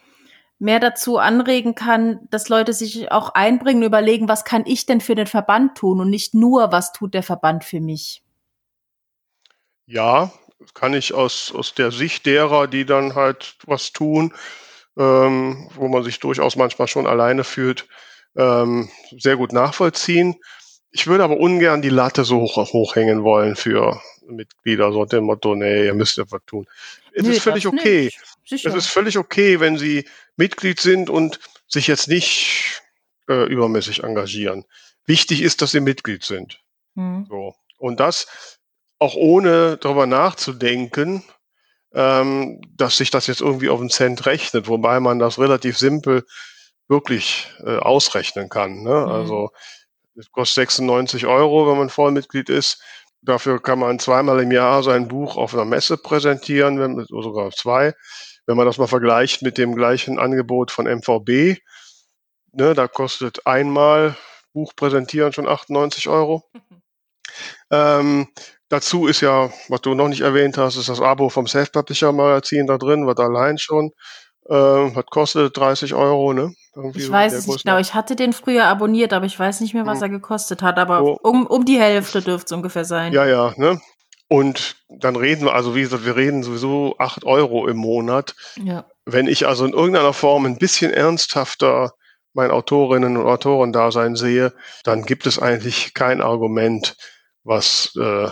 mehr 0.60 0.80
dazu 0.80 1.18
anregen 1.18 1.76
kann, 1.76 2.28
dass 2.30 2.50
Leute 2.50 2.74
sich 2.74 3.12
auch 3.12 3.30
einbringen 3.30 3.84
überlegen, 3.84 4.28
was 4.28 4.46
kann 4.46 4.66
ich 4.66 4.86
denn 4.86 5.02
für 5.02 5.16
den 5.16 5.28
Verband 5.28 5.78
tun 5.78 6.00
und 6.00 6.10
nicht 6.10 6.34
nur, 6.34 6.72
was 6.72 6.94
tut 6.94 7.14
der 7.14 7.24
Verband 7.24 7.64
für 7.64 7.82
mich. 7.82 8.24
Ja, 9.86 10.32
kann 10.74 10.94
ich 10.94 11.14
aus, 11.14 11.54
aus 11.54 11.76
der 11.76 11.92
Sicht 11.92 12.26
derer, 12.26 12.68
die 12.68 12.86
dann 12.86 13.16
halt 13.16 13.58
was 13.66 13.92
tun, 13.92 14.34
ähm, 14.98 15.70
wo 15.76 15.88
man 15.88 16.04
sich 16.04 16.20
durchaus 16.20 16.56
manchmal 16.56 16.88
schon 16.88 17.06
alleine 17.06 17.44
fühlt, 17.44 17.88
ähm, 18.36 18.90
sehr 19.18 19.38
gut 19.38 19.54
nachvollziehen. 19.54 20.36
Ich 20.92 21.08
würde 21.08 21.26
aber 21.26 21.38
ungern 21.38 21.82
die 21.82 21.90
Latte 21.90 22.24
so 22.24 22.40
hoch, 22.40 22.56
hochhängen 22.72 23.24
wollen 23.24 23.56
für 23.56 24.02
Mitglieder, 24.28 24.92
so 24.92 25.06
dem 25.06 25.26
Motto, 25.26 25.56
nee, 25.56 25.86
ihr 25.86 25.94
müsst 25.94 26.18
ja 26.18 26.26
was 26.30 26.42
tun. 26.46 26.68
Es 27.14 27.24
nee, 27.24 27.32
ist 27.32 27.42
völlig 27.42 27.68
okay. 27.68 28.12
Es 28.50 28.64
ist 28.64 28.88
völlig 28.88 29.18
okay, 29.18 29.60
wenn 29.60 29.78
sie 29.78 30.08
Mitglied 30.36 30.80
sind 30.80 31.10
und 31.10 31.40
sich 31.68 31.88
jetzt 31.88 32.08
nicht 32.08 32.82
äh, 33.30 33.46
übermäßig 33.46 34.04
engagieren. 34.04 34.66
Wichtig 35.06 35.42
ist, 35.42 35.62
dass 35.62 35.72
sie 35.72 35.80
Mitglied 35.80 36.24
sind. 36.24 36.60
Mhm. 36.96 37.26
So. 37.30 37.56
Und 37.78 38.00
das 38.00 38.28
auch 39.00 39.16
ohne 39.16 39.78
darüber 39.78 40.06
nachzudenken, 40.06 41.24
ähm, 41.94 42.62
dass 42.76 42.98
sich 42.98 43.10
das 43.10 43.28
jetzt 43.28 43.42
irgendwie 43.42 43.70
auf 43.70 43.80
einen 43.80 43.90
Cent 43.90 44.26
rechnet, 44.26 44.68
wobei 44.68 45.00
man 45.00 45.20
das 45.20 45.40
relativ 45.40 45.78
simpel 45.78 46.26
wirklich 46.88 47.52
äh, 47.66 47.78
ausrechnen 47.78 48.50
kann. 48.50 48.84
Ne? 48.84 48.90
Mhm. 48.90 49.12
Also 49.12 49.52
es 50.16 50.32
kostet 50.32 50.70
96 50.70 51.26
Euro, 51.26 51.70
wenn 51.70 51.78
man 51.78 51.90
Vollmitglied 51.90 52.50
ist. 52.50 52.82
Dafür 53.26 53.62
kann 53.62 53.80
man 53.80 54.00
zweimal 54.00 54.40
im 54.42 54.52
Jahr 54.52 54.84
sein 54.84 55.08
Buch 55.08 55.38
auf 55.38 55.54
einer 55.54 55.66
Messe 55.66 55.98
präsentieren, 55.98 56.80
wenn, 56.80 57.04
sogar 57.10 57.52
zwei. 57.52 57.94
Wenn 58.46 58.58
man 58.58 58.66
das 58.68 58.78
mal 58.78 58.88
vergleicht 58.88 59.42
mit 59.42 59.58
dem 59.58 59.76
gleichen 59.76 60.20
Angebot 60.20 60.72
von 60.72 60.86
MVB, 60.86 61.58
ne, 62.54 62.74
da 62.76 62.88
kostet 62.88 63.46
einmal 63.48 64.16
Buch 64.54 64.74
präsentieren 64.76 65.34
schon 65.34 65.48
98 65.48 66.08
Euro. 66.08 66.44
ähm, 67.72 68.28
Dazu 68.70 69.06
ist 69.06 69.22
ja, 69.22 69.52
was 69.70 69.82
du 69.82 69.94
noch 69.94 70.08
nicht 70.08 70.22
erwähnt 70.22 70.58
hast, 70.58 70.76
ist 70.76 70.90
das 70.90 71.00
Abo 71.00 71.30
vom 71.30 71.48
Self-Publisher-Magazin 71.48 72.66
da 72.66 72.78
drin, 72.80 73.06
was 73.06 73.18
allein 73.18 73.60
schon, 73.60 73.92
äh, 74.50 74.54
was 74.54 75.06
kostet 75.06 75.56
30 75.56 75.94
Euro, 75.94 76.34
ne? 76.34 76.52
Irgendwie 76.76 77.00
ich 77.00 77.12
weiß 77.12 77.34
es 77.34 77.48
nicht 77.48 77.64
genau. 77.64 77.78
Ich 77.78 77.94
hatte 77.94 78.16
den 78.16 78.34
früher 78.34 78.66
abonniert, 78.66 79.14
aber 79.14 79.26
ich 79.26 79.38
weiß 79.38 79.62
nicht 79.62 79.74
mehr, 79.74 79.86
was 79.86 80.00
hm. 80.00 80.04
er 80.04 80.10
gekostet 80.10 80.62
hat. 80.62 80.78
Aber 80.78 81.04
oh. 81.04 81.20
um, 81.22 81.46
um 81.46 81.66
die 81.66 81.80
Hälfte 81.80 82.22
dürfte 82.22 82.46
es 82.46 82.52
ungefähr 82.52 82.86
sein. 82.86 83.14
Ja, 83.14 83.26
ja, 83.26 83.54
ne? 83.58 83.82
Und 84.28 84.78
dann 84.90 85.16
reden 85.16 85.46
wir, 85.46 85.54
also 85.54 85.76
wie 85.76 85.82
gesagt, 85.82 86.06
wir 86.06 86.16
reden 86.16 86.44
sowieso 86.44 86.96
8 86.98 87.26
Euro 87.26 87.68
im 87.68 87.78
Monat. 87.78 88.36
Ja. 88.62 88.86
Wenn 89.06 89.28
ich 89.28 89.48
also 89.48 89.66
in 89.66 89.74
irgendeiner 89.74 90.14
Form 90.14 90.46
ein 90.46 90.58
bisschen 90.58 90.92
ernsthafter 90.92 91.94
mein 92.34 92.52
Autorinnen 92.52 93.18
und 93.18 93.28
Autorendasein 93.28 94.16
sehe, 94.16 94.54
dann 94.84 95.04
gibt 95.04 95.26
es 95.28 95.40
eigentlich 95.40 95.94
kein 95.94 96.22
Argument, 96.22 96.98
was 97.44 97.96
äh, 97.96 98.30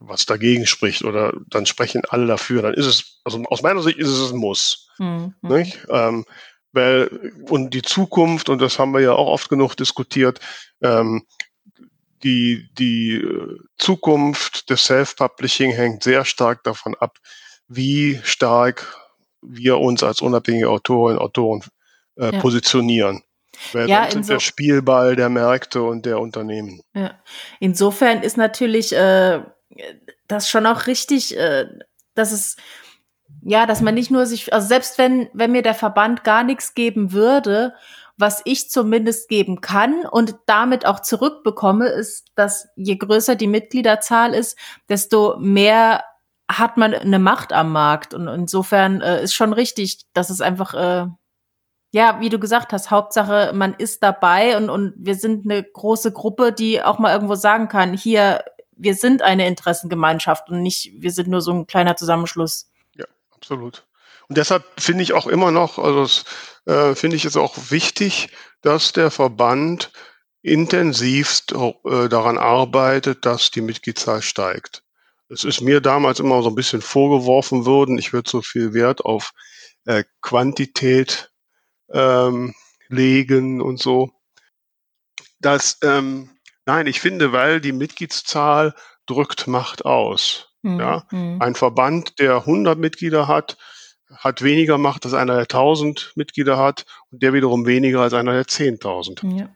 was 0.00 0.26
dagegen 0.26 0.66
spricht 0.66 1.04
oder 1.04 1.32
dann 1.48 1.66
sprechen 1.66 2.02
alle 2.08 2.26
dafür, 2.26 2.62
dann 2.62 2.74
ist 2.74 2.86
es, 2.86 3.20
also 3.24 3.42
aus 3.44 3.62
meiner 3.62 3.82
Sicht 3.82 3.98
ist 3.98 4.08
es 4.08 4.32
ein 4.32 4.38
Muss. 4.38 4.88
Mhm. 4.98 5.34
Ähm, 5.88 6.24
weil, 6.72 7.32
und 7.48 7.74
die 7.74 7.82
Zukunft, 7.82 8.48
und 8.48 8.60
das 8.60 8.78
haben 8.78 8.92
wir 8.92 9.00
ja 9.00 9.12
auch 9.12 9.26
oft 9.26 9.48
genug 9.48 9.74
diskutiert, 9.76 10.40
ähm, 10.82 11.26
die, 12.22 12.68
die 12.78 13.14
äh, 13.16 13.58
Zukunft 13.78 14.70
des 14.70 14.84
Self-Publishing 14.84 15.72
hängt 15.72 16.02
sehr 16.02 16.24
stark 16.24 16.62
davon 16.64 16.94
ab, 16.94 17.18
wie 17.66 18.20
stark 18.22 18.96
wir 19.42 19.78
uns 19.78 20.02
als 20.02 20.20
unabhängige 20.20 20.68
Autorinnen 20.68 21.18
und 21.18 21.24
Autoren 21.24 21.62
äh, 22.16 22.32
ja. 22.32 22.40
positionieren. 22.40 23.22
Weil 23.72 23.88
ja, 23.88 24.10
sind 24.10 24.28
der 24.28 24.40
Spielball 24.40 25.16
der 25.16 25.28
Märkte 25.28 25.82
und 25.82 26.06
der 26.06 26.18
Unternehmen. 26.18 26.80
Ja. 26.94 27.18
Insofern 27.58 28.22
ist 28.22 28.36
natürlich 28.36 28.94
äh, 28.94 29.40
das 30.28 30.48
schon 30.48 30.66
auch 30.66 30.86
richtig, 30.86 31.36
äh, 31.36 31.66
dass 32.14 32.32
es 32.32 32.56
ja, 33.42 33.66
dass 33.66 33.80
man 33.80 33.94
nicht 33.94 34.10
nur 34.10 34.26
sich, 34.26 34.52
also 34.52 34.66
selbst 34.66 34.98
wenn, 34.98 35.28
wenn 35.32 35.52
mir 35.52 35.62
der 35.62 35.74
Verband 35.74 36.24
gar 36.24 36.44
nichts 36.44 36.74
geben 36.74 37.12
würde, 37.12 37.74
was 38.16 38.42
ich 38.44 38.70
zumindest 38.70 39.28
geben 39.28 39.60
kann 39.60 40.04
und 40.04 40.36
damit 40.46 40.84
auch 40.86 41.00
zurückbekomme, 41.00 41.88
ist, 41.88 42.28
dass 42.34 42.68
je 42.76 42.96
größer 42.96 43.34
die 43.34 43.46
Mitgliederzahl 43.46 44.34
ist, 44.34 44.58
desto 44.88 45.38
mehr 45.38 46.04
hat 46.50 46.76
man 46.76 46.94
eine 46.94 47.18
Macht 47.18 47.52
am 47.52 47.72
Markt. 47.72 48.12
Und 48.12 48.28
insofern 48.28 49.00
äh, 49.00 49.22
ist 49.22 49.34
schon 49.34 49.52
richtig, 49.52 50.04
dass 50.12 50.30
es 50.30 50.40
einfach, 50.40 50.74
äh, 50.74 51.06
ja, 51.92 52.20
wie 52.20 52.28
du 52.28 52.38
gesagt 52.38 52.72
hast, 52.72 52.90
Hauptsache, 52.90 53.52
man 53.54 53.74
ist 53.74 54.02
dabei 54.02 54.56
und, 54.56 54.68
und 54.68 54.94
wir 54.96 55.14
sind 55.14 55.44
eine 55.44 55.62
große 55.62 56.12
Gruppe, 56.12 56.52
die 56.52 56.82
auch 56.82 56.98
mal 56.98 57.12
irgendwo 57.12 57.34
sagen 57.36 57.68
kann, 57.68 57.94
hier, 57.94 58.44
wir 58.76 58.94
sind 58.94 59.22
eine 59.22 59.46
Interessengemeinschaft 59.46 60.50
und 60.50 60.62
nicht, 60.62 60.92
wir 60.98 61.10
sind 61.10 61.28
nur 61.28 61.40
so 61.40 61.52
ein 61.52 61.66
kleiner 61.66 61.96
Zusammenschluss. 61.96 62.70
Absolut. 63.40 63.86
Und 64.28 64.38
deshalb 64.38 64.64
finde 64.78 65.02
ich 65.02 65.12
auch 65.12 65.26
immer 65.26 65.50
noch, 65.50 65.78
also 65.78 66.02
das, 66.02 66.24
äh, 66.66 66.94
finde 66.94 67.16
ich 67.16 67.24
es 67.24 67.36
auch 67.36 67.56
wichtig, 67.70 68.28
dass 68.62 68.92
der 68.92 69.10
Verband 69.10 69.92
intensivst 70.42 71.52
äh, 71.52 72.08
daran 72.08 72.38
arbeitet, 72.38 73.26
dass 73.26 73.50
die 73.50 73.60
Mitgliedszahl 73.60 74.22
steigt. 74.22 74.82
Es 75.28 75.44
ist 75.44 75.60
mir 75.60 75.80
damals 75.80 76.20
immer 76.20 76.42
so 76.42 76.48
ein 76.48 76.54
bisschen 76.54 76.82
vorgeworfen 76.82 77.66
worden, 77.66 77.98
ich 77.98 78.12
würde 78.12 78.30
so 78.30 78.42
viel 78.42 78.72
Wert 78.72 79.04
auf 79.04 79.32
äh, 79.84 80.04
Quantität 80.22 81.30
ähm, 81.92 82.54
legen 82.88 83.60
und 83.60 83.78
so. 83.80 84.10
Dass 85.40 85.78
ähm, 85.82 86.30
Nein, 86.66 86.86
ich 86.86 87.00
finde, 87.00 87.32
weil 87.32 87.60
die 87.60 87.72
Mitgliedszahl 87.72 88.74
drückt 89.06 89.48
Macht 89.48 89.84
aus. 89.84 90.49
Mhm. 90.62 90.80
Ja? 90.80 91.04
Hm. 91.10 91.40
Ein 91.40 91.54
Verband, 91.54 92.18
der 92.18 92.36
100 92.36 92.78
Mitglieder 92.78 93.28
hat, 93.28 93.56
hat 94.14 94.42
weniger 94.42 94.78
Macht 94.78 95.04
als 95.04 95.14
einer, 95.14 95.34
der 95.34 95.42
1000 95.42 96.12
Mitglieder 96.16 96.58
hat 96.58 96.84
und 97.10 97.22
der 97.22 97.32
wiederum 97.32 97.66
weniger 97.66 98.00
als 98.00 98.12
einer, 98.12 98.32
der 98.32 98.44
10.000. 98.44 99.38
Ja. 99.38 99.48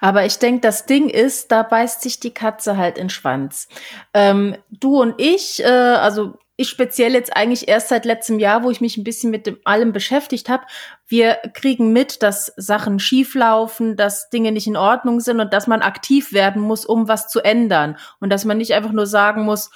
Aber 0.00 0.26
ich 0.26 0.38
denke, 0.38 0.60
das 0.60 0.86
Ding 0.86 1.08
ist, 1.08 1.50
da 1.50 1.62
beißt 1.62 2.02
sich 2.02 2.20
die 2.20 2.34
Katze 2.34 2.76
halt 2.76 2.98
in 2.98 3.04
den 3.04 3.10
Schwanz. 3.10 3.68
Ähm, 4.12 4.56
du 4.70 5.00
und 5.00 5.14
ich, 5.18 5.62
äh, 5.62 5.66
also 5.66 6.34
ich 6.56 6.68
speziell 6.68 7.14
jetzt 7.14 7.34
eigentlich 7.34 7.66
erst 7.66 7.88
seit 7.88 8.04
letztem 8.04 8.38
Jahr, 8.38 8.62
wo 8.62 8.70
ich 8.70 8.82
mich 8.82 8.96
ein 8.98 9.04
bisschen 9.04 9.30
mit 9.30 9.46
dem 9.46 9.58
allem 9.64 9.92
beschäftigt 9.92 10.50
habe. 10.50 10.64
Wir 11.08 11.38
kriegen 11.54 11.92
mit, 11.92 12.22
dass 12.22 12.52
Sachen 12.56 12.98
schieflaufen, 12.98 13.96
dass 13.96 14.28
Dinge 14.28 14.52
nicht 14.52 14.66
in 14.66 14.76
Ordnung 14.76 15.20
sind 15.20 15.40
und 15.40 15.52
dass 15.52 15.66
man 15.66 15.80
aktiv 15.80 16.32
werden 16.32 16.60
muss, 16.60 16.84
um 16.84 17.08
was 17.08 17.28
zu 17.28 17.40
ändern. 17.40 17.96
Und 18.20 18.30
dass 18.30 18.44
man 18.44 18.58
nicht 18.58 18.74
einfach 18.74 18.92
nur 18.92 19.06
sagen 19.06 19.44
muss, 19.44 19.70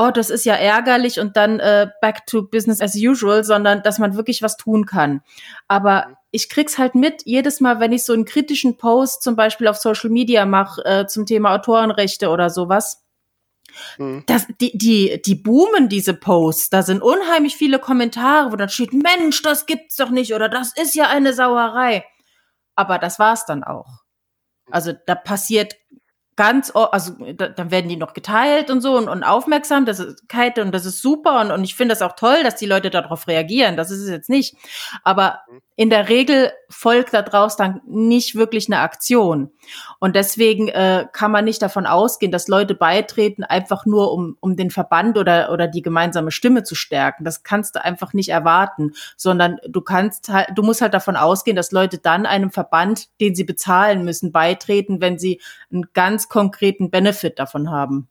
oh, 0.00 0.10
das 0.10 0.30
ist 0.30 0.44
ja 0.44 0.54
ärgerlich 0.54 1.20
und 1.20 1.36
dann 1.36 1.60
äh, 1.60 1.88
back 2.00 2.26
to 2.26 2.42
business 2.42 2.80
as 2.80 2.94
usual, 2.96 3.44
sondern 3.44 3.82
dass 3.82 3.98
man 3.98 4.16
wirklich 4.16 4.42
was 4.42 4.56
tun 4.56 4.86
kann. 4.86 5.20
Aber 5.68 6.16
ich 6.30 6.48
krieg's 6.48 6.78
halt 6.78 6.94
mit, 6.94 7.22
jedes 7.26 7.60
Mal, 7.60 7.80
wenn 7.80 7.92
ich 7.92 8.04
so 8.04 8.12
einen 8.12 8.24
kritischen 8.24 8.78
Post 8.78 9.22
zum 9.22 9.36
Beispiel 9.36 9.68
auf 9.68 9.76
Social 9.76 10.10
Media 10.10 10.46
mache 10.46 10.84
äh, 10.84 11.06
zum 11.06 11.26
Thema 11.26 11.54
Autorenrechte 11.54 12.30
oder 12.30 12.48
sowas, 12.48 13.04
Mhm. 13.98 14.24
Das, 14.26 14.48
die, 14.60 14.76
die, 14.76 15.22
die 15.24 15.36
boomen 15.36 15.88
diese 15.88 16.12
Posts. 16.12 16.70
Da 16.70 16.82
sind 16.82 17.02
unheimlich 17.02 17.56
viele 17.56 17.78
Kommentare, 17.78 18.50
wo 18.50 18.56
dann 18.56 18.68
steht, 18.68 18.92
Mensch, 18.92 19.42
das 19.42 19.64
gibt's 19.66 19.94
doch 19.94 20.10
nicht 20.10 20.34
oder 20.34 20.48
das 20.48 20.76
ist 20.76 20.96
ja 20.96 21.08
eine 21.08 21.32
Sauerei. 21.32 22.04
Aber 22.74 22.98
das 22.98 23.20
war's 23.20 23.46
dann 23.46 23.62
auch. 23.62 24.00
Also 24.70 24.92
da 25.06 25.14
passiert 25.14 25.76
ganz, 26.40 26.72
also 26.74 27.12
da, 27.34 27.50
dann 27.50 27.70
werden 27.70 27.90
die 27.90 27.98
noch 27.98 28.14
geteilt 28.14 28.70
und 28.70 28.80
so 28.80 28.96
und, 28.96 29.10
und 29.10 29.24
aufmerksam, 29.24 29.84
das 29.84 29.98
ist 29.98 30.24
und 30.56 30.72
das 30.72 30.86
ist 30.86 31.02
super 31.02 31.38
und, 31.42 31.50
und 31.50 31.64
ich 31.64 31.74
finde 31.74 31.92
das 31.92 32.00
auch 32.00 32.16
toll, 32.16 32.42
dass 32.42 32.56
die 32.56 32.64
Leute 32.64 32.88
darauf 32.88 33.28
reagieren, 33.28 33.76
das 33.76 33.90
ist 33.90 33.98
es 34.00 34.08
jetzt 34.08 34.30
nicht. 34.30 34.56
Aber 35.04 35.40
mhm. 35.50 35.60
In 35.80 35.88
der 35.88 36.10
Regel 36.10 36.52
folgt 36.68 37.14
da 37.14 37.22
draus 37.22 37.56
dann 37.56 37.80
nicht 37.86 38.34
wirklich 38.34 38.68
eine 38.68 38.80
Aktion. 38.80 39.50
Und 39.98 40.14
deswegen 40.14 40.68
äh, 40.68 41.06
kann 41.10 41.30
man 41.30 41.46
nicht 41.46 41.62
davon 41.62 41.86
ausgehen, 41.86 42.30
dass 42.30 42.48
Leute 42.48 42.74
beitreten, 42.74 43.44
einfach 43.44 43.86
nur 43.86 44.12
um, 44.12 44.36
um 44.40 44.56
den 44.56 44.68
Verband 44.68 45.16
oder, 45.16 45.50
oder 45.50 45.68
die 45.68 45.80
gemeinsame 45.80 46.32
Stimme 46.32 46.64
zu 46.64 46.74
stärken. 46.74 47.24
Das 47.24 47.44
kannst 47.44 47.76
du 47.76 47.82
einfach 47.82 48.12
nicht 48.12 48.28
erwarten, 48.28 48.92
sondern 49.16 49.56
du 49.66 49.80
kannst 49.80 50.28
halt, 50.28 50.50
du 50.54 50.62
musst 50.62 50.82
halt 50.82 50.92
davon 50.92 51.16
ausgehen, 51.16 51.56
dass 51.56 51.72
Leute 51.72 51.96
dann 51.96 52.26
einem 52.26 52.50
Verband, 52.50 53.08
den 53.18 53.34
sie 53.34 53.44
bezahlen 53.44 54.04
müssen, 54.04 54.32
beitreten, 54.32 55.00
wenn 55.00 55.18
sie 55.18 55.40
einen 55.72 55.86
ganz 55.94 56.28
konkreten 56.28 56.90
Benefit 56.90 57.38
davon 57.38 57.70
haben. 57.70 58.06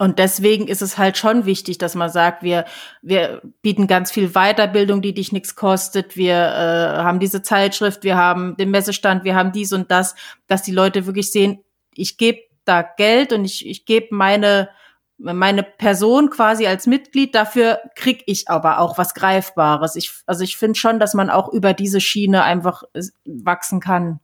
Und 0.00 0.18
deswegen 0.18 0.66
ist 0.66 0.80
es 0.80 0.96
halt 0.96 1.18
schon 1.18 1.44
wichtig, 1.44 1.76
dass 1.76 1.94
man 1.94 2.08
sagt, 2.08 2.42
wir, 2.42 2.64
wir 3.02 3.42
bieten 3.60 3.86
ganz 3.86 4.10
viel 4.10 4.30
Weiterbildung, 4.30 5.02
die 5.02 5.12
dich 5.12 5.30
nichts 5.30 5.56
kostet. 5.56 6.16
Wir 6.16 6.36
äh, 6.36 7.02
haben 7.02 7.20
diese 7.20 7.42
Zeitschrift, 7.42 8.02
wir 8.02 8.16
haben 8.16 8.56
den 8.56 8.70
Messestand, 8.70 9.24
wir 9.24 9.34
haben 9.34 9.52
dies 9.52 9.74
und 9.74 9.90
das, 9.90 10.14
dass 10.46 10.62
die 10.62 10.72
Leute 10.72 11.04
wirklich 11.04 11.30
sehen, 11.30 11.62
ich 11.94 12.16
gebe 12.16 12.38
da 12.64 12.80
Geld 12.80 13.34
und 13.34 13.44
ich, 13.44 13.68
ich 13.68 13.84
gebe 13.84 14.06
meine, 14.14 14.70
meine 15.18 15.62
Person 15.62 16.30
quasi 16.30 16.66
als 16.66 16.86
Mitglied, 16.86 17.34
dafür 17.34 17.80
krieg 17.94 18.22
ich 18.24 18.48
aber 18.48 18.78
auch 18.78 18.96
was 18.96 19.12
Greifbares. 19.12 19.96
Ich, 19.96 20.12
also 20.24 20.44
ich 20.44 20.56
finde 20.56 20.78
schon, 20.78 20.98
dass 20.98 21.12
man 21.12 21.28
auch 21.28 21.52
über 21.52 21.74
diese 21.74 22.00
Schiene 22.00 22.42
einfach 22.42 22.84
äh, 22.94 23.02
wachsen 23.26 23.80
kann. 23.80 24.20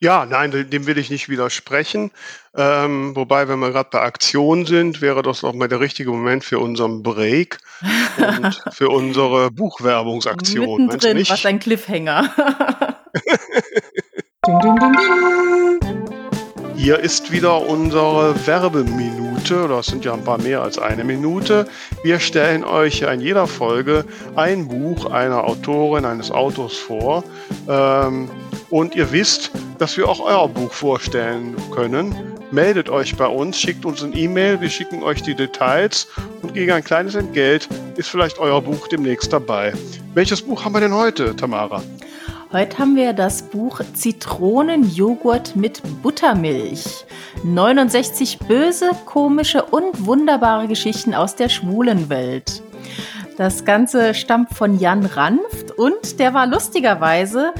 Ja, 0.00 0.26
nein, 0.26 0.52
dem 0.70 0.86
will 0.86 0.96
ich 0.96 1.10
nicht 1.10 1.28
widersprechen. 1.28 2.12
Ähm, 2.54 3.16
wobei, 3.16 3.48
wenn 3.48 3.58
wir 3.58 3.72
gerade 3.72 3.88
bei 3.90 4.00
Aktion 4.00 4.64
sind, 4.64 5.00
wäre 5.00 5.22
das 5.22 5.42
auch 5.42 5.54
mal 5.54 5.68
der 5.68 5.80
richtige 5.80 6.10
Moment 6.10 6.44
für 6.44 6.60
unseren 6.60 7.02
Break 7.02 7.58
und 8.16 8.62
für 8.72 8.90
unsere 8.90 9.50
Buchwerbungsaktion. 9.50 10.86
Mittendrin, 10.86 11.28
was 11.28 11.44
ein 11.46 11.58
Cliffhanger. 11.58 12.32
ding, 14.46 14.58
ding, 14.60 14.76
ding, 14.78 14.92
ding. 14.92 15.98
Hier 16.76 17.00
ist 17.00 17.32
wieder 17.32 17.66
unsere 17.66 18.46
Werbeminute. 18.46 19.66
Das 19.66 19.86
sind 19.86 20.04
ja 20.04 20.14
ein 20.14 20.22
paar 20.22 20.38
mehr 20.38 20.62
als 20.62 20.78
eine 20.78 21.02
Minute. 21.02 21.66
Wir 22.04 22.20
stellen 22.20 22.62
euch 22.62 23.02
in 23.02 23.20
jeder 23.20 23.48
Folge 23.48 24.04
ein 24.36 24.68
Buch 24.68 25.06
einer 25.06 25.42
Autorin, 25.42 26.04
eines 26.04 26.30
Autors 26.30 26.76
vor. 26.76 27.24
Ähm, 27.68 28.30
und 28.70 28.94
ihr 28.94 29.12
wisst, 29.12 29.50
dass 29.78 29.96
wir 29.96 30.08
auch 30.08 30.20
euer 30.20 30.48
Buch 30.48 30.72
vorstellen 30.72 31.56
können. 31.74 32.14
Meldet 32.50 32.88
euch 32.88 33.16
bei 33.16 33.26
uns, 33.26 33.58
schickt 33.58 33.84
uns 33.84 34.02
ein 34.02 34.16
E-Mail, 34.16 34.60
wir 34.60 34.70
schicken 34.70 35.02
euch 35.02 35.22
die 35.22 35.34
Details 35.34 36.08
und 36.42 36.54
gegen 36.54 36.72
ein 36.72 36.84
kleines 36.84 37.14
Entgelt 37.14 37.68
ist 37.96 38.08
vielleicht 38.08 38.38
euer 38.38 38.62
Buch 38.62 38.88
demnächst 38.88 39.32
dabei. 39.32 39.72
Welches 40.14 40.42
Buch 40.42 40.64
haben 40.64 40.72
wir 40.72 40.80
denn 40.80 40.94
heute, 40.94 41.36
Tamara? 41.36 41.82
Heute 42.50 42.78
haben 42.78 42.96
wir 42.96 43.12
das 43.12 43.42
Buch 43.42 43.82
Zitronenjoghurt 43.92 45.54
mit 45.54 45.82
Buttermilch. 46.02 47.04
69 47.44 48.38
böse, 48.38 48.90
komische 49.04 49.62
und 49.64 50.06
wunderbare 50.06 50.66
Geschichten 50.66 51.12
aus 51.12 51.36
der 51.36 51.50
schwulen 51.50 52.08
Welt. 52.08 52.62
Das 53.36 53.66
Ganze 53.66 54.14
stammt 54.14 54.54
von 54.54 54.80
Jan 54.80 55.04
Ranft 55.04 55.72
und 55.76 56.18
der 56.18 56.32
war 56.32 56.46
lustigerweise 56.46 57.52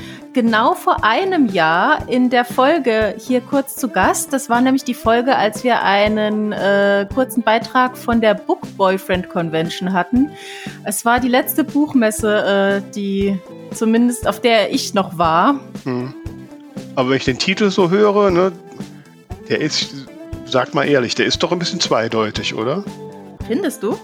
genau 0.43 0.75
vor 0.75 1.03
einem 1.03 1.49
Jahr 1.49 2.09
in 2.09 2.31
der 2.31 2.45
Folge 2.45 3.17
hier 3.19 3.41
kurz 3.41 3.75
zu 3.75 3.89
Gast. 3.89 4.33
Das 4.33 4.49
war 4.49 4.61
nämlich 4.61 4.85
die 4.85 4.95
Folge, 4.95 5.35
als 5.35 5.65
wir 5.65 5.83
einen 5.83 6.53
äh, 6.53 7.09
kurzen 7.13 7.43
Beitrag 7.43 7.99
von 7.99 8.21
der 8.21 8.35
Book 8.35 8.61
Boyfriend 8.77 9.29
Convention 9.31 9.93
hatten. 9.93 10.31
Es 10.85 11.05
war 11.05 11.19
die 11.19 11.27
letzte 11.27 11.65
Buchmesse, 11.65 12.83
äh, 12.87 12.93
die 12.95 13.37
zumindest 13.75 14.29
auf 14.29 14.41
der 14.41 14.73
ich 14.73 14.95
noch 14.95 15.19
war. 15.19 15.59
Hm. 15.83 16.15
Aber 16.95 17.11
wenn 17.11 17.17
ich 17.17 17.25
den 17.25 17.41
Titel 17.41 17.73
so 17.73 17.91
höre, 17.91 18.31
ne, 18.31 18.53
der 19.49 19.61
ist, 19.61 19.93
sag 20.45 20.73
mal 20.73 20.85
ehrlich, 20.85 21.17
der 21.17 21.27
ist 21.27 21.43
doch 21.43 21.51
ein 21.51 21.59
bisschen 21.59 21.81
zweideutig, 21.81 22.55
oder? 22.55 22.85
Findest 23.49 23.83
du? 23.83 23.99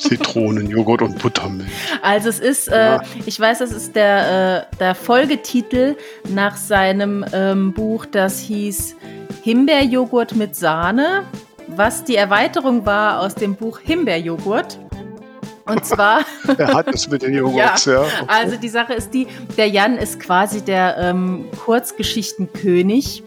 Zitronenjoghurt 0.00 1.02
und 1.02 1.18
Buttermilch. 1.18 1.70
Also 2.02 2.28
es 2.28 2.40
ist, 2.40 2.68
äh, 2.68 2.98
ich 3.26 3.38
weiß, 3.38 3.58
das 3.58 3.72
ist 3.72 3.94
der, 3.96 4.66
äh, 4.72 4.76
der 4.78 4.94
Folgetitel 4.94 5.96
nach 6.28 6.56
seinem 6.56 7.24
ähm, 7.32 7.72
Buch, 7.72 8.06
das 8.06 8.40
hieß 8.40 8.96
Himbeerjoghurt 9.42 10.34
mit 10.34 10.56
Sahne, 10.56 11.24
was 11.68 12.04
die 12.04 12.16
Erweiterung 12.16 12.86
war 12.86 13.20
aus 13.20 13.34
dem 13.34 13.54
Buch 13.56 13.78
Himbeerjoghurt. 13.78 14.78
Und 15.70 15.84
zwar. 15.84 16.20
er 16.58 16.74
hat 16.74 16.88
es 16.88 17.08
mit 17.08 17.22
den 17.22 17.34
Joghurts, 17.38 17.84
ja. 17.84 17.92
ja. 17.92 18.00
Okay. 18.00 18.24
Also 18.26 18.56
die 18.56 18.68
Sache 18.68 18.94
ist 18.94 19.12
die, 19.14 19.26
der 19.56 19.68
Jan 19.68 19.96
ist 19.96 20.20
quasi 20.20 20.62
der 20.62 20.96
ähm, 20.98 21.46
Kurzgeschichtenkönig. 21.64 23.22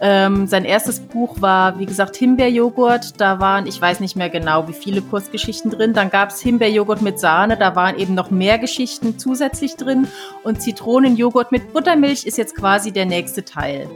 Ähm, 0.00 0.46
sein 0.46 0.64
erstes 0.64 1.00
Buch 1.00 1.40
war, 1.40 1.78
wie 1.78 1.86
gesagt, 1.86 2.16
Himbeerjoghurt. 2.16 3.20
Da 3.20 3.40
waren, 3.40 3.66
ich 3.66 3.80
weiß 3.80 4.00
nicht 4.00 4.16
mehr 4.16 4.30
genau, 4.30 4.68
wie 4.68 4.72
viele 4.72 5.02
Kurzgeschichten 5.02 5.70
drin. 5.70 5.92
Dann 5.92 6.10
gab 6.10 6.30
es 6.30 6.40
Himbeerjoghurt 6.40 7.02
mit 7.02 7.18
Sahne. 7.18 7.56
Da 7.56 7.74
waren 7.74 7.98
eben 7.98 8.14
noch 8.14 8.30
mehr 8.30 8.58
Geschichten 8.58 9.18
zusätzlich 9.18 9.76
drin. 9.76 10.06
Und 10.44 10.62
Zitronenjoghurt 10.62 11.52
mit 11.52 11.72
Buttermilch 11.72 12.26
ist 12.26 12.38
jetzt 12.38 12.54
quasi 12.54 12.92
der 12.92 13.06
nächste 13.06 13.44
Teil. 13.44 13.88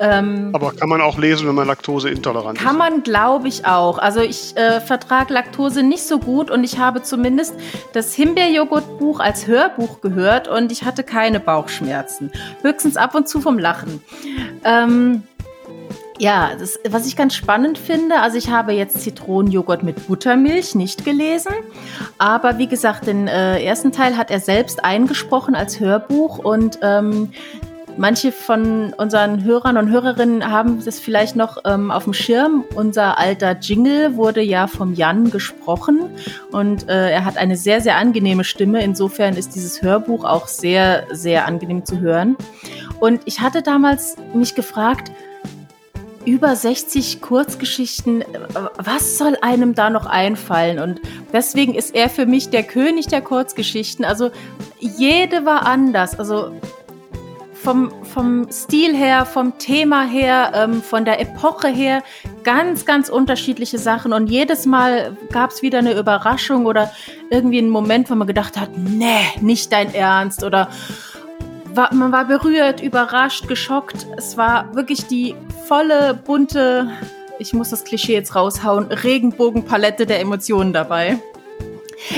Ähm, 0.00 0.50
Aber 0.52 0.72
kann 0.72 0.88
man 0.88 1.00
auch 1.00 1.18
lesen, 1.18 1.48
wenn 1.48 1.54
man 1.54 1.66
laktoseintolerant 1.66 2.58
ist? 2.58 2.64
Kann 2.64 2.76
man, 2.76 3.02
glaube 3.02 3.48
ich, 3.48 3.66
auch. 3.66 3.98
Also 3.98 4.20
ich 4.20 4.56
äh, 4.56 4.80
vertrage 4.80 5.32
Laktose 5.34 5.82
nicht 5.82 6.02
so 6.02 6.18
gut 6.18 6.50
und 6.50 6.64
ich 6.64 6.78
habe 6.78 7.02
zumindest 7.02 7.54
das 7.92 8.14
Himbeerjoghurtbuch 8.14 9.20
als 9.20 9.46
Hörbuch 9.46 10.00
gehört 10.00 10.48
und 10.48 10.70
ich 10.72 10.84
hatte 10.84 11.02
keine 11.02 11.40
Bauchschmerzen. 11.40 12.30
Höchstens 12.62 12.96
ab 12.96 13.14
und 13.14 13.28
zu 13.28 13.40
vom 13.40 13.58
Lachen. 13.58 14.02
Ähm, 14.64 15.22
ja, 16.18 16.50
das, 16.58 16.78
was 16.88 17.06
ich 17.06 17.16
ganz 17.16 17.34
spannend 17.34 17.78
finde, 17.78 18.20
also 18.20 18.36
ich 18.36 18.50
habe 18.50 18.72
jetzt 18.72 19.00
Zitronenjoghurt 19.02 19.84
mit 19.84 20.08
Buttermilch 20.08 20.74
nicht 20.74 21.04
gelesen, 21.04 21.52
aber 22.18 22.58
wie 22.58 22.66
gesagt, 22.66 23.06
den 23.06 23.28
äh, 23.28 23.62
ersten 23.62 23.92
Teil 23.92 24.16
hat 24.16 24.30
er 24.30 24.40
selbst 24.40 24.84
eingesprochen 24.84 25.54
als 25.54 25.78
Hörbuch 25.78 26.38
und 26.38 26.80
ähm, 26.82 27.30
Manche 27.98 28.30
von 28.30 28.92
unseren 28.96 29.42
Hörern 29.42 29.76
und 29.76 29.90
Hörerinnen 29.90 30.48
haben 30.48 30.84
das 30.84 31.00
vielleicht 31.00 31.34
noch 31.34 31.58
ähm, 31.64 31.90
auf 31.90 32.04
dem 32.04 32.12
Schirm. 32.12 32.62
Unser 32.76 33.18
alter 33.18 33.58
Jingle 33.58 34.14
wurde 34.14 34.40
ja 34.40 34.68
vom 34.68 34.94
Jan 34.94 35.32
gesprochen 35.32 36.08
und 36.52 36.88
äh, 36.88 37.10
er 37.10 37.24
hat 37.24 37.36
eine 37.36 37.56
sehr, 37.56 37.80
sehr 37.80 37.96
angenehme 37.96 38.44
Stimme. 38.44 38.84
Insofern 38.84 39.34
ist 39.34 39.56
dieses 39.56 39.82
Hörbuch 39.82 40.24
auch 40.24 40.46
sehr, 40.46 41.08
sehr 41.10 41.46
angenehm 41.46 41.84
zu 41.84 41.98
hören. 41.98 42.36
Und 43.00 43.22
ich 43.24 43.40
hatte 43.40 43.62
damals 43.62 44.14
mich 44.32 44.54
gefragt, 44.54 45.10
über 46.24 46.54
60 46.54 47.20
Kurzgeschichten, 47.20 48.22
was 48.76 49.18
soll 49.18 49.36
einem 49.40 49.74
da 49.74 49.90
noch 49.90 50.06
einfallen? 50.06 50.78
Und 50.78 51.00
deswegen 51.32 51.74
ist 51.74 51.96
er 51.96 52.08
für 52.08 52.26
mich 52.26 52.50
der 52.50 52.62
König 52.62 53.08
der 53.08 53.22
Kurzgeschichten. 53.22 54.04
Also 54.04 54.30
jede 54.78 55.44
war 55.44 55.66
anders. 55.66 56.16
Also 56.16 56.52
vom, 57.62 57.92
vom 58.04 58.46
Stil 58.50 58.94
her, 58.94 59.26
vom 59.26 59.58
Thema 59.58 60.04
her, 60.04 60.52
ähm, 60.54 60.82
von 60.82 61.04
der 61.04 61.20
Epoche 61.20 61.68
her 61.68 62.02
ganz, 62.44 62.84
ganz 62.84 63.08
unterschiedliche 63.08 63.78
Sachen. 63.78 64.12
Und 64.12 64.28
jedes 64.28 64.66
Mal 64.66 65.16
gab 65.32 65.50
es 65.50 65.62
wieder 65.62 65.78
eine 65.78 65.98
Überraschung 65.98 66.66
oder 66.66 66.90
irgendwie 67.30 67.58
einen 67.58 67.70
Moment, 67.70 68.10
wo 68.10 68.14
man 68.14 68.26
gedacht 68.26 68.58
hat, 68.58 68.70
nee, 68.76 69.20
nicht 69.40 69.72
dein 69.72 69.92
Ernst 69.92 70.44
oder 70.44 70.68
war, 71.74 71.92
man 71.92 72.12
war 72.12 72.26
berührt, 72.26 72.80
überrascht, 72.80 73.48
geschockt. 73.48 74.06
Es 74.16 74.36
war 74.36 74.74
wirklich 74.74 75.06
die 75.06 75.34
volle, 75.66 76.14
bunte, 76.14 76.90
ich 77.38 77.52
muss 77.52 77.70
das 77.70 77.84
Klischee 77.84 78.14
jetzt 78.14 78.34
raushauen, 78.34 78.86
Regenbogenpalette 78.86 80.06
der 80.06 80.20
Emotionen 80.20 80.72
dabei. 80.72 81.18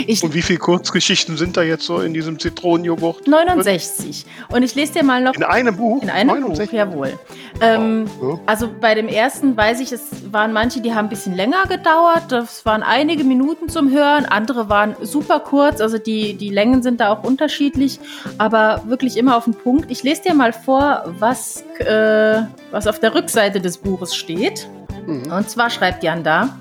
Ich, 0.07 0.23
und 0.23 0.35
wie 0.35 0.43
viele 0.43 0.59
Kurzgeschichten 0.59 1.37
sind 1.37 1.57
da 1.57 1.63
jetzt 1.63 1.85
so 1.85 2.01
in 2.01 2.13
diesem 2.15 2.39
Zitronenjoghurt? 2.39 3.27
69. 3.27 4.27
Und 4.51 4.63
ich 4.63 4.75
lese 4.75 4.95
dir 4.95 5.05
mal 5.05 5.23
noch. 5.23 5.35
In 5.35 5.43
einem 5.43 5.77
Buch? 5.77 6.03
In 6.03 6.11
einem 6.11 6.29
69. 6.29 6.71
Buch, 6.71 6.77
jawohl. 6.77 7.19
Ähm, 7.61 8.07
ja. 8.23 8.39
Also 8.47 8.69
bei 8.81 8.95
dem 8.95 9.09
ersten 9.09 9.57
weiß 9.57 9.81
ich, 9.81 9.93
es 9.93 10.03
waren 10.31 10.53
manche, 10.53 10.81
die 10.81 10.95
haben 10.95 11.07
ein 11.07 11.09
bisschen 11.09 11.35
länger 11.35 11.65
gedauert. 11.69 12.25
Das 12.29 12.65
waren 12.67 12.83
einige 12.83 13.25
Minuten 13.25 13.69
zum 13.69 13.91
Hören. 13.91 14.27
Andere 14.27 14.69
waren 14.69 14.97
super 15.03 15.41
kurz. 15.41 15.81
Also 15.81 15.99
die, 15.99 16.35
die 16.35 16.51
Längen 16.51 16.83
sind 16.83 17.01
da 17.01 17.13
auch 17.13 17.25
unterschiedlich. 17.25 17.99
Aber 18.39 18.83
wirklich 18.87 19.17
immer 19.17 19.37
auf 19.37 19.45
den 19.45 19.55
Punkt. 19.55 19.91
Ich 19.91 20.03
lese 20.03 20.23
dir 20.23 20.35
mal 20.35 20.53
vor, 20.53 21.05
was, 21.19 21.65
äh, 21.79 22.43
was 22.71 22.87
auf 22.87 23.01
der 23.01 23.15
Rückseite 23.15 23.61
des 23.61 23.79
Buches 23.79 24.15
steht. 24.15 24.69
Mhm. 25.07 25.33
Und 25.33 25.51
zwar 25.51 25.71
schreibt 25.71 26.03
Jan 26.03 26.23
da. 26.23 26.59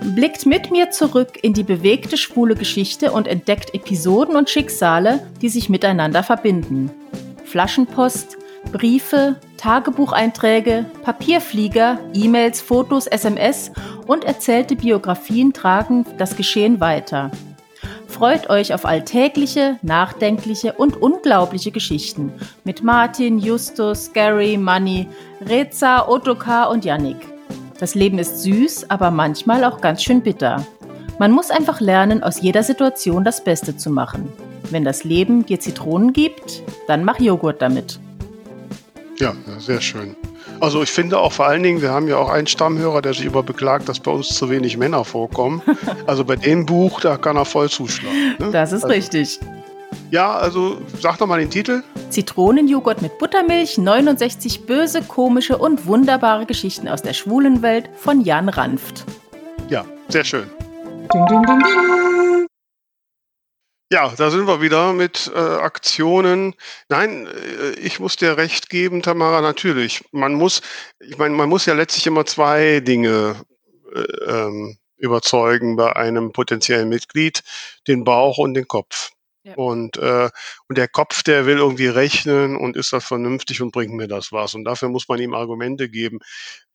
Blickt 0.00 0.46
mit 0.46 0.70
mir 0.70 0.90
zurück 0.90 1.38
in 1.42 1.52
die 1.52 1.64
bewegte 1.64 2.16
schwule 2.16 2.54
Geschichte 2.54 3.12
und 3.12 3.26
entdeckt 3.26 3.74
Episoden 3.74 4.36
und 4.36 4.48
Schicksale, 4.48 5.26
die 5.42 5.48
sich 5.48 5.68
miteinander 5.68 6.22
verbinden. 6.22 6.90
Flaschenpost, 7.44 8.38
Briefe, 8.72 9.36
Tagebucheinträge, 9.56 10.86
Papierflieger, 11.02 11.98
E-Mails, 12.14 12.60
Fotos, 12.60 13.06
SMS 13.06 13.72
und 14.06 14.24
erzählte 14.24 14.76
Biografien 14.76 15.52
tragen 15.52 16.04
das 16.16 16.36
Geschehen 16.36 16.80
weiter. 16.80 17.30
Freut 18.06 18.50
euch 18.50 18.74
auf 18.74 18.84
alltägliche, 18.84 19.78
nachdenkliche 19.82 20.72
und 20.72 21.00
unglaubliche 21.00 21.70
Geschichten 21.70 22.32
mit 22.64 22.82
Martin, 22.82 23.38
Justus, 23.38 24.12
Gary, 24.12 24.56
Manny, 24.56 25.06
Reza, 25.40 26.08
Ottokar 26.08 26.70
und 26.70 26.84
Yannick. 26.84 27.37
Das 27.78 27.94
Leben 27.94 28.18
ist 28.18 28.42
süß, 28.42 28.90
aber 28.90 29.12
manchmal 29.12 29.64
auch 29.64 29.80
ganz 29.80 30.02
schön 30.02 30.20
bitter. 30.20 30.66
Man 31.20 31.30
muss 31.30 31.50
einfach 31.50 31.80
lernen, 31.80 32.24
aus 32.24 32.40
jeder 32.40 32.64
Situation 32.64 33.24
das 33.24 33.44
Beste 33.44 33.76
zu 33.76 33.90
machen. 33.90 34.32
Wenn 34.70 34.84
das 34.84 35.04
Leben 35.04 35.46
dir 35.46 35.60
Zitronen 35.60 36.12
gibt, 36.12 36.62
dann 36.88 37.04
mach 37.04 37.20
Joghurt 37.20 37.62
damit. 37.62 38.00
Ja, 39.18 39.34
sehr 39.58 39.80
schön. 39.80 40.16
Also 40.60 40.82
ich 40.82 40.90
finde 40.90 41.18
auch 41.18 41.32
vor 41.32 41.46
allen 41.46 41.62
Dingen, 41.62 41.82
wir 41.82 41.90
haben 41.90 42.08
ja 42.08 42.16
auch 42.16 42.30
einen 42.30 42.48
Stammhörer, 42.48 43.00
der 43.00 43.14
sich 43.14 43.24
über 43.24 43.44
beklagt, 43.44 43.88
dass 43.88 44.00
bei 44.00 44.10
uns 44.10 44.28
zu 44.28 44.50
wenig 44.50 44.76
Männer 44.76 45.04
vorkommen. 45.04 45.62
Also 46.06 46.24
bei 46.24 46.36
dem 46.36 46.64
Buch, 46.64 47.00
da 47.00 47.18
kann 47.18 47.36
er 47.36 47.44
voll 47.44 47.68
zuschlagen. 47.68 48.36
Ne? 48.38 48.50
Das 48.50 48.72
ist 48.72 48.84
also, 48.84 48.94
richtig. 48.94 49.38
Ja, 50.10 50.36
also 50.36 50.80
sag 51.00 51.18
doch 51.18 51.26
mal 51.26 51.38
den 51.38 51.50
Titel. 51.50 51.82
Zitronenjoghurt 52.10 53.02
mit 53.02 53.18
Buttermilch, 53.18 53.76
69 53.76 54.64
böse, 54.64 55.02
komische 55.02 55.58
und 55.58 55.86
wunderbare 55.86 56.46
Geschichten 56.46 56.88
aus 56.88 57.02
der 57.02 57.12
schwulen 57.12 57.60
Welt 57.62 57.90
von 57.96 58.22
Jan 58.22 58.48
Ranft. 58.48 59.04
Ja, 59.68 59.84
sehr 60.08 60.24
schön. 60.24 60.48
Ding, 61.12 61.26
ding, 61.26 61.42
ding, 61.42 61.62
ja, 63.90 64.12
da 64.14 64.30
sind 64.30 64.46
wir 64.46 64.60
wieder 64.60 64.92
mit 64.92 65.30
äh, 65.34 65.38
Aktionen. 65.38 66.54
Nein, 66.90 67.26
äh, 67.26 67.70
ich 67.80 68.00
muss 68.00 68.16
dir 68.16 68.36
recht 68.36 68.68
geben, 68.68 69.00
Tamara, 69.00 69.40
natürlich. 69.40 70.04
Man 70.12 70.34
muss, 70.34 70.60
ich 71.00 71.16
meine, 71.16 71.34
man 71.34 71.48
muss 71.48 71.64
ja 71.64 71.72
letztlich 71.72 72.06
immer 72.06 72.26
zwei 72.26 72.80
Dinge 72.80 73.36
äh, 73.94 74.00
ähm, 74.30 74.76
überzeugen 74.98 75.76
bei 75.76 75.96
einem 75.96 76.32
potenziellen 76.32 76.90
Mitglied, 76.90 77.42
den 77.86 78.04
Bauch 78.04 78.36
und 78.36 78.52
den 78.52 78.68
Kopf. 78.68 79.12
Ja. 79.48 79.54
Und, 79.54 79.96
äh, 79.96 80.28
und 80.68 80.78
der 80.78 80.88
Kopf, 80.88 81.22
der 81.22 81.46
will 81.46 81.58
irgendwie 81.58 81.86
rechnen 81.86 82.56
und 82.56 82.76
ist 82.76 82.92
das 82.92 83.04
vernünftig 83.04 83.62
und 83.62 83.72
bringt 83.72 83.94
mir 83.94 84.08
das 84.08 84.30
was. 84.30 84.54
Und 84.54 84.64
dafür 84.64 84.88
muss 84.88 85.08
man 85.08 85.20
ihm 85.20 85.34
Argumente 85.34 85.88
geben. 85.88 86.18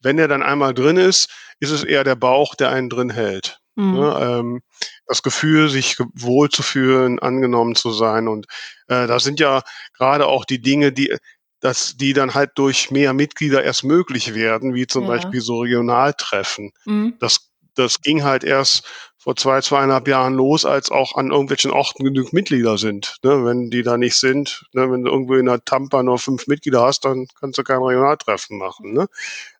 Wenn 0.02 0.18
er 0.18 0.28
dann 0.28 0.42
einmal 0.42 0.74
drin 0.74 0.98
ist, 0.98 1.30
ist 1.60 1.72
es 1.72 1.84
eher 1.84 2.04
der 2.04 2.16
Bauch, 2.16 2.56
der 2.56 2.72
einen 2.72 2.90
drin 2.90 3.10
hält. 3.10 3.60
Mhm. 3.76 3.94
Ne, 3.94 4.18
ähm, 4.22 4.62
das 5.08 5.24
Gefühl, 5.24 5.70
sich 5.70 5.98
wohl 6.14 6.50
zu 6.50 6.64
fühlen, 6.64 7.20
angenommen 7.20 7.76
zu 7.76 7.92
sein. 7.92 8.28
Und 8.28 8.48
äh, 8.88 9.08
da 9.08 9.20
sind 9.20 9.40
ja 9.40 9.62
gerade 9.98 10.28
auch 10.28 10.46
die 10.46 10.62
Dinge, 10.62 10.92
die, 10.92 11.16
dass 11.60 11.96
die 11.96 12.14
dann 12.14 12.34
halt 12.34 12.52
durch 12.56 12.92
mehr 12.92 13.14
Mitglieder 13.14 13.64
erst 13.64 13.84
möglich 13.84 14.36
werden, 14.36 14.74
wie 14.74 14.88
zum 14.88 15.04
ja. 15.04 15.10
Beispiel 15.10 15.42
so 15.42 15.60
Regionaltreffen. 15.60 16.72
Mhm. 16.86 17.16
Das, 17.20 17.52
das 17.76 18.02
ging 18.02 18.24
halt 18.24 18.44
erst 18.44 18.86
vor 19.24 19.38
zwei, 19.38 19.62
zweieinhalb 19.62 20.10
Jahren 20.10 20.34
los, 20.34 20.66
als 20.66 20.92
auch 20.92 21.16
an 21.16 21.32
irgendwelchen 21.32 21.72
Orten 21.72 22.04
genügend 22.04 22.34
Mitglieder 22.34 22.78
sind. 22.78 23.20
Ne, 23.24 23.46
wenn 23.46 23.70
die 23.70 23.82
da 23.82 23.98
nicht 23.98 24.16
sind, 24.16 24.66
ne, 24.74 24.92
wenn 24.92 25.06
du 25.06 25.12
irgendwo 25.12 25.36
in 25.36 25.46
der 25.46 25.64
Tampa 25.64 26.04
nur 26.04 26.20
fünf 26.20 26.48
Mitglieder 26.48 26.82
hast, 26.82 27.06
dann 27.06 27.28
kannst 27.40 27.58
du 27.58 27.64
kein 27.64 27.82
Regionaltreffen 27.82 28.58
machen. 28.58 28.92
Ne? 28.92 29.08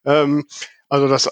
Ähm, 0.04 0.46
also 0.94 1.08
das, 1.08 1.28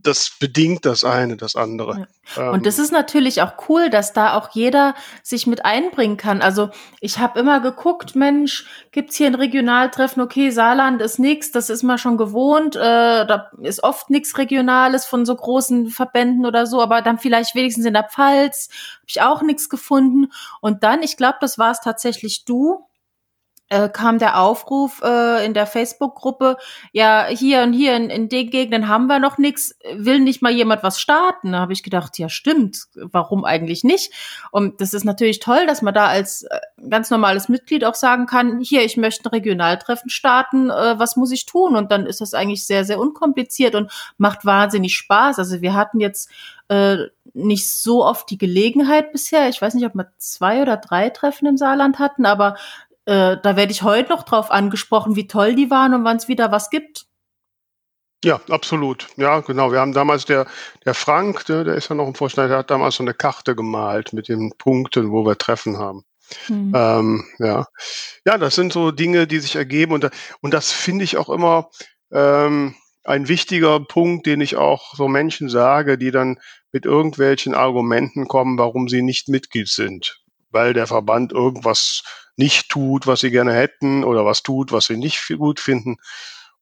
das 0.00 0.36
bedingt 0.38 0.86
das 0.86 1.02
eine, 1.02 1.36
das 1.36 1.56
andere. 1.56 2.06
Ja. 2.36 2.50
Und 2.52 2.64
das 2.64 2.78
ist 2.78 2.92
natürlich 2.92 3.42
auch 3.42 3.54
cool, 3.68 3.90
dass 3.90 4.12
da 4.12 4.38
auch 4.38 4.50
jeder 4.52 4.94
sich 5.24 5.48
mit 5.48 5.64
einbringen 5.64 6.16
kann. 6.16 6.42
Also 6.42 6.70
ich 7.00 7.18
habe 7.18 7.40
immer 7.40 7.58
geguckt, 7.58 8.14
Mensch, 8.14 8.66
gibt's 8.92 9.16
hier 9.16 9.26
ein 9.26 9.34
Regionaltreffen? 9.34 10.22
Okay, 10.22 10.50
Saarland 10.50 11.02
ist 11.02 11.18
nix, 11.18 11.50
das 11.50 11.70
ist 11.70 11.82
man 11.82 11.98
schon 11.98 12.18
gewohnt. 12.18 12.76
Äh, 12.76 12.78
da 13.26 13.50
ist 13.60 13.82
oft 13.82 14.10
nichts 14.10 14.38
Regionales 14.38 15.06
von 15.06 15.26
so 15.26 15.34
großen 15.34 15.88
Verbänden 15.88 16.46
oder 16.46 16.66
so, 16.66 16.80
aber 16.80 17.02
dann 17.02 17.18
vielleicht 17.18 17.56
wenigstens 17.56 17.86
in 17.86 17.94
der 17.94 18.08
Pfalz 18.08 18.68
habe 18.70 19.06
ich 19.08 19.22
auch 19.22 19.42
nichts 19.42 19.68
gefunden. 19.68 20.30
Und 20.60 20.84
dann, 20.84 21.02
ich 21.02 21.16
glaube, 21.16 21.38
das 21.40 21.58
war 21.58 21.72
es 21.72 21.80
tatsächlich 21.80 22.44
du, 22.44 22.86
äh, 23.70 23.88
kam 23.88 24.18
der 24.18 24.40
Aufruf 24.40 25.00
äh, 25.02 25.44
in 25.46 25.54
der 25.54 25.66
Facebook-Gruppe, 25.66 26.56
ja, 26.92 27.26
hier 27.28 27.62
und 27.62 27.72
hier 27.72 27.96
in, 27.96 28.10
in 28.10 28.28
den 28.28 28.50
Gegenden 28.50 28.88
haben 28.88 29.06
wir 29.06 29.20
noch 29.20 29.38
nichts, 29.38 29.76
will 29.94 30.18
nicht 30.20 30.42
mal 30.42 30.52
jemand 30.52 30.82
was 30.82 31.00
starten? 31.00 31.52
Da 31.52 31.60
habe 31.60 31.72
ich 31.72 31.82
gedacht, 31.82 32.18
ja 32.18 32.28
stimmt, 32.28 32.88
warum 32.94 33.44
eigentlich 33.44 33.84
nicht? 33.84 34.12
Und 34.50 34.80
das 34.80 34.92
ist 34.92 35.04
natürlich 35.04 35.38
toll, 35.38 35.66
dass 35.66 35.82
man 35.82 35.94
da 35.94 36.06
als 36.06 36.42
äh, 36.42 36.58
ganz 36.88 37.10
normales 37.10 37.48
Mitglied 37.48 37.84
auch 37.84 37.94
sagen 37.94 38.26
kann, 38.26 38.60
hier, 38.60 38.84
ich 38.84 38.96
möchte 38.96 39.24
ein 39.24 39.30
Regionaltreffen 39.30 40.10
starten, 40.10 40.70
äh, 40.70 40.98
was 40.98 41.14
muss 41.16 41.30
ich 41.30 41.46
tun? 41.46 41.76
Und 41.76 41.92
dann 41.92 42.06
ist 42.06 42.20
das 42.20 42.34
eigentlich 42.34 42.66
sehr, 42.66 42.84
sehr 42.84 42.98
unkompliziert 42.98 43.76
und 43.76 43.90
macht 44.18 44.44
wahnsinnig 44.44 44.96
Spaß. 44.96 45.38
Also 45.38 45.60
wir 45.60 45.74
hatten 45.74 46.00
jetzt 46.00 46.28
äh, 46.68 46.96
nicht 47.34 47.70
so 47.70 48.04
oft 48.04 48.28
die 48.30 48.38
Gelegenheit 48.38 49.12
bisher. 49.12 49.48
Ich 49.48 49.62
weiß 49.62 49.74
nicht, 49.74 49.86
ob 49.86 49.94
wir 49.94 50.10
zwei 50.18 50.60
oder 50.60 50.76
drei 50.76 51.10
Treffen 51.10 51.46
im 51.46 51.56
Saarland 51.56 52.00
hatten, 52.00 52.26
aber 52.26 52.56
äh, 53.10 53.38
da 53.42 53.56
werde 53.56 53.72
ich 53.72 53.82
heute 53.82 54.10
noch 54.10 54.22
drauf 54.22 54.52
angesprochen, 54.52 55.16
wie 55.16 55.26
toll 55.26 55.56
die 55.56 55.68
waren 55.68 55.94
und 55.94 56.04
wann 56.04 56.16
es 56.16 56.28
wieder 56.28 56.52
was 56.52 56.70
gibt. 56.70 57.06
Ja, 58.24 58.40
absolut. 58.48 59.08
Ja, 59.16 59.40
genau. 59.40 59.72
Wir 59.72 59.80
haben 59.80 59.94
damals 59.94 60.26
der, 60.26 60.46
der 60.84 60.94
Frank, 60.94 61.44
der, 61.46 61.64
der 61.64 61.74
ist 61.74 61.88
ja 61.88 61.96
noch 61.96 62.06
im 62.06 62.14
Vorstand, 62.14 62.50
der 62.50 62.58
hat 62.58 62.70
damals 62.70 62.96
so 62.96 63.02
eine 63.02 63.14
Karte 63.14 63.56
gemalt 63.56 64.12
mit 64.12 64.28
den 64.28 64.52
Punkten, 64.58 65.10
wo 65.10 65.24
wir 65.26 65.38
Treffen 65.38 65.78
haben. 65.78 66.04
Mhm. 66.48 66.72
Ähm, 66.76 67.24
ja. 67.38 67.66
ja, 68.24 68.38
das 68.38 68.54
sind 68.54 68.72
so 68.72 68.92
Dinge, 68.92 69.26
die 69.26 69.40
sich 69.40 69.56
ergeben 69.56 69.92
und, 69.92 70.08
und 70.40 70.54
das 70.54 70.70
finde 70.70 71.02
ich 71.02 71.16
auch 71.16 71.30
immer 71.30 71.70
ähm, 72.12 72.76
ein 73.02 73.26
wichtiger 73.26 73.80
Punkt, 73.80 74.26
den 74.26 74.40
ich 74.40 74.54
auch 74.54 74.94
so 74.94 75.08
Menschen 75.08 75.48
sage, 75.48 75.98
die 75.98 76.12
dann 76.12 76.38
mit 76.70 76.84
irgendwelchen 76.84 77.54
Argumenten 77.54 78.28
kommen, 78.28 78.58
warum 78.58 78.86
sie 78.86 79.02
nicht 79.02 79.28
Mitglied 79.28 79.68
sind, 79.68 80.22
weil 80.50 80.74
der 80.74 80.86
Verband 80.86 81.32
irgendwas 81.32 82.04
nicht 82.40 82.70
tut, 82.70 83.06
was 83.06 83.20
sie 83.20 83.30
gerne 83.30 83.52
hätten 83.52 84.02
oder 84.02 84.24
was 84.24 84.42
tut, 84.42 84.72
was 84.72 84.86
sie 84.86 84.96
nicht 84.96 85.20
gut 85.36 85.60
finden. 85.60 85.98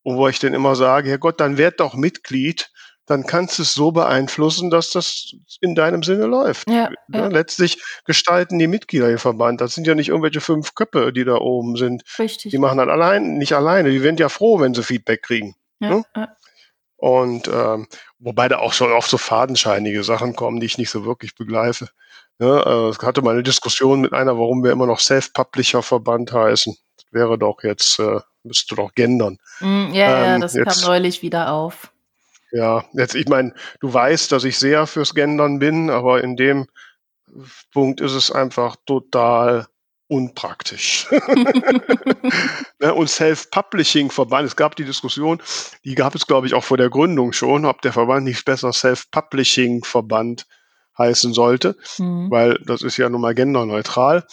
Und 0.02 0.16
wo 0.16 0.28
ich 0.28 0.38
dann 0.38 0.54
immer 0.54 0.74
sage, 0.74 1.08
Herr 1.08 1.18
Gott, 1.18 1.40
dann 1.40 1.56
werd 1.58 1.80
doch 1.80 1.94
Mitglied, 1.94 2.70
dann 3.06 3.26
kannst 3.26 3.58
du 3.58 3.62
es 3.62 3.72
so 3.72 3.92
beeinflussen, 3.92 4.70
dass 4.70 4.90
das 4.90 5.32
in 5.60 5.74
deinem 5.74 6.02
Sinne 6.02 6.26
läuft. 6.26 6.68
Ja, 6.68 6.90
ja. 7.12 7.28
Letztlich 7.28 7.82
gestalten 8.04 8.58
die 8.58 8.66
Mitglieder 8.66 9.08
den 9.08 9.18
Verband. 9.18 9.60
Das 9.60 9.74
sind 9.74 9.86
ja 9.86 9.94
nicht 9.94 10.08
irgendwelche 10.08 10.40
fünf 10.40 10.74
Köpfe, 10.74 11.12
die 11.12 11.24
da 11.24 11.36
oben 11.36 11.76
sind. 11.76 12.02
Richtig. 12.18 12.50
Die 12.50 12.58
machen 12.58 12.78
dann 12.78 12.90
allein, 12.90 13.38
nicht 13.38 13.54
alleine. 13.54 13.90
Die 13.90 14.02
werden 14.02 14.18
ja 14.18 14.28
froh, 14.28 14.60
wenn 14.60 14.74
sie 14.74 14.82
Feedback 14.82 15.22
kriegen. 15.22 15.54
Ja, 15.80 15.90
ne? 15.90 16.04
ja. 16.16 16.28
Und 16.96 17.48
ähm, 17.48 17.86
wobei 18.18 18.48
da 18.48 18.58
auch 18.58 18.72
schon 18.72 18.92
oft 18.92 19.08
so 19.08 19.18
fadenscheinige 19.18 20.02
Sachen 20.02 20.34
kommen, 20.34 20.58
die 20.58 20.66
ich 20.66 20.78
nicht 20.78 20.90
so 20.90 21.04
wirklich 21.04 21.36
begreife. 21.36 21.88
Ja, 22.38 22.86
äh, 22.86 22.88
es 22.90 22.98
hatte 23.00 23.22
mal 23.22 23.32
eine 23.32 23.42
Diskussion 23.42 24.00
mit 24.00 24.12
einer, 24.12 24.38
warum 24.38 24.62
wir 24.62 24.70
immer 24.70 24.86
noch 24.86 25.00
Self-Publisher-Verband 25.00 26.32
heißen. 26.32 26.76
Das 26.96 27.06
wäre 27.12 27.38
doch 27.38 27.62
jetzt, 27.62 27.98
äh, 27.98 28.20
müsste 28.44 28.76
doch 28.76 28.94
gendern. 28.94 29.38
Mm, 29.60 29.92
ja, 29.92 30.18
ähm, 30.18 30.24
ja, 30.24 30.38
das 30.38 30.54
jetzt, 30.54 30.82
kam 30.82 30.90
neulich 30.90 31.22
wieder 31.22 31.52
auf. 31.52 31.90
Ja, 32.52 32.84
jetzt, 32.92 33.14
ich 33.14 33.28
meine, 33.28 33.54
du 33.80 33.92
weißt, 33.92 34.30
dass 34.32 34.44
ich 34.44 34.58
sehr 34.58 34.86
fürs 34.86 35.14
Gendern 35.14 35.58
bin, 35.58 35.90
aber 35.90 36.22
in 36.22 36.36
dem 36.36 36.66
Punkt 37.72 38.00
ist 38.00 38.12
es 38.12 38.30
einfach 38.30 38.76
total 38.86 39.66
unpraktisch. 40.08 41.06
Ne, 42.80 42.94
und 42.94 43.10
Self-Publishing-Verband, 43.10 44.46
es 44.46 44.54
gab 44.54 44.76
die 44.76 44.84
Diskussion, 44.84 45.42
die 45.84 45.96
gab 45.96 46.14
es, 46.14 46.28
glaube 46.28 46.46
ich, 46.46 46.54
auch 46.54 46.62
vor 46.62 46.76
der 46.76 46.90
Gründung 46.90 47.32
schon, 47.32 47.64
ob 47.64 47.82
der 47.82 47.92
Verband 47.92 48.24
nicht 48.24 48.44
besser 48.44 48.72
Self-Publishing-Verband 48.72 50.46
heißen 50.98 51.32
sollte, 51.32 51.76
mhm. 51.98 52.30
weil 52.30 52.58
das 52.66 52.82
ist 52.82 52.96
ja 52.96 53.08
nun 53.08 53.20
mal 53.20 53.34
genderneutral. 53.34 54.24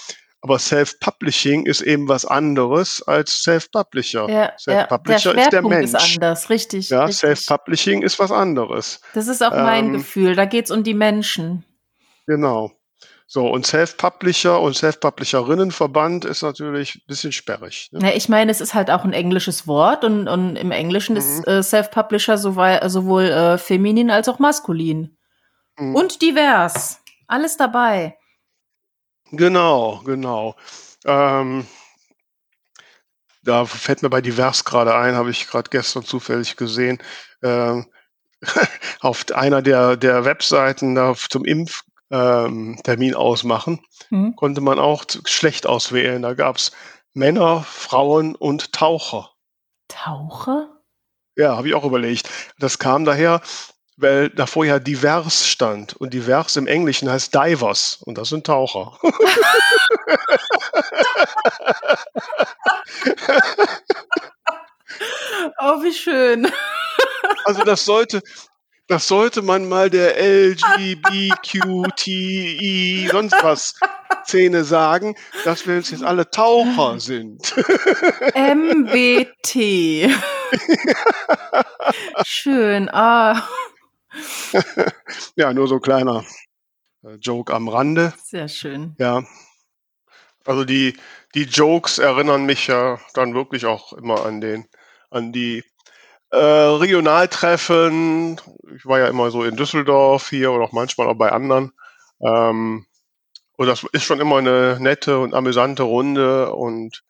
Aber 0.41 0.59
Self-Publishing 0.59 1.65
ist 1.65 1.81
eben 1.81 2.07
was 2.07 2.23
anderes 2.23 3.01
als 3.01 3.41
Self-Publisher. 3.41 4.29
Ja, 4.29 4.53
Self-Publisher 4.59 5.35
ja, 5.35 5.41
ist 5.41 5.53
der 5.53 5.61
Mensch. 5.63 5.85
ist 5.85 5.95
anders, 5.95 6.51
richtig. 6.51 6.89
Ja, 6.89 7.11
Self-Publishing 7.11 8.03
ist 8.03 8.19
was 8.19 8.31
anderes. 8.31 9.01
Das 9.15 9.27
ist 9.27 9.43
auch 9.43 9.49
mein 9.49 9.85
ähm, 9.85 9.93
Gefühl. 9.93 10.35
Da 10.35 10.45
geht's 10.45 10.69
um 10.69 10.83
die 10.83 10.93
Menschen. 10.93 11.65
Genau. 12.27 12.71
So, 13.27 13.47
und 13.47 13.65
Self-Publisher 13.65 14.61
und 14.61 14.75
Self-Publisherinnenverband 14.75 16.25
ist 16.25 16.43
natürlich 16.43 16.95
ein 16.95 17.01
bisschen 17.07 17.31
sperrig. 17.31 17.89
Ne? 17.91 18.07
Ja, 18.07 18.15
ich 18.15 18.29
meine, 18.29 18.51
es 18.51 18.61
ist 18.61 18.75
halt 18.75 18.91
auch 18.91 19.03
ein 19.03 19.13
englisches 19.13 19.65
Wort 19.65 20.03
und, 20.03 20.27
und 20.27 20.57
im 20.57 20.71
Englischen 20.71 21.13
mhm. 21.13 21.19
ist 21.19 21.47
äh, 21.47 21.63
Self-Publisher 21.63 22.37
sowohl, 22.37 22.79
sowohl 22.85 23.23
äh, 23.23 23.57
feminin 23.57 24.11
als 24.11 24.29
auch 24.29 24.37
maskulin. 24.37 25.17
Mhm. 25.77 25.95
Und 25.95 26.21
divers. 26.21 26.99
Alles 27.27 27.57
dabei. 27.57 28.17
Genau, 29.31 30.01
genau. 30.05 30.55
Ähm, 31.05 31.65
da 33.43 33.65
fällt 33.65 34.01
mir 34.01 34.09
bei 34.09 34.21
divers 34.21 34.63
gerade 34.63 34.95
ein, 34.95 35.15
habe 35.15 35.31
ich 35.31 35.47
gerade 35.47 35.69
gestern 35.69 36.03
zufällig 36.03 36.55
gesehen. 36.55 37.01
Ähm, 37.43 37.87
auf 39.01 39.25
einer 39.33 39.61
der, 39.61 39.97
der 39.97 40.25
Webseiten 40.25 40.95
da 40.95 41.15
zum 41.15 41.45
Impftermin 41.45 43.09
ähm, 43.09 43.15
ausmachen, 43.15 43.85
mhm. 44.09 44.35
konnte 44.35 44.61
man 44.61 44.79
auch 44.79 45.05
Geschlecht 45.05 45.67
auswählen. 45.67 46.21
Da 46.21 46.33
gab 46.33 46.57
es 46.57 46.71
Männer, 47.13 47.63
Frauen 47.63 48.35
und 48.35 48.73
Taucher. 48.73 49.31
Taucher? 49.87 50.69
Ja, 51.35 51.55
habe 51.57 51.67
ich 51.67 51.73
auch 51.73 51.85
überlegt. 51.85 52.29
Das 52.59 52.79
kam 52.79 53.05
daher, 53.05 53.41
weil 53.97 54.29
davor 54.29 54.65
ja 54.65 54.79
divers 54.79 55.47
stand. 55.47 55.95
Und 55.95 56.13
divers 56.13 56.55
im 56.55 56.67
Englischen 56.67 57.09
heißt 57.09 57.33
divers. 57.33 57.99
Und 58.05 58.17
das 58.17 58.29
sind 58.29 58.45
Taucher. 58.45 58.97
oh, 65.59 65.83
wie 65.83 65.93
schön. 65.93 66.49
Also 67.45 67.63
das 67.63 67.85
sollte, 67.85 68.21
das 68.87 69.07
sollte 69.07 69.41
man 69.41 69.69
mal 69.69 69.89
der 69.89 70.19
LGBTQTI 70.19 73.09
sonst 73.11 73.35
was 73.41 73.75
Szene 74.25 74.63
sagen, 74.63 75.15
dass 75.43 75.67
wir 75.67 75.75
jetzt 75.75 76.03
alle 76.03 76.29
Taucher 76.29 76.99
sind. 76.99 77.53
MBT. 78.33 80.09
Schön. 82.25 82.89
Ah. 82.89 83.47
ja, 85.35 85.53
nur 85.53 85.67
so 85.67 85.79
kleiner 85.79 86.23
äh, 87.03 87.15
Joke 87.15 87.53
am 87.53 87.67
Rande. 87.67 88.13
Sehr 88.23 88.47
schön. 88.47 88.95
Ja. 88.99 89.23
Also 90.45 90.63
die, 90.63 90.95
die 91.33 91.43
Jokes 91.43 91.97
erinnern 91.97 92.45
mich 92.45 92.67
ja 92.67 92.99
dann 93.13 93.33
wirklich 93.33 93.65
auch 93.65 93.93
immer 93.93 94.25
an 94.25 94.41
den, 94.41 94.67
an 95.09 95.31
die 95.31 95.63
äh, 96.29 96.37
Regionaltreffen. 96.37 98.39
Ich 98.75 98.85
war 98.85 98.99
ja 98.99 99.07
immer 99.07 99.31
so 99.31 99.43
in 99.43 99.55
Düsseldorf 99.55 100.29
hier 100.29 100.51
oder 100.51 100.65
auch 100.65 100.71
manchmal 100.71 101.07
auch 101.07 101.15
bei 101.15 101.31
anderen. 101.31 101.71
Ähm, 102.21 102.85
und 103.57 103.67
das 103.67 103.85
ist 103.93 104.03
schon 104.03 104.19
immer 104.19 104.37
eine 104.37 104.77
nette 104.79 105.19
und 105.19 105.33
amüsante 105.33 105.83
Runde 105.83 106.53
und 106.53 107.03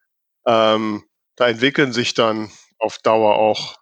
ähm, 0.45 1.03
da 1.35 1.47
entwickeln 1.47 1.91
sich 1.91 2.13
dann 2.13 2.51
auf 2.77 2.99
Dauer 2.99 3.35
auch 3.35 3.77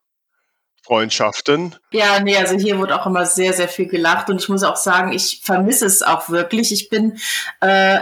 Freundschaften. 0.84 1.76
Ja, 1.92 2.20
nee, 2.20 2.38
also 2.38 2.56
hier 2.56 2.78
wird 2.80 2.92
auch 2.92 3.06
immer 3.06 3.26
sehr, 3.26 3.54
sehr 3.54 3.70
viel 3.70 3.88
gelacht 3.88 4.30
und 4.30 4.42
ich 4.42 4.50
muss 4.50 4.64
auch 4.64 4.76
sagen, 4.76 5.14
ich 5.14 5.42
vermisse 5.44 5.86
es 5.86 6.04
auch 6.04 6.30
wirklich. 6.30 6.74
Ich 6.74 6.90
bin 6.90 7.18
äh, 7.62 8.02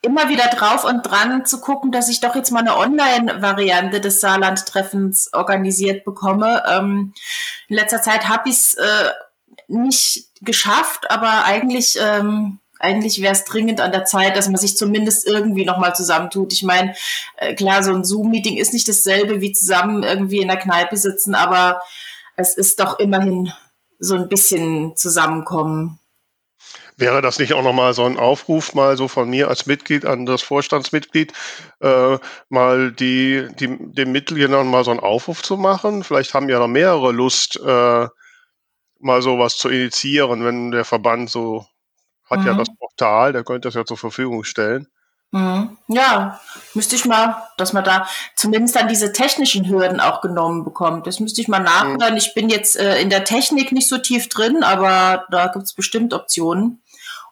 immer 0.00 0.28
wieder 0.28 0.48
drauf 0.48 0.84
und 0.84 1.02
dran 1.02 1.44
zu 1.44 1.60
gucken, 1.60 1.92
dass 1.92 2.08
ich 2.08 2.20
doch 2.20 2.34
jetzt 2.34 2.50
mal 2.50 2.60
eine 2.60 2.76
Online-Variante 2.76 4.00
des 4.00 4.20
Saarland-Treffens 4.20 5.32
organisiert 5.32 6.04
bekomme. 6.04 6.62
Ähm, 6.68 7.14
in 7.68 7.76
letzter 7.76 8.02
Zeit 8.02 8.28
habe 8.28 8.48
ich 8.48 8.56
es 8.56 8.74
äh, 8.74 9.10
nicht 9.68 10.28
geschafft, 10.40 11.10
aber 11.10 11.44
eigentlich 11.44 11.96
ähm, 12.00 12.58
eigentlich 12.82 13.22
wäre 13.22 13.32
es 13.32 13.44
dringend 13.44 13.80
an 13.80 13.92
der 13.92 14.04
Zeit, 14.04 14.36
dass 14.36 14.48
man 14.48 14.56
sich 14.56 14.76
zumindest 14.76 15.26
irgendwie 15.26 15.64
nochmal 15.64 15.94
zusammentut. 15.94 16.52
Ich 16.52 16.62
meine, 16.62 16.94
äh, 17.36 17.54
klar, 17.54 17.82
so 17.82 17.92
ein 17.92 18.04
Zoom-Meeting 18.04 18.56
ist 18.56 18.72
nicht 18.72 18.88
dasselbe 18.88 19.40
wie 19.40 19.52
zusammen 19.52 20.02
irgendwie 20.02 20.40
in 20.40 20.48
der 20.48 20.58
Kneipe 20.58 20.96
sitzen, 20.96 21.34
aber 21.34 21.80
es 22.36 22.56
ist 22.56 22.80
doch 22.80 22.98
immerhin 22.98 23.52
so 23.98 24.16
ein 24.16 24.28
bisschen 24.28 24.96
Zusammenkommen. 24.96 25.98
Wäre 26.96 27.22
das 27.22 27.38
nicht 27.38 27.54
auch 27.54 27.62
nochmal 27.62 27.94
so 27.94 28.04
ein 28.04 28.18
Aufruf, 28.18 28.74
mal 28.74 28.96
so 28.96 29.08
von 29.08 29.30
mir 29.30 29.48
als 29.48 29.66
Mitglied 29.66 30.04
an 30.04 30.26
das 30.26 30.42
Vorstandsmitglied, 30.42 31.32
äh, 31.80 32.18
mal 32.48 32.92
die, 32.92 33.48
die, 33.58 33.76
den 33.80 34.12
Mitgliedern 34.12 34.68
mal 34.68 34.84
so 34.84 34.90
einen 34.90 35.00
Aufruf 35.00 35.42
zu 35.42 35.56
machen? 35.56 36.04
Vielleicht 36.04 36.34
haben 36.34 36.48
ja 36.48 36.58
noch 36.58 36.68
mehrere 36.68 37.12
Lust, 37.12 37.58
äh, 37.64 38.06
mal 38.98 39.22
sowas 39.22 39.56
zu 39.56 39.68
initiieren, 39.68 40.44
wenn 40.44 40.70
der 40.70 40.84
Verband 40.84 41.30
so 41.30 41.66
hat 42.32 42.40
mhm. 42.40 42.46
ja 42.46 42.54
das 42.54 42.68
Portal, 42.76 43.32
der 43.32 43.44
könnte 43.44 43.68
das 43.68 43.74
ja 43.74 43.84
zur 43.84 43.96
Verfügung 43.96 44.44
stellen. 44.44 44.88
Mhm. 45.32 45.78
Ja, 45.88 46.40
müsste 46.74 46.94
ich 46.94 47.06
mal, 47.06 47.48
dass 47.56 47.72
man 47.72 47.84
da 47.84 48.06
zumindest 48.36 48.76
dann 48.76 48.88
diese 48.88 49.12
technischen 49.12 49.66
Hürden 49.66 49.98
auch 49.98 50.20
genommen 50.20 50.62
bekommt. 50.62 51.06
Das 51.06 51.20
müsste 51.20 51.40
ich 51.40 51.48
mal 51.48 51.58
nachhören. 51.58 52.12
Mhm. 52.12 52.18
Ich 52.18 52.34
bin 52.34 52.50
jetzt 52.50 52.76
äh, 52.76 53.00
in 53.00 53.08
der 53.08 53.24
Technik 53.24 53.72
nicht 53.72 53.88
so 53.88 53.96
tief 53.96 54.28
drin, 54.28 54.62
aber 54.62 55.24
da 55.30 55.46
gibt 55.46 55.64
es 55.64 55.72
bestimmt 55.72 56.12
Optionen. 56.12 56.82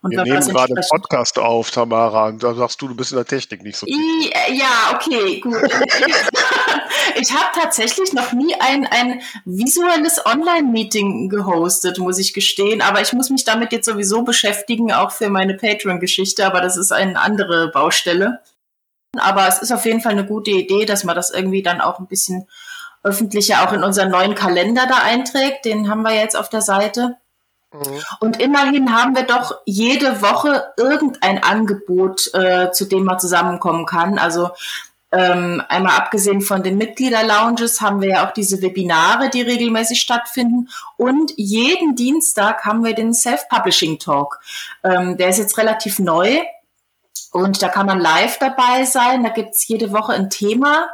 Und 0.03 0.13
Wir 0.13 0.23
nehmen 0.23 0.49
gerade 0.49 0.75
einen 0.75 0.85
Podcast 0.89 1.39
auf, 1.39 1.71
Tamara, 1.71 2.29
und 2.29 2.43
da 2.43 2.55
sagst 2.55 2.81
du, 2.81 2.89
du 2.89 2.95
bist 2.95 3.13
in 3.13 3.17
der 3.17 3.27
Technik 3.27 3.63
nicht 3.63 3.77
so 3.77 3.85
tief. 3.85 3.97
Äh, 3.97 4.55
ja, 4.55 4.95
okay, 4.95 5.41
gut. 5.41 5.55
ich 7.17 7.31
habe 7.33 7.51
tatsächlich 7.55 8.15
noch 8.15 8.33
nie 8.33 8.55
ein, 8.59 8.87
ein 8.87 9.21
visuelles 9.45 10.25
Online-Meeting 10.25 11.29
gehostet, 11.29 11.99
muss 11.99 12.19
ich 12.19 12.33
gestehen. 12.33 12.81
Aber 12.81 13.03
ich 13.03 13.13
muss 13.13 13.29
mich 13.29 13.45
damit 13.45 13.73
jetzt 13.73 13.85
sowieso 13.85 14.23
beschäftigen, 14.23 14.91
auch 14.91 15.11
für 15.11 15.29
meine 15.29 15.55
Patreon-Geschichte. 15.55 16.47
Aber 16.47 16.63
das 16.63 16.79
ist 16.79 16.93
eine 16.93 17.21
andere 17.21 17.71
Baustelle. 17.71 18.41
Aber 19.19 19.49
es 19.49 19.61
ist 19.61 19.73
auf 19.73 19.85
jeden 19.85 20.01
Fall 20.01 20.13
eine 20.13 20.25
gute 20.25 20.51
Idee, 20.51 20.87
dass 20.87 21.05
man 21.05 21.15
das 21.15 21.31
irgendwie 21.31 21.63
dann 21.63 21.83
auch 21.83 21.99
ein 21.99 22.07
bisschen 22.07 22.49
öffentlicher 23.03 23.67
auch 23.67 23.73
in 23.75 23.83
unseren 23.83 24.11
neuen 24.11 24.35
Kalender 24.35 24.87
da 24.87 25.03
einträgt. 25.03 25.67
Den 25.67 25.91
haben 25.91 26.03
wir 26.03 26.15
jetzt 26.15 26.37
auf 26.37 26.49
der 26.49 26.63
Seite. 26.63 27.17
Mhm. 27.73 28.03
Und 28.21 28.41
immerhin 28.41 28.95
haben 28.95 29.15
wir 29.15 29.23
doch 29.23 29.61
jede 29.65 30.23
Woche 30.23 30.73
irgendein 30.77 31.43
Angebot, 31.43 32.33
äh, 32.35 32.71
zu 32.73 32.85
dem 32.87 33.05
man 33.05 33.21
zusammenkommen 33.21 33.87
kann. 33.87 34.19
Also 34.19 34.51
ähm, 35.13 35.63
einmal 35.69 35.97
abgesehen 35.97 36.41
von 36.41 36.63
den 36.63 36.79
Mitglieder-Lounges 36.79 37.81
haben 37.81 38.01
wir 38.01 38.11
ja 38.11 38.29
auch 38.29 38.33
diese 38.33 38.63
Webinare, 38.63 39.29
die 39.29 39.43
regelmäßig 39.43 40.01
stattfinden. 40.01 40.69
Und 40.97 41.33
jeden 41.37 41.97
Dienstag 41.97 42.65
haben 42.65 42.85
wir 42.85 42.95
den 42.95 43.13
Self-Publishing-Talk. 43.13 44.41
Ähm, 44.85 45.17
der 45.17 45.29
ist 45.29 45.39
jetzt 45.39 45.59
relativ 45.59 45.99
neu. 45.99 46.41
Und 47.33 47.63
da 47.63 47.69
kann 47.69 47.87
man 47.87 48.01
live 48.01 48.39
dabei 48.39 48.85
sein. 48.85 49.23
Da 49.23 49.31
gibt's 49.31 49.67
jede 49.69 49.93
Woche 49.93 50.13
ein 50.13 50.31
Thema 50.31 50.89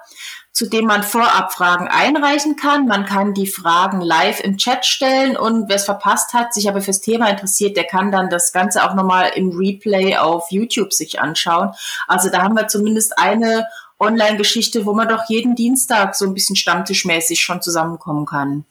zu 0.57 0.64
dem 0.64 0.86
man 0.86 1.02
vorab 1.02 1.52
Fragen 1.52 1.86
einreichen 1.86 2.57
kann. 2.57 2.86
Man 2.86 3.04
kann 3.04 3.34
die 3.34 3.46
Fragen 3.46 4.00
live 4.00 4.40
im 4.40 4.57
Chat 4.57 4.86
stellen 4.86 5.36
und 5.36 5.68
wer 5.68 5.76
es 5.76 5.84
verpasst 5.84 6.32
hat, 6.32 6.54
sich 6.54 6.66
aber 6.66 6.80
fürs 6.80 7.02
Thema 7.02 7.28
interessiert, 7.28 7.76
der 7.76 7.84
kann 7.84 8.11
dann 8.11 8.30
das 8.30 8.54
Ganze 8.54 8.82
auch 8.82 8.94
nochmal 8.94 9.32
im 9.34 9.50
Replay 9.50 10.16
auf 10.16 10.50
YouTube 10.50 10.94
sich 10.94 11.20
anschauen. 11.20 11.72
Also 12.09 12.30
da 12.30 12.40
haben 12.40 12.54
wir 12.54 12.68
zumindest 12.68 13.18
eine 13.18 13.66
Online-Geschichte, 14.00 14.86
wo 14.86 14.94
man 14.94 15.09
doch 15.09 15.28
jeden 15.28 15.57
Dienstag 15.57 16.14
so 16.14 16.24
ein 16.24 16.32
bisschen 16.32 16.57
stammtischmäßig 16.57 17.42
schon 17.42 17.61
zusammenkommen 17.61 18.24
kann. 18.24 18.64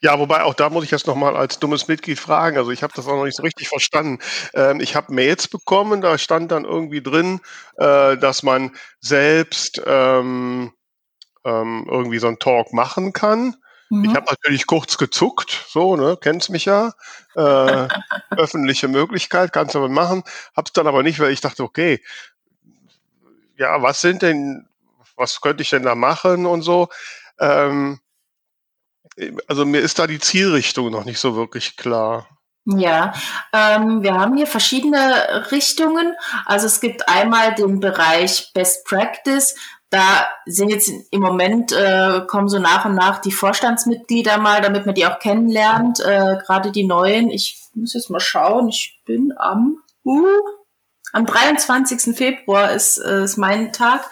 Ja, 0.00 0.20
wobei 0.20 0.44
auch 0.44 0.54
da 0.54 0.70
muss 0.70 0.84
ich 0.84 0.92
jetzt 0.92 1.08
nochmal 1.08 1.36
als 1.36 1.58
dummes 1.58 1.88
Mitglied 1.88 2.20
fragen. 2.20 2.56
Also 2.56 2.70
ich 2.70 2.84
habe 2.84 2.92
das 2.94 3.08
auch 3.08 3.16
noch 3.16 3.24
nicht 3.24 3.36
so 3.36 3.42
richtig 3.42 3.68
verstanden. 3.68 4.20
Ähm, 4.54 4.78
ich 4.78 4.94
habe 4.94 5.12
Mails 5.12 5.48
bekommen, 5.48 6.02
da 6.02 6.18
stand 6.18 6.52
dann 6.52 6.64
irgendwie 6.64 7.02
drin, 7.02 7.40
äh, 7.78 8.16
dass 8.16 8.44
man 8.44 8.70
selbst 9.00 9.82
ähm, 9.84 10.72
ähm, 11.44 11.86
irgendwie 11.90 12.18
so 12.18 12.28
einen 12.28 12.38
Talk 12.38 12.72
machen 12.72 13.12
kann. 13.12 13.56
Mhm. 13.90 14.04
Ich 14.06 14.14
habe 14.14 14.26
natürlich 14.28 14.66
kurz 14.66 14.98
gezuckt, 14.98 15.64
so, 15.68 15.96
ne, 15.96 16.18
kennst 16.20 16.50
mich 16.50 16.64
ja. 16.64 16.92
Äh, 17.36 17.88
öffentliche 18.36 18.88
Möglichkeit, 18.88 19.52
kannst 19.52 19.74
du 19.74 19.78
aber 19.78 19.88
machen. 19.88 20.22
Hab's 20.56 20.72
dann 20.72 20.86
aber 20.86 21.02
nicht, 21.02 21.20
weil 21.20 21.32
ich 21.32 21.40
dachte, 21.40 21.62
okay, 21.62 22.02
ja, 23.56 23.82
was 23.82 24.00
sind 24.00 24.22
denn, 24.22 24.66
was 25.16 25.40
könnte 25.40 25.62
ich 25.62 25.70
denn 25.70 25.84
da 25.84 25.94
machen 25.94 26.46
und 26.46 26.62
so. 26.62 26.88
Ähm, 27.38 28.00
also 29.46 29.64
mir 29.64 29.80
ist 29.80 29.98
da 29.98 30.06
die 30.06 30.18
Zielrichtung 30.18 30.90
noch 30.90 31.04
nicht 31.04 31.20
so 31.20 31.36
wirklich 31.36 31.76
klar. 31.76 32.26
Ja, 32.66 33.12
ähm, 33.52 34.02
wir 34.02 34.14
haben 34.14 34.38
hier 34.38 34.46
verschiedene 34.46 35.50
Richtungen. 35.52 36.14
Also 36.46 36.66
es 36.66 36.80
gibt 36.80 37.06
einmal 37.10 37.54
den 37.54 37.78
Bereich 37.78 38.52
Best 38.54 38.86
Practice, 38.86 39.54
da 39.94 40.26
sind 40.44 40.70
jetzt 40.70 40.90
im 41.12 41.20
Moment, 41.20 41.70
äh, 41.70 42.22
kommen 42.26 42.48
so 42.48 42.58
nach 42.58 42.84
und 42.84 42.96
nach 42.96 43.20
die 43.20 43.30
Vorstandsmitglieder 43.30 44.38
mal, 44.38 44.60
damit 44.60 44.86
man 44.86 44.94
die 44.96 45.06
auch 45.06 45.20
kennenlernt, 45.20 46.00
äh, 46.00 46.36
gerade 46.44 46.72
die 46.72 46.84
neuen. 46.84 47.30
Ich 47.30 47.62
muss 47.74 47.94
jetzt 47.94 48.10
mal 48.10 48.18
schauen, 48.18 48.68
ich 48.68 49.00
bin 49.04 49.32
am, 49.36 49.78
uh, 50.04 50.26
am 51.12 51.26
23. 51.26 52.16
Februar 52.16 52.72
ist, 52.72 52.98
äh, 52.98 53.22
ist 53.22 53.36
mein 53.36 53.72
Tag. 53.72 54.10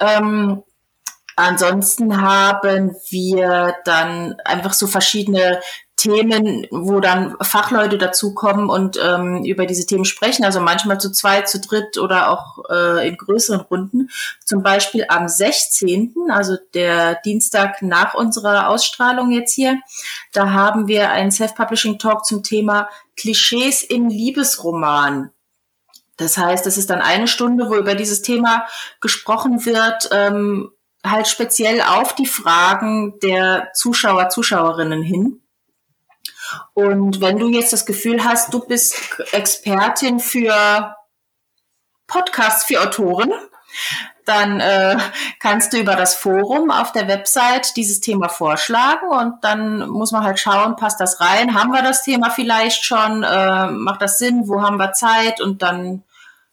Ähm, 0.00 0.64
Ansonsten 1.36 2.22
haben 2.22 2.94
wir 3.10 3.74
dann 3.84 4.36
einfach 4.44 4.72
so 4.72 4.86
verschiedene 4.86 5.60
Themen, 6.04 6.66
wo 6.70 7.00
dann 7.00 7.34
Fachleute 7.40 7.96
dazukommen 7.96 8.68
und 8.68 8.98
ähm, 9.02 9.42
über 9.44 9.64
diese 9.64 9.86
Themen 9.86 10.04
sprechen. 10.04 10.44
Also 10.44 10.60
manchmal 10.60 11.00
zu 11.00 11.10
zweit, 11.10 11.48
zu 11.48 11.60
dritt 11.60 11.96
oder 11.96 12.30
auch 12.30 12.58
äh, 12.70 13.08
in 13.08 13.16
größeren 13.16 13.60
Runden. 13.60 14.10
Zum 14.44 14.62
Beispiel 14.62 15.06
am 15.08 15.28
16., 15.28 16.14
also 16.28 16.56
der 16.74 17.14
Dienstag 17.24 17.80
nach 17.80 18.14
unserer 18.14 18.68
Ausstrahlung 18.68 19.30
jetzt 19.30 19.54
hier, 19.54 19.80
da 20.32 20.50
haben 20.50 20.88
wir 20.88 21.10
einen 21.10 21.30
Self-Publishing-Talk 21.30 22.26
zum 22.26 22.42
Thema 22.42 22.90
Klischees 23.16 23.82
im 23.82 24.08
Liebesroman. 24.08 25.30
Das 26.18 26.36
heißt, 26.36 26.66
es 26.66 26.76
ist 26.76 26.90
dann 26.90 27.00
eine 27.00 27.28
Stunde, 27.28 27.68
wo 27.70 27.76
über 27.76 27.94
dieses 27.94 28.20
Thema 28.20 28.66
gesprochen 29.00 29.64
wird, 29.64 30.10
ähm, 30.12 30.70
halt 31.02 31.28
speziell 31.28 31.80
auf 31.80 32.14
die 32.14 32.26
Fragen 32.26 33.18
der 33.20 33.70
Zuschauer, 33.74 34.28
Zuschauerinnen 34.28 35.02
hin. 35.02 35.40
Und 36.74 37.20
wenn 37.20 37.38
du 37.38 37.48
jetzt 37.48 37.72
das 37.72 37.86
Gefühl 37.86 38.24
hast, 38.24 38.52
du 38.52 38.60
bist 38.60 38.96
Expertin 39.32 40.20
für 40.20 40.96
Podcasts 42.06 42.64
für 42.64 42.82
Autoren, 42.82 43.32
dann 44.24 44.60
äh, 44.60 44.96
kannst 45.38 45.72
du 45.72 45.78
über 45.78 45.96
das 45.96 46.14
Forum 46.14 46.70
auf 46.70 46.92
der 46.92 47.08
Website 47.08 47.76
dieses 47.76 48.00
Thema 48.00 48.28
vorschlagen 48.28 49.08
und 49.08 49.44
dann 49.44 49.88
muss 49.88 50.12
man 50.12 50.24
halt 50.24 50.40
schauen, 50.40 50.76
passt 50.76 51.00
das 51.00 51.20
rein, 51.20 51.54
haben 51.54 51.72
wir 51.72 51.82
das 51.82 52.02
Thema 52.02 52.30
vielleicht 52.30 52.84
schon, 52.84 53.22
äh, 53.22 53.66
macht 53.66 54.00
das 54.00 54.18
Sinn, 54.18 54.48
wo 54.48 54.62
haben 54.62 54.78
wir 54.78 54.92
Zeit? 54.92 55.40
Und 55.40 55.62
dann, 55.62 56.04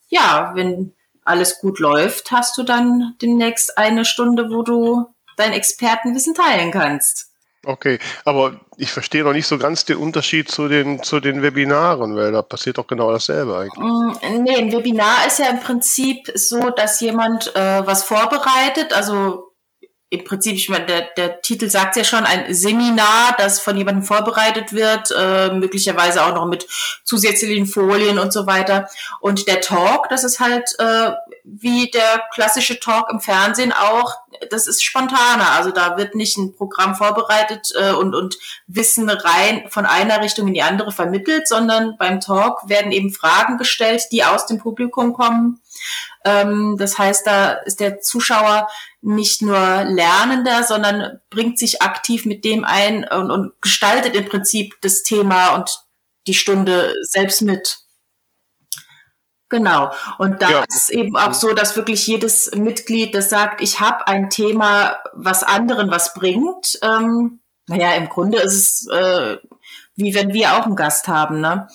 ja, 0.10 0.52
wenn 0.56 0.93
alles 1.24 1.60
gut 1.60 1.80
läuft, 1.80 2.32
hast 2.32 2.58
du 2.58 2.64
dann 2.64 3.16
demnächst 3.22 3.78
eine 3.78 4.04
Stunde, 4.04 4.49
wo 4.49 4.64
du 4.64 5.08
dein 5.38 5.54
Expertenwissen 5.54 6.34
teilen 6.34 6.72
kannst. 6.72 7.28
Okay, 7.64 7.99
aber 8.26 8.60
ich 8.82 8.91
verstehe 8.91 9.23
noch 9.23 9.34
nicht 9.34 9.45
so 9.45 9.59
ganz 9.59 9.86
den 9.86 9.97
Unterschied 9.97 10.49
zu 10.49 10.67
den, 10.67 11.03
zu 11.03 11.19
den 11.19 11.43
Webinaren, 11.43 12.15
weil 12.15 12.32
da 12.32 12.41
passiert 12.41 12.79
doch 12.79 12.88
genau 12.88 13.11
dasselbe 13.11 13.55
eigentlich. 13.55 13.77
Mm, 13.77 14.41
nee, 14.41 14.55
ein 14.55 14.71
Webinar 14.71 15.27
ist 15.27 15.38
ja 15.38 15.49
im 15.49 15.59
Prinzip 15.59 16.32
so, 16.34 16.71
dass 16.71 16.99
jemand 16.99 17.55
äh, 17.55 17.86
was 17.86 18.03
vorbereitet, 18.03 18.91
also 18.93 19.51
im 20.12 20.26
Prinzip, 20.26 20.55
ich 20.55 20.68
meine, 20.68 20.86
der, 20.86 21.01
der 21.16 21.41
Titel 21.41 21.70
sagt 21.70 21.95
ja 21.95 22.03
schon, 22.03 22.26
ein 22.26 22.53
Seminar, 22.53 23.34
das 23.38 23.62
von 23.62 23.78
jemandem 23.78 24.03
vorbereitet 24.03 24.74
wird, 24.74 25.09
äh, 25.18 25.53
möglicherweise 25.53 26.26
auch 26.26 26.36
noch 26.36 26.45
mit 26.45 26.68
zusätzlichen 27.05 27.66
Folien 27.66 28.20
und 28.20 28.34
so 28.34 28.45
weiter. 28.45 28.89
Und 29.22 29.47
der 29.47 29.62
Talk, 29.62 30.09
das 30.09 30.26
ist 30.26 30.41
halt 30.41 30.76
äh, 30.80 31.12
wie 31.45 31.89
der 31.91 32.24
klassische 32.34 32.78
Talk 32.82 33.09
im 33.09 33.22
Fernsehen 33.22 33.72
auch, 33.72 34.16
das 34.49 34.68
ist 34.68 34.84
spontaner. 34.84 35.51
Also 35.51 35.72
da 35.72 35.95
wird 35.95 36.14
nicht 36.14 36.38
ein 36.38 36.53
Programm 36.53 36.95
vorbereitet 36.95 37.72
äh, 37.80 37.93
und, 37.93 38.14
und 38.14 38.38
Wissen 38.68 39.09
rein 39.09 39.64
von 39.70 39.86
einer 39.86 40.22
Richtung 40.22 40.49
in 40.49 40.53
die 40.53 40.62
andere 40.62 40.91
vermittelt, 40.91 41.47
sondern 41.47 41.95
beim 41.97 42.20
Talk 42.20 42.68
werden 42.68 42.91
eben 42.91 43.14
Fragen 43.14 43.57
gestellt, 43.57 44.03
die 44.12 44.26
aus 44.26 44.45
dem 44.45 44.57
Publikum 44.57 45.14
kommen. 45.14 45.62
Ähm, 46.26 46.76
das 46.78 46.97
heißt, 46.97 47.26
da 47.26 47.53
ist 47.53 47.80
der 47.80 48.01
Zuschauer 48.01 48.68
nicht 49.02 49.41
nur 49.41 49.84
Lernender, 49.84 50.64
sondern 50.64 51.20
bringt 51.30 51.58
sich 51.58 51.82
aktiv 51.82 52.26
mit 52.26 52.45
dem 52.45 52.64
ein 52.64 53.08
und, 53.08 53.32
und 53.32 53.62
gestaltet 53.62 54.16
im 54.16 54.26
Prinzip 54.26 54.76
das 54.82 55.04
Thema 55.04 55.56
und 55.56 55.70
die 56.28 56.34
Stunde 56.34 56.93
selbst 57.02 57.41
mit. 57.41 57.80
Genau. 59.49 59.91
Und 60.18 60.41
da 60.41 60.49
ja. 60.49 60.64
ist 60.68 60.89
eben 60.91 61.18
auch 61.18 61.34
so, 61.34 61.54
dass 61.54 61.76
wirklich 61.76 62.08
jedes 62.08 62.52
Mitglied, 62.56 63.14
das 63.14 63.30
sagt, 63.30 63.62
ich 63.62 63.80
habe 63.80 64.08
ein 64.08 64.30
Thema, 64.30 64.97
was 65.14 65.43
anderen 65.43 65.91
was 65.91 66.14
bringt. 66.14 66.80
Ähm, 66.82 67.41
naja, 67.68 67.93
im 67.95 68.08
Grunde 68.08 68.39
ist 68.39 68.54
es 68.54 68.88
äh, 68.88 69.38
wie 69.95 70.16
wenn 70.16 70.34
wir 70.34 70.54
auch 70.54 70.66
einen 70.66 70.76
Gast 70.76 71.08
haben. 71.08 71.41
Ne? 71.41 71.68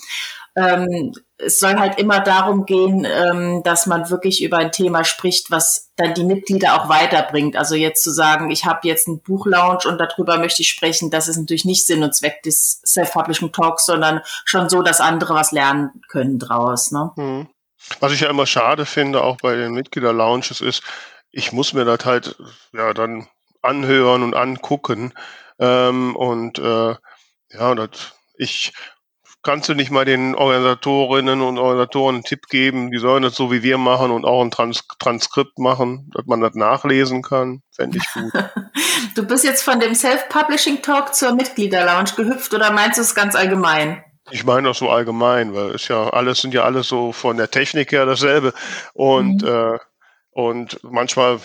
Ähm, 0.56 1.12
es 1.38 1.58
soll 1.60 1.76
halt 1.76 1.98
immer 1.98 2.20
darum 2.20 2.64
gehen, 2.64 3.06
ähm, 3.06 3.62
dass 3.62 3.86
man 3.86 4.08
wirklich 4.08 4.42
über 4.42 4.56
ein 4.56 4.72
Thema 4.72 5.04
spricht, 5.04 5.50
was 5.50 5.90
dann 5.96 6.14
die 6.14 6.24
Mitglieder 6.24 6.74
auch 6.74 6.88
weiterbringt. 6.88 7.56
Also 7.56 7.74
jetzt 7.74 8.02
zu 8.02 8.10
sagen, 8.10 8.50
ich 8.50 8.64
habe 8.64 8.88
jetzt 8.88 9.06
einen 9.06 9.20
Buchlaunch 9.20 9.84
und 9.84 9.98
darüber 9.98 10.38
möchte 10.38 10.62
ich 10.62 10.68
sprechen, 10.68 11.10
das 11.10 11.28
ist 11.28 11.36
natürlich 11.36 11.66
nicht 11.66 11.86
Sinn 11.86 12.02
und 12.02 12.14
Zweck 12.14 12.42
des 12.42 12.80
Self-Publishing 12.86 13.52
Talks, 13.52 13.84
sondern 13.84 14.22
schon 14.44 14.68
so, 14.68 14.82
dass 14.82 15.00
andere 15.00 15.34
was 15.34 15.52
lernen 15.52 15.90
können 16.08 16.38
draus. 16.38 16.90
Ne? 16.90 17.10
Hm. 17.16 17.48
Was 18.00 18.12
ich 18.12 18.20
ja 18.20 18.30
immer 18.30 18.46
schade 18.46 18.86
finde, 18.86 19.22
auch 19.22 19.36
bei 19.36 19.56
den 19.56 19.72
Mitglieder-Lounges, 19.72 20.60
ist, 20.60 20.82
ich 21.30 21.52
muss 21.52 21.74
mir 21.74 21.84
das 21.84 22.04
halt 22.04 22.36
ja 22.72 22.94
dann 22.94 23.28
anhören 23.60 24.22
und 24.22 24.34
angucken. 24.34 25.12
Ähm, 25.58 26.16
und 26.16 26.58
äh, 26.58 26.94
ja, 27.50 27.74
das, 27.74 28.14
ich 28.36 28.72
Kannst 29.46 29.68
du 29.68 29.74
nicht 29.74 29.92
mal 29.92 30.04
den 30.04 30.34
Organisatorinnen 30.34 31.40
und 31.40 31.56
Organisatoren 31.56 32.16
einen 32.16 32.24
Tipp 32.24 32.48
geben, 32.48 32.90
die 32.90 32.98
sollen 32.98 33.22
das 33.22 33.36
so 33.36 33.52
wie 33.52 33.62
wir 33.62 33.78
machen 33.78 34.10
und 34.10 34.24
auch 34.24 34.42
ein 34.42 34.50
Trans 34.50 34.82
Transkript 34.98 35.60
machen, 35.60 36.10
dass 36.16 36.26
man 36.26 36.40
das 36.40 36.56
nachlesen 36.56 37.22
kann? 37.22 37.62
Fände 37.70 37.98
ich 37.98 38.12
gut. 38.12 38.32
du 39.14 39.22
bist 39.24 39.44
jetzt 39.44 39.62
von 39.62 39.78
dem 39.78 39.94
Self-Publishing-Talk 39.94 41.14
zur 41.14 41.32
Mitglieder-Lounge 41.36 42.10
gehüpft 42.16 42.54
oder 42.54 42.72
meinst 42.72 42.98
du 42.98 43.02
es 43.02 43.14
ganz 43.14 43.36
allgemein? 43.36 44.02
Ich 44.32 44.44
meine 44.44 44.66
das 44.66 44.78
so 44.78 44.90
allgemein, 44.90 45.54
weil 45.54 45.76
es 45.76 45.86
ja 45.86 46.10
alles 46.10 46.40
sind 46.40 46.52
ja 46.52 46.64
alles 46.64 46.88
so 46.88 47.12
von 47.12 47.36
der 47.36 47.48
Technik 47.48 47.92
her 47.92 48.04
dasselbe. 48.04 48.52
Und, 48.94 49.42
mhm. 49.42 49.48
äh, 49.48 49.78
und 50.32 50.80
manchmal 50.82 51.38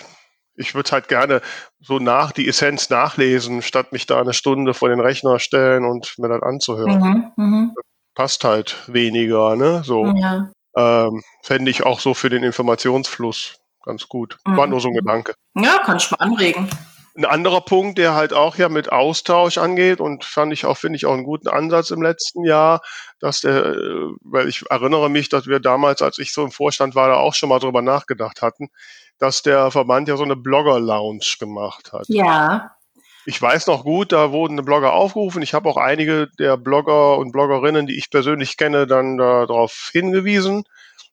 ich 0.56 0.74
würde 0.74 0.90
halt 0.90 1.06
gerne 1.06 1.40
so 1.80 2.00
nach 2.00 2.32
die 2.32 2.48
Essenz 2.48 2.90
nachlesen, 2.90 3.62
statt 3.62 3.92
mich 3.92 4.06
da 4.06 4.20
eine 4.20 4.34
Stunde 4.34 4.74
vor 4.74 4.88
den 4.88 5.00
Rechner 5.00 5.38
stellen 5.38 5.84
und 5.84 6.18
mir 6.18 6.28
das 6.28 6.42
anzuhören. 6.42 7.32
Mhm, 7.36 7.44
mh. 7.44 7.74
Passt 8.14 8.44
halt 8.44 8.76
weniger, 8.86 9.56
ne? 9.56 9.82
So. 9.84 10.06
Ja. 10.06 10.50
Ähm, 10.76 11.22
Fände 11.42 11.70
ich 11.70 11.84
auch 11.84 12.00
so 12.00 12.14
für 12.14 12.30
den 12.30 12.42
Informationsfluss 12.42 13.58
ganz 13.84 14.08
gut. 14.08 14.38
Mhm. 14.46 14.56
War 14.56 14.66
nur 14.66 14.80
so 14.80 14.88
ein 14.88 14.94
Gedanke. 14.94 15.34
Ja, 15.54 15.78
kann 15.78 15.96
ich 15.96 16.10
mal 16.10 16.18
anregen. 16.18 16.68
Ein 17.14 17.26
anderer 17.26 17.60
Punkt, 17.60 17.98
der 17.98 18.14
halt 18.14 18.32
auch 18.32 18.56
ja 18.56 18.70
mit 18.70 18.90
Austausch 18.90 19.58
angeht 19.58 20.00
und 20.00 20.24
fand 20.24 20.50
ich 20.52 20.64
auch, 20.64 20.78
finde 20.78 20.96
ich 20.96 21.04
auch 21.04 21.12
einen 21.12 21.24
guten 21.24 21.48
Ansatz 21.48 21.90
im 21.90 22.00
letzten 22.00 22.44
Jahr, 22.44 22.80
dass 23.20 23.42
der, 23.42 23.66
äh, 23.66 24.08
weil 24.22 24.48
ich 24.48 24.62
erinnere 24.70 25.10
mich, 25.10 25.28
dass 25.28 25.46
wir 25.46 25.60
damals, 25.60 26.00
als 26.00 26.18
ich 26.18 26.32
so 26.32 26.42
im 26.42 26.50
Vorstand 26.50 26.94
war, 26.94 27.08
da 27.08 27.16
auch 27.16 27.34
schon 27.34 27.50
mal 27.50 27.58
drüber 27.58 27.82
nachgedacht 27.82 28.40
hatten, 28.40 28.70
dass 29.18 29.42
der 29.42 29.70
Verband 29.70 30.08
ja 30.08 30.16
so 30.16 30.24
eine 30.24 30.36
Blogger-Lounge 30.36 31.36
gemacht 31.38 31.92
hat. 31.92 32.04
Ja. 32.08 32.76
Ich 33.24 33.40
weiß 33.40 33.68
noch 33.68 33.84
gut, 33.84 34.12
da 34.12 34.32
wurden 34.32 34.56
Blogger 34.64 34.92
aufgerufen. 34.92 35.42
Ich 35.42 35.54
habe 35.54 35.68
auch 35.68 35.76
einige 35.76 36.28
der 36.38 36.56
Blogger 36.56 37.18
und 37.18 37.32
Bloggerinnen, 37.32 37.86
die 37.86 37.96
ich 37.96 38.10
persönlich 38.10 38.56
kenne, 38.56 38.86
dann 38.86 39.16
darauf 39.16 39.90
hingewiesen. 39.92 40.64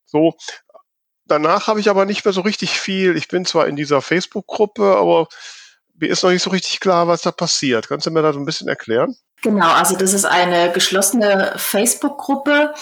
So. 0.06 0.36
Danach 1.26 1.68
habe 1.68 1.80
ich 1.80 1.90
aber 1.90 2.06
nicht 2.06 2.26
mehr 2.26 2.34
so 2.34 2.42
richtig 2.42 2.80
viel. 2.80 3.16
Ich 3.16 3.28
bin 3.28 3.46
zwar 3.46 3.68
in 3.68 3.76
dieser 3.76 4.02
Facebook-Gruppe, 4.02 4.98
aber 4.98 5.28
mir 6.00 6.10
ist 6.10 6.24
noch 6.24 6.32
nicht 6.32 6.42
so 6.42 6.50
richtig 6.50 6.80
klar, 6.80 7.08
was 7.08 7.22
da 7.22 7.32
passiert. 7.32 7.88
Kannst 7.88 8.08
du 8.08 8.12
mir 8.12 8.24
da 8.24 8.34
so 8.34 8.40
ein 8.40 8.46
bisschen 8.46 8.68
erklären? 8.68 9.16
Genau, 9.42 9.72
also 9.72 9.96
das 9.96 10.14
ist 10.14 10.26
eine 10.26 10.72
geschlossene 10.72 11.54
Facebook-Gruppe, 11.56 12.74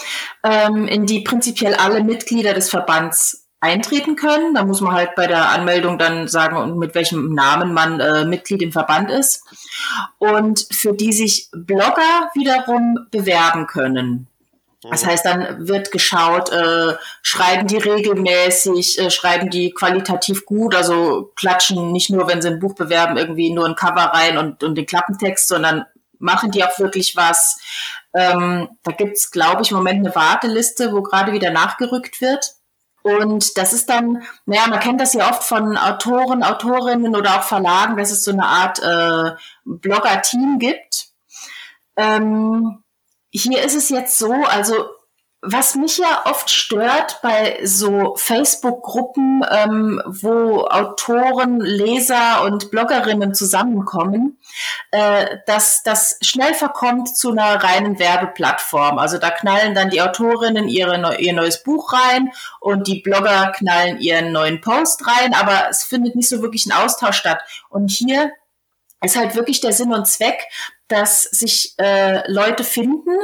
ähm, 0.44 0.88
in 0.88 1.06
die 1.06 1.22
prinzipiell 1.22 1.76
alle 1.76 2.04
Mitglieder 2.04 2.54
des 2.54 2.70
Verbands 2.70 3.47
eintreten 3.60 4.16
können. 4.16 4.54
Da 4.54 4.64
muss 4.64 4.82
man 4.82 4.94
halt 4.94 5.16
bei 5.16 5.28
der 5.28 5.50
Anmeldung 5.50 5.98
dann 5.98 6.28
sagen, 6.28 6.78
mit 6.78 6.96
welchem 6.96 7.34
Namen 7.34 7.74
man 7.74 8.00
äh, 8.00 8.26
Mitglied 8.26 8.62
im 8.62 8.72
Verband 8.72 9.10
ist. 9.10 9.44
Und 10.20 10.68
für 10.72 10.94
die 10.94 11.14
sich 11.14 11.50
Blogger 11.52 12.30
wiederum 12.34 13.08
bewerben 13.12 13.68
können. 13.68 14.28
Das 14.90 15.06
heißt, 15.06 15.26
dann 15.26 15.68
wird 15.68 15.92
geschaut, 15.92 16.52
äh, 16.52 16.94
schreiben 17.24 17.68
die 17.68 17.78
regelmäßig, 17.78 19.00
äh, 19.00 19.10
schreiben 19.10 19.50
die 19.50 19.72
qualitativ 19.72 20.46
gut, 20.46 20.76
also 20.76 21.32
klatschen 21.36 21.92
nicht 21.92 22.10
nur, 22.12 22.28
wenn 22.28 22.42
sie 22.42 22.50
ein 22.50 22.60
Buch 22.60 22.76
bewerben, 22.76 23.18
irgendwie 23.18 23.52
nur 23.52 23.66
ein 23.66 23.76
Cover 23.76 24.04
rein 24.14 24.38
und, 24.38 24.64
und 24.64 24.76
den 24.76 24.86
Klappentext, 24.86 25.48
sondern 25.48 25.86
machen 26.20 26.52
die 26.52 26.64
auch 26.64 26.78
wirklich 26.80 27.16
was. 27.16 27.60
Ähm, 28.14 28.70
da 28.84 28.92
gibt's, 28.92 29.32
glaube 29.32 29.64
ich, 29.64 29.72
im 29.72 29.78
Moment 29.78 30.06
eine 30.06 30.16
Warteliste, 30.16 30.94
wo 30.94 31.02
gerade 31.02 31.34
wieder 31.34 31.50
nachgerückt 31.52 32.22
wird. 32.22 32.54
Und 33.08 33.58
das 33.58 33.74
ist 33.74 33.90
dann, 33.90 34.24
naja, 34.46 34.68
man 34.68 34.80
kennt 34.80 35.00
das 35.00 35.14
ja 35.14 35.30
oft 35.30 35.44
von 35.44 35.78
Autoren, 35.78 36.44
Autorinnen 36.44 37.16
oder 37.16 37.40
auch 37.40 37.44
Verlagen, 37.44 37.98
dass 37.98 38.12
es 38.12 38.24
so 38.24 38.32
eine 38.32 38.46
Art 38.46 38.80
äh, 38.80 39.36
Blogger-Team 39.66 40.60
gibt. 40.60 41.08
Ähm, 41.96 42.84
hier 43.32 43.64
ist 43.64 43.76
es 43.76 43.90
jetzt 43.90 44.18
so, 44.18 44.34
also 44.34 44.90
was 45.50 45.76
mich 45.76 45.98
ja 45.98 46.24
oft 46.26 46.50
stört 46.50 47.20
bei 47.22 47.60
so 47.64 48.16
Facebook-Gruppen, 48.18 49.46
ähm, 49.50 50.02
wo 50.06 50.66
Autoren, 50.66 51.62
Leser 51.62 52.44
und 52.44 52.70
Bloggerinnen 52.70 53.34
zusammenkommen, 53.34 54.38
äh, 54.92 55.38
dass 55.46 55.84
das 55.84 56.18
schnell 56.22 56.54
verkommt 56.54 57.16
zu 57.16 57.32
einer 57.32 57.64
reinen 57.64 57.98
Werbeplattform. 57.98 59.00
Also 59.00 59.18
da 59.18 59.30
knallen 59.30 59.74
dann 59.74 59.90
die 59.90 60.02
Autorinnen 60.02 60.68
ihre, 60.68 61.18
ihr 61.20 61.34
neues 61.34 61.64
Buch 61.64 61.94
rein 61.94 62.32
und 62.60 62.88
die 62.88 63.02
Blogger 63.02 63.54
knallen 63.56 64.00
ihren 64.00 64.32
neuen 64.32 64.60
Post 64.60 65.08
rein, 65.08 65.34
aber 65.34 65.70
es 65.70 65.84
findet 65.84 66.16
nicht 66.16 66.30
so 66.30 66.42
wirklich 66.42 66.66
ein 66.66 66.74
Austausch 66.74 67.18
statt. 67.18 67.42
Und 67.70 67.90
hier 67.90 68.32
ist 69.02 69.16
halt 69.16 69.36
wirklich 69.36 69.62
der 69.62 69.74
Sinn 69.74 69.94
und 69.94 70.08
Zweck, 70.08 70.44
dass 70.88 71.24
sich 71.24 71.76
äh, 71.78 72.30
Leute 72.32 72.64
finden, 72.64 73.16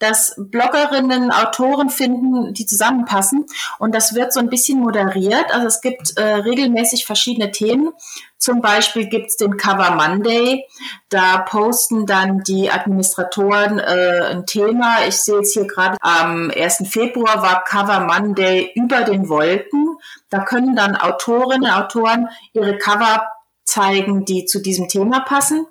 dass 0.00 0.34
Bloggerinnen, 0.36 1.30
Autoren 1.30 1.90
finden, 1.90 2.52
die 2.54 2.66
zusammenpassen. 2.66 3.46
Und 3.78 3.94
das 3.94 4.14
wird 4.14 4.32
so 4.32 4.40
ein 4.40 4.48
bisschen 4.48 4.80
moderiert. 4.80 5.52
Also 5.52 5.66
es 5.66 5.80
gibt 5.80 6.16
äh, 6.16 6.22
regelmäßig 6.22 7.06
verschiedene 7.06 7.52
Themen. 7.52 7.90
Zum 8.38 8.62
Beispiel 8.62 9.06
gibt's 9.06 9.36
den 9.36 9.58
Cover 9.58 9.90
Monday. 9.90 10.66
Da 11.10 11.38
posten 11.38 12.06
dann 12.06 12.40
die 12.40 12.70
Administratoren 12.70 13.78
äh, 13.78 14.30
ein 14.30 14.46
Thema. 14.46 15.04
Ich 15.06 15.18
sehe 15.18 15.36
jetzt 15.36 15.52
hier 15.52 15.66
gerade 15.66 15.98
am 16.00 16.50
1. 16.50 16.84
Februar 16.88 17.42
war 17.42 17.62
Cover 17.64 18.00
Monday 18.00 18.72
über 18.74 19.02
den 19.02 19.28
Wolken. 19.28 19.98
Da 20.30 20.40
können 20.40 20.74
dann 20.74 20.96
Autorinnen, 20.96 21.70
Autoren 21.70 22.28
ihre 22.54 22.78
Cover 22.78 23.28
zeigen, 23.64 24.24
die 24.24 24.46
zu 24.46 24.60
diesem 24.60 24.88
Thema 24.88 25.20
passen. 25.20 25.66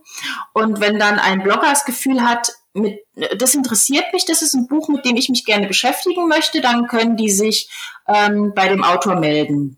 Und 0.53 0.79
wenn 0.79 0.99
dann 0.99 1.17
ein 1.17 1.41
Blogger 1.41 1.69
das 1.69 1.85
Gefühl 1.85 2.21
hat, 2.21 2.53
mit, 2.79 2.99
das 3.37 3.55
interessiert 3.55 4.05
mich, 4.13 4.25
das 4.25 4.41
ist 4.41 4.53
ein 4.53 4.67
Buch, 4.67 4.89
mit 4.89 5.05
dem 5.05 5.15
ich 5.15 5.29
mich 5.29 5.45
gerne 5.45 5.67
beschäftigen 5.67 6.27
möchte, 6.27 6.61
dann 6.61 6.87
können 6.87 7.17
die 7.17 7.29
sich 7.29 7.69
ähm, 8.07 8.53
bei 8.55 8.67
dem 8.67 8.83
Autor 8.83 9.15
melden. 9.15 9.77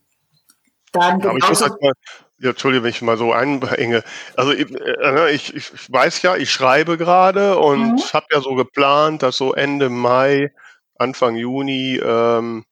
Dann 0.92 1.20
ja, 1.20 1.32
genauso, 1.32 1.66
halt 1.66 1.82
mal, 1.82 1.94
ja, 2.40 2.50
Entschuldige, 2.50 2.84
wenn 2.84 2.90
ich 2.90 3.02
mal 3.02 3.18
so 3.18 3.32
einhänge. 3.32 4.04
Also 4.36 4.52
ich, 4.52 4.70
äh, 4.72 5.34
ich, 5.34 5.56
ich 5.56 5.92
weiß 5.92 6.22
ja, 6.24 6.36
ich 6.36 6.52
schreibe 6.52 6.98
gerade 6.98 7.58
und 7.58 7.94
mhm. 7.94 8.14
habe 8.14 8.26
ja 8.32 8.42
so 8.42 8.56
geplant, 8.56 9.24
dass 9.24 9.38
so 9.38 9.54
Ende 9.54 9.90
Mai, 9.90 10.52
Anfang 10.96 11.36
Juni 11.36 11.98
ähm, 11.98 12.66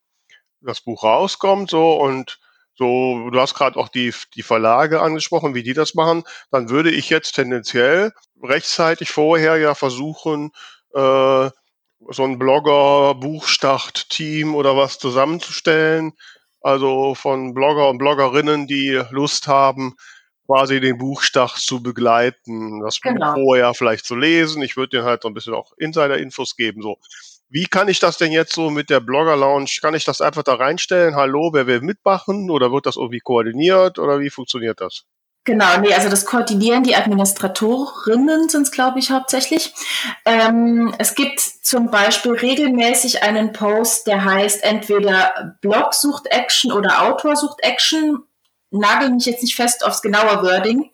das 0.62 0.82
Buch 0.82 1.04
rauskommt 1.04 1.70
so 1.70 1.94
und 1.94 2.40
so, 2.80 3.30
du 3.30 3.38
hast 3.42 3.56
gerade 3.56 3.78
auch 3.78 3.90
die, 3.90 4.14
die 4.36 4.42
Verlage 4.42 5.02
angesprochen, 5.02 5.54
wie 5.54 5.64
die 5.64 5.74
das 5.74 5.96
machen, 5.96 6.24
dann 6.50 6.70
würde 6.70 6.90
ich 6.90 7.10
jetzt 7.10 7.34
tendenziell 7.34 8.14
rechtzeitig 8.42 9.12
vorher 9.12 9.58
ja 9.58 9.76
versuchen, 9.76 10.52
äh, 10.94 11.50
so 12.10 12.24
ein 12.24 12.40
Blogger, 12.40 13.16
Buchstart-Team 13.16 14.56
oder 14.56 14.78
was 14.78 14.98
zusammenzustellen. 14.98 16.14
Also 16.62 17.16
von 17.16 17.54
Blogger 17.54 17.90
und 17.90 17.98
Bloggerinnen, 17.98 18.66
die 18.66 19.02
Lust 19.10 19.48
haben, 19.48 19.98
quasi 20.46 20.80
den 20.80 20.98
Buchstart 20.98 21.58
zu 21.58 21.84
begleiten, 21.84 22.80
das 22.80 23.02
genau. 23.02 23.34
vorher 23.34 23.74
vielleicht 23.74 24.06
zu 24.06 24.16
lesen. 24.16 24.62
Ich 24.62 24.78
würde 24.78 25.00
dir 25.00 25.04
halt 25.04 25.24
so 25.24 25.28
ein 25.28 25.34
bisschen 25.34 25.54
auch 25.54 25.74
Insider-Infos 25.78 26.56
geben. 26.56 26.82
So, 26.82 26.98
wie 27.50 27.66
kann 27.66 27.88
ich 27.88 28.00
das 28.00 28.18
denn 28.18 28.32
jetzt 28.32 28.54
so 28.54 28.70
mit 28.70 28.90
der 28.90 29.00
Blogger 29.00 29.36
Lounge? 29.36 29.70
Kann 29.82 29.96
ich 29.96 30.06
das 30.06 30.22
einfach 30.22 30.44
da 30.44 30.54
reinstellen? 30.56 31.16
Hallo, 31.16 31.50
wer 31.54 31.68
will 31.68 31.82
mitmachen? 31.82 32.50
Oder 32.50 32.72
wird 32.72 32.86
das 32.86 32.96
irgendwie 32.96 33.20
koordiniert? 33.20 33.98
Oder 33.98 34.20
wie 34.20 34.30
funktioniert 34.30 34.80
das? 34.82 35.06
Genau, 35.46 35.80
nee, 35.80 35.94
also 35.94 36.10
das 36.10 36.26
koordinieren 36.26 36.84
die 36.84 36.96
Administratorinnen 36.96 38.50
sind 38.50 38.64
es, 38.64 38.72
glaube 38.72 39.00
ich, 39.00 39.10
hauptsächlich. 39.10 39.74
Ähm, 40.26 40.94
es 41.00 41.16
gibt 41.16 41.40
zum 41.40 41.90
Beispiel 41.90 42.34
regelmäßig 42.34 43.24
einen 43.24 43.52
Post, 43.52 44.06
der 44.06 44.24
heißt 44.26 44.64
entweder 44.64 45.58
Blog 45.62 45.96
sucht 45.96 46.28
Action 46.28 46.72
oder 46.72 47.02
Autor 47.02 47.36
sucht 47.36 47.64
Action 47.64 48.20
nagel 48.72 49.10
mich 49.10 49.26
jetzt 49.26 49.42
nicht 49.42 49.56
fest 49.56 49.86
aufs 49.86 50.02
genaue 50.02 50.44
Wording, 50.44 50.92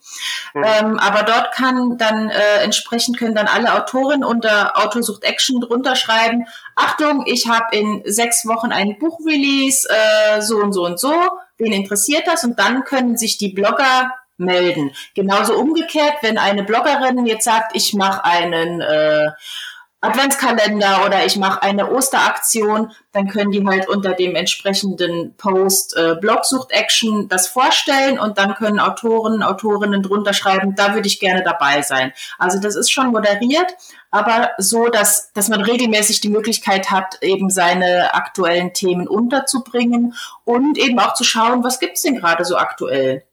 mhm. 0.54 0.64
ähm, 0.64 1.00
aber 1.00 1.24
dort 1.24 1.54
kann 1.54 1.98
dann 1.98 2.30
äh, 2.30 2.64
entsprechend 2.64 3.18
können 3.18 3.36
dann 3.36 3.48
alle 3.48 3.74
Autoren 3.74 4.24
unter 4.24 4.78
Autor 4.78 5.04
sucht 5.04 5.24
Action 5.24 5.62
drunter 5.62 5.96
schreiben, 5.96 6.46
Achtung, 6.76 7.24
ich 7.26 7.48
habe 7.48 7.76
in 7.76 8.02
sechs 8.06 8.46
Wochen 8.46 8.72
ein 8.72 8.98
Buchrelease, 9.00 9.88
äh, 9.90 10.42
so 10.42 10.58
und 10.58 10.74
so 10.74 10.86
und 10.86 11.00
so, 11.00 11.14
wen 11.58 11.72
interessiert 11.72 12.28
das? 12.28 12.44
Und 12.44 12.60
dann 12.60 12.84
können 12.84 13.18
sich 13.18 13.38
die 13.38 13.50
Blogger 13.50 14.12
melden. 14.38 14.92
Genauso 15.14 15.56
umgekehrt, 15.56 16.16
wenn 16.22 16.38
eine 16.38 16.64
Bloggerin 16.64 17.26
jetzt 17.26 17.46
sagt, 17.46 17.76
ich 17.76 17.94
mache 17.94 18.26
einen 18.26 18.82
äh, 18.82 19.32
Adventskalender 20.02 21.04
oder 21.06 21.26
ich 21.26 21.38
mache 21.38 21.64
eine 21.64 21.92
Osteraktion, 21.92 22.92
dann 23.12 23.28
können 23.28 23.52
die 23.52 23.66
halt 23.66 23.88
unter 23.88 24.14
dem 24.14 24.36
entsprechenden 24.36 25.36
Post 25.36 25.96
äh, 25.98 26.16
Blogsucht 26.20 26.72
Action 26.72 27.28
das 27.28 27.48
vorstellen 27.48 28.20
und 28.20 28.38
dann 28.38 28.54
können 28.56 28.80
Autoren, 28.80 29.42
Autorinnen 29.42 30.04
drunter 30.04 30.34
schreiben, 30.34 30.76
da 30.76 30.94
würde 30.94 31.08
ich 31.08 31.20
gerne 31.20 31.44
dabei 31.44 31.82
sein. 31.82 32.14
Also 32.38 32.60
das 32.60 32.76
ist 32.76 32.92
schon 32.92 33.08
moderiert, 33.08 33.76
aber 34.12 34.52
so, 34.58 34.90
dass, 34.90 35.32
dass 35.34 35.50
man 35.50 35.62
regelmäßig 35.62 36.22
die 36.22 36.30
Möglichkeit 36.30 36.92
hat, 36.92 37.18
eben 37.22 37.50
seine 37.50 38.14
aktuellen 38.14 38.74
Themen 38.74 39.08
unterzubringen 39.08 40.14
und 40.44 40.78
eben 40.78 41.00
auch 41.00 41.16
zu 41.16 41.24
schauen, 41.24 41.64
was 41.64 41.80
gibt's 41.80 42.04
denn 42.04 42.16
gerade 42.16 42.46
so 42.46 42.58
aktuell. 42.58 43.24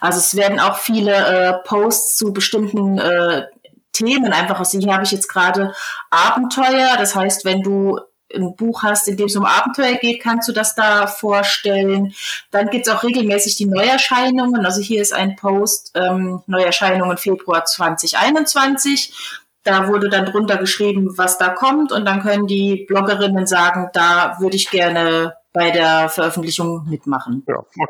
Also 0.00 0.18
es 0.18 0.36
werden 0.36 0.60
auch 0.60 0.76
viele 0.78 1.12
äh, 1.12 1.52
Posts 1.66 2.16
zu 2.16 2.32
bestimmten 2.32 2.98
äh, 2.98 3.46
Themen 3.94 4.32
einfach 4.32 4.60
aus. 4.60 4.72
Hier 4.72 4.92
habe 4.92 5.04
ich 5.04 5.12
jetzt 5.12 5.28
gerade 5.28 5.72
Abenteuer. 6.10 6.96
Das 6.98 7.14
heißt, 7.14 7.46
wenn 7.46 7.62
du 7.62 7.98
ein 8.34 8.56
Buch 8.56 8.82
hast, 8.82 9.08
in 9.08 9.16
dem 9.16 9.26
es 9.26 9.36
um 9.36 9.44
Abenteuer 9.44 9.94
geht, 9.94 10.20
kannst 10.20 10.48
du 10.48 10.52
das 10.52 10.74
da 10.74 11.06
vorstellen. 11.06 12.12
Dann 12.50 12.68
gibt 12.68 12.86
es 12.86 12.92
auch 12.92 13.02
regelmäßig 13.02 13.56
die 13.56 13.66
Neuerscheinungen. 13.66 14.66
Also 14.66 14.82
hier 14.82 15.00
ist 15.00 15.14
ein 15.14 15.36
Post, 15.36 15.92
ähm, 15.94 16.42
Neuerscheinungen 16.46 17.16
Februar 17.16 17.64
2021. 17.64 19.14
Da 19.62 19.88
wurde 19.88 20.10
dann 20.10 20.26
drunter 20.26 20.58
geschrieben, 20.58 21.16
was 21.16 21.38
da 21.38 21.48
kommt. 21.48 21.92
Und 21.92 22.04
dann 22.04 22.22
können 22.22 22.46
die 22.46 22.84
Bloggerinnen 22.86 23.46
sagen, 23.46 23.88
da 23.92 24.36
würde 24.40 24.56
ich 24.56 24.70
gerne 24.70 25.36
bei 25.54 25.70
der 25.70 26.08
Veröffentlichung 26.08 26.84
mitmachen. 26.88 27.44
Ja, 27.46 27.58
okay. 27.58 27.84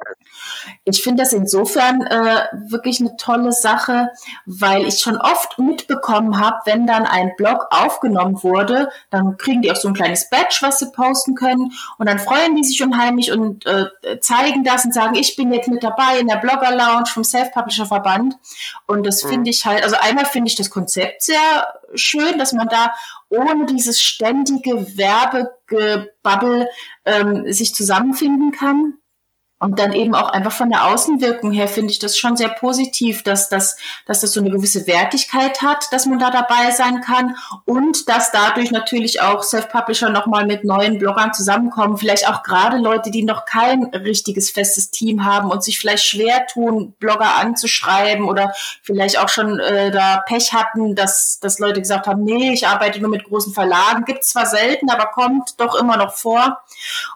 Ich 0.84 1.02
finde 1.02 1.22
das 1.22 1.32
insofern 1.32 2.02
äh, 2.02 2.46
wirklich 2.68 3.00
eine 3.00 3.16
tolle 3.16 3.52
Sache, 3.52 4.10
weil 4.44 4.86
ich 4.86 5.00
schon 5.00 5.16
oft 5.16 5.58
mitbekommen 5.58 6.38
habe, 6.38 6.58
wenn 6.66 6.86
dann 6.86 7.06
ein 7.06 7.32
Blog 7.38 7.66
aufgenommen 7.70 8.42
wurde, 8.42 8.90
dann 9.08 9.38
kriegen 9.38 9.62
die 9.62 9.72
auch 9.72 9.76
so 9.76 9.88
ein 9.88 9.94
kleines 9.94 10.28
Badge, 10.28 10.58
was 10.60 10.78
sie 10.78 10.92
posten 10.92 11.34
können 11.34 11.72
und 11.96 12.06
dann 12.06 12.18
freuen 12.18 12.54
die 12.54 12.64
sich 12.64 12.82
unheimlich 12.82 13.32
und 13.32 13.64
äh, 13.64 13.86
zeigen 14.20 14.62
das 14.62 14.84
und 14.84 14.92
sagen, 14.92 15.14
ich 15.14 15.34
bin 15.34 15.50
jetzt 15.50 15.68
mit 15.68 15.82
dabei 15.82 16.18
in 16.20 16.28
der 16.28 16.36
Blogger 16.36 16.70
Lounge 16.70 17.06
vom 17.06 17.24
Self-Publisher 17.24 17.86
Verband 17.86 18.36
und 18.86 19.06
das 19.06 19.24
mhm. 19.24 19.28
finde 19.28 19.50
ich 19.50 19.64
halt, 19.64 19.82
also 19.82 19.96
einmal 19.98 20.26
finde 20.26 20.48
ich 20.48 20.56
das 20.56 20.68
Konzept 20.68 21.22
sehr 21.22 21.40
schön, 21.94 22.38
dass 22.38 22.52
man 22.52 22.68
da 22.68 22.92
ohne 23.36 23.66
dieses 23.66 24.02
ständige 24.02 24.96
Werbegebabbel 24.96 26.68
ähm, 27.04 27.52
sich 27.52 27.74
zusammenfinden 27.74 28.52
kann. 28.52 28.94
Und 29.64 29.78
dann 29.78 29.94
eben 29.94 30.14
auch 30.14 30.28
einfach 30.28 30.52
von 30.52 30.68
der 30.68 30.84
Außenwirkung 30.88 31.50
her 31.50 31.68
finde 31.68 31.90
ich 31.90 31.98
das 31.98 32.18
schon 32.18 32.36
sehr 32.36 32.50
positiv, 32.50 33.22
dass 33.22 33.48
das, 33.48 33.78
dass 34.04 34.20
das 34.20 34.32
so 34.32 34.40
eine 34.40 34.50
gewisse 34.50 34.86
Wertigkeit 34.86 35.62
hat, 35.62 35.86
dass 35.90 36.04
man 36.04 36.18
da 36.18 36.30
dabei 36.30 36.70
sein 36.70 37.00
kann 37.00 37.34
und 37.64 38.10
dass 38.10 38.30
dadurch 38.30 38.72
natürlich 38.72 39.22
auch 39.22 39.42
Self-Publisher 39.42 40.10
nochmal 40.10 40.44
mit 40.44 40.64
neuen 40.64 40.98
Bloggern 40.98 41.32
zusammenkommen. 41.32 41.96
Vielleicht 41.96 42.28
auch 42.28 42.42
gerade 42.42 42.76
Leute, 42.76 43.10
die 43.10 43.22
noch 43.22 43.46
kein 43.46 43.84
richtiges 43.84 44.50
festes 44.50 44.90
Team 44.90 45.24
haben 45.24 45.50
und 45.50 45.64
sich 45.64 45.78
vielleicht 45.78 46.04
schwer 46.04 46.46
tun, 46.46 46.92
Blogger 46.98 47.36
anzuschreiben 47.36 48.28
oder 48.28 48.52
vielleicht 48.82 49.18
auch 49.18 49.30
schon 49.30 49.58
äh, 49.60 49.90
da 49.90 50.22
Pech 50.26 50.52
hatten, 50.52 50.94
dass, 50.94 51.40
dass 51.40 51.58
Leute 51.58 51.80
gesagt 51.80 52.06
haben, 52.06 52.22
nee, 52.22 52.52
ich 52.52 52.66
arbeite 52.66 53.00
nur 53.00 53.10
mit 53.10 53.24
großen 53.24 53.54
Verlagen. 53.54 54.04
Gibt 54.04 54.24
zwar 54.24 54.44
selten, 54.44 54.90
aber 54.90 55.06
kommt 55.06 55.58
doch 55.58 55.74
immer 55.74 55.96
noch 55.96 56.12
vor. 56.12 56.60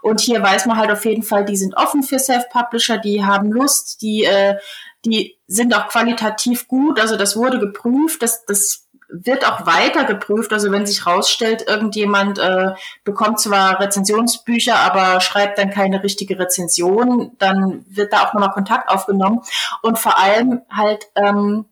Und 0.01 0.20
hier 0.20 0.42
weiß 0.42 0.64
man 0.64 0.78
halt 0.78 0.90
auf 0.90 1.05
jeden 1.05 1.22
Fall, 1.22 1.44
die 1.44 1.57
sind 1.57 1.76
offen 1.76 2.03
für 2.03 2.18
Self 2.18 2.38
Self-Publisher, 2.39 2.99
die 2.99 3.24
haben 3.24 3.53
Lust, 3.53 4.03
die, 4.03 4.24
äh, 4.24 4.57
die 5.05 5.36
sind 5.47 5.74
auch 5.74 5.89
qualitativ 5.89 6.68
gut. 6.68 7.01
Also 7.01 7.16
das 7.16 7.36
wurde 7.36 7.59
geprüft, 7.59 8.22
das, 8.22 8.45
das 8.45 8.89
wird 9.09 9.47
auch 9.47 9.66
weiter 9.66 10.05
geprüft. 10.05 10.53
Also 10.53 10.70
wenn 10.70 10.86
sich 10.86 11.07
rausstellt, 11.07 11.66
irgendjemand 11.66 12.39
äh, 12.39 12.72
bekommt 13.05 13.41
zwar 13.41 13.80
Rezensionsbücher, 13.80 14.76
aber 14.76 15.20
schreibt 15.20 15.59
dann 15.59 15.70
keine 15.70 16.03
richtige 16.03 16.39
Rezension, 16.39 17.32
dann 17.39 17.84
wird 17.89 18.12
da 18.12 18.24
auch 18.24 18.34
nochmal 18.34 18.51
Kontakt 18.53 18.91
aufgenommen. 18.91 19.41
Und 19.82 19.99
vor 19.99 20.18
allem 20.18 20.62
halt 20.70 21.07
ähm, 21.14 21.66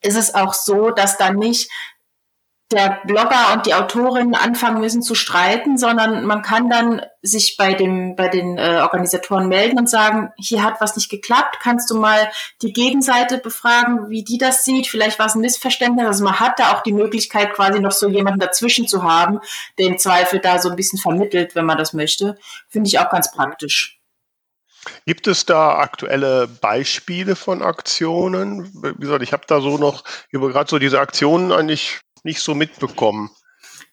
ist 0.00 0.16
es 0.16 0.34
auch 0.34 0.54
so, 0.54 0.90
dass 0.90 1.18
dann 1.18 1.36
nicht 1.36 1.70
der 2.72 3.00
Blogger 3.04 3.52
und 3.52 3.66
die 3.66 3.74
Autorin 3.74 4.34
anfangen 4.34 4.80
müssen 4.80 5.00
zu 5.00 5.14
streiten, 5.14 5.78
sondern 5.78 6.26
man 6.26 6.42
kann 6.42 6.68
dann 6.68 7.00
sich 7.22 7.56
bei 7.56 7.74
dem 7.74 8.16
bei 8.16 8.28
den 8.28 8.58
äh, 8.58 8.80
Organisatoren 8.82 9.48
melden 9.48 9.78
und 9.78 9.88
sagen, 9.88 10.32
hier 10.36 10.64
hat 10.64 10.80
was 10.80 10.96
nicht 10.96 11.08
geklappt, 11.08 11.58
kannst 11.62 11.88
du 11.90 11.96
mal 11.96 12.28
die 12.62 12.72
Gegenseite 12.72 13.38
befragen, 13.38 14.08
wie 14.08 14.24
die 14.24 14.38
das 14.38 14.64
sieht, 14.64 14.88
vielleicht 14.88 15.20
war 15.20 15.26
es 15.26 15.36
ein 15.36 15.42
Missverständnis, 15.42 16.06
also 16.06 16.24
man 16.24 16.40
hat 16.40 16.58
da 16.58 16.72
auch 16.72 16.82
die 16.82 16.92
Möglichkeit 16.92 17.52
quasi 17.52 17.78
noch 17.78 17.92
so 17.92 18.08
jemanden 18.08 18.40
dazwischen 18.40 18.88
zu 18.88 19.04
haben, 19.04 19.38
im 19.76 19.98
Zweifel 19.98 20.40
da 20.40 20.58
so 20.58 20.68
ein 20.68 20.76
bisschen 20.76 20.98
vermittelt, 20.98 21.54
wenn 21.54 21.66
man 21.66 21.78
das 21.78 21.92
möchte, 21.92 22.36
finde 22.68 22.88
ich 22.88 22.98
auch 22.98 23.10
ganz 23.10 23.30
praktisch. 23.30 24.00
Gibt 25.04 25.26
es 25.26 25.46
da 25.46 25.78
aktuelle 25.78 26.46
Beispiele 26.46 27.36
von 27.36 27.62
Aktionen? 27.62 28.72
Wie 28.82 29.00
gesagt, 29.00 29.22
ich 29.22 29.32
habe 29.32 29.44
da 29.46 29.60
so 29.60 29.78
noch 29.78 30.04
über 30.30 30.48
gerade 30.48 30.70
so 30.70 30.78
diese 30.78 31.00
Aktionen 31.00 31.52
eigentlich 31.52 32.00
nicht 32.26 32.40
so 32.40 32.54
mitbekommen. 32.54 33.30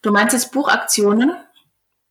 Du 0.02 0.12
meinst 0.12 0.34
jetzt 0.34 0.52
Buchaktionen? 0.52 1.38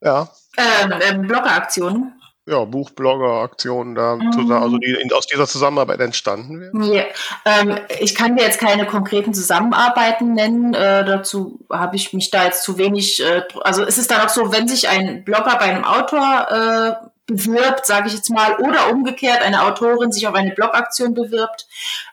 Ja. 0.01 0.31
Ähm, 0.57 0.95
ähm, 1.03 1.23
Bloggeraktionen? 1.29 2.19
Ja, 2.45 2.65
Buchblogger-Aktionen 2.65 3.95
da, 3.95 4.17
mhm. 4.17 4.51
also 4.51 4.77
die 4.79 4.91
in, 5.01 5.13
aus 5.13 5.29
dieser 5.29 5.47
Zusammenarbeit 5.47 6.01
entstanden 6.01 6.61
werden? 6.61 6.83
Ja, 6.93 7.05
ähm, 7.45 7.79
ich 8.01 8.17
kann 8.17 8.35
dir 8.35 8.43
jetzt 8.43 8.59
keine 8.59 8.85
konkreten 8.85 9.33
Zusammenarbeiten 9.33 10.35
nennen. 10.35 10.75
Äh, 10.75 11.05
dazu 11.05 11.61
habe 11.71 11.95
ich 11.95 12.13
mich 12.13 12.33
da 12.33 12.45
jetzt 12.45 12.65
zu 12.65 12.79
wenig. 12.79 13.23
Äh, 13.23 13.43
also 13.61 13.85
es 13.85 13.97
ist 13.97 14.11
dann 14.11 14.23
auch 14.23 14.29
so, 14.29 14.51
wenn 14.51 14.67
sich 14.67 14.89
ein 14.89 15.23
Blogger 15.23 15.57
bei 15.57 15.67
einem 15.67 15.85
Autor 15.85 16.49
äh, 16.51 17.07
bewirbt, 17.27 17.87
sage 17.87 18.09
ich 18.09 18.15
jetzt 18.15 18.31
mal, 18.31 18.57
oder 18.57 18.91
umgekehrt 18.91 19.43
eine 19.43 19.63
Autorin 19.63 20.11
sich 20.11 20.27
auf 20.27 20.35
eine 20.35 20.51
Blogaktion 20.51 21.15
bewirbt, 21.15 21.69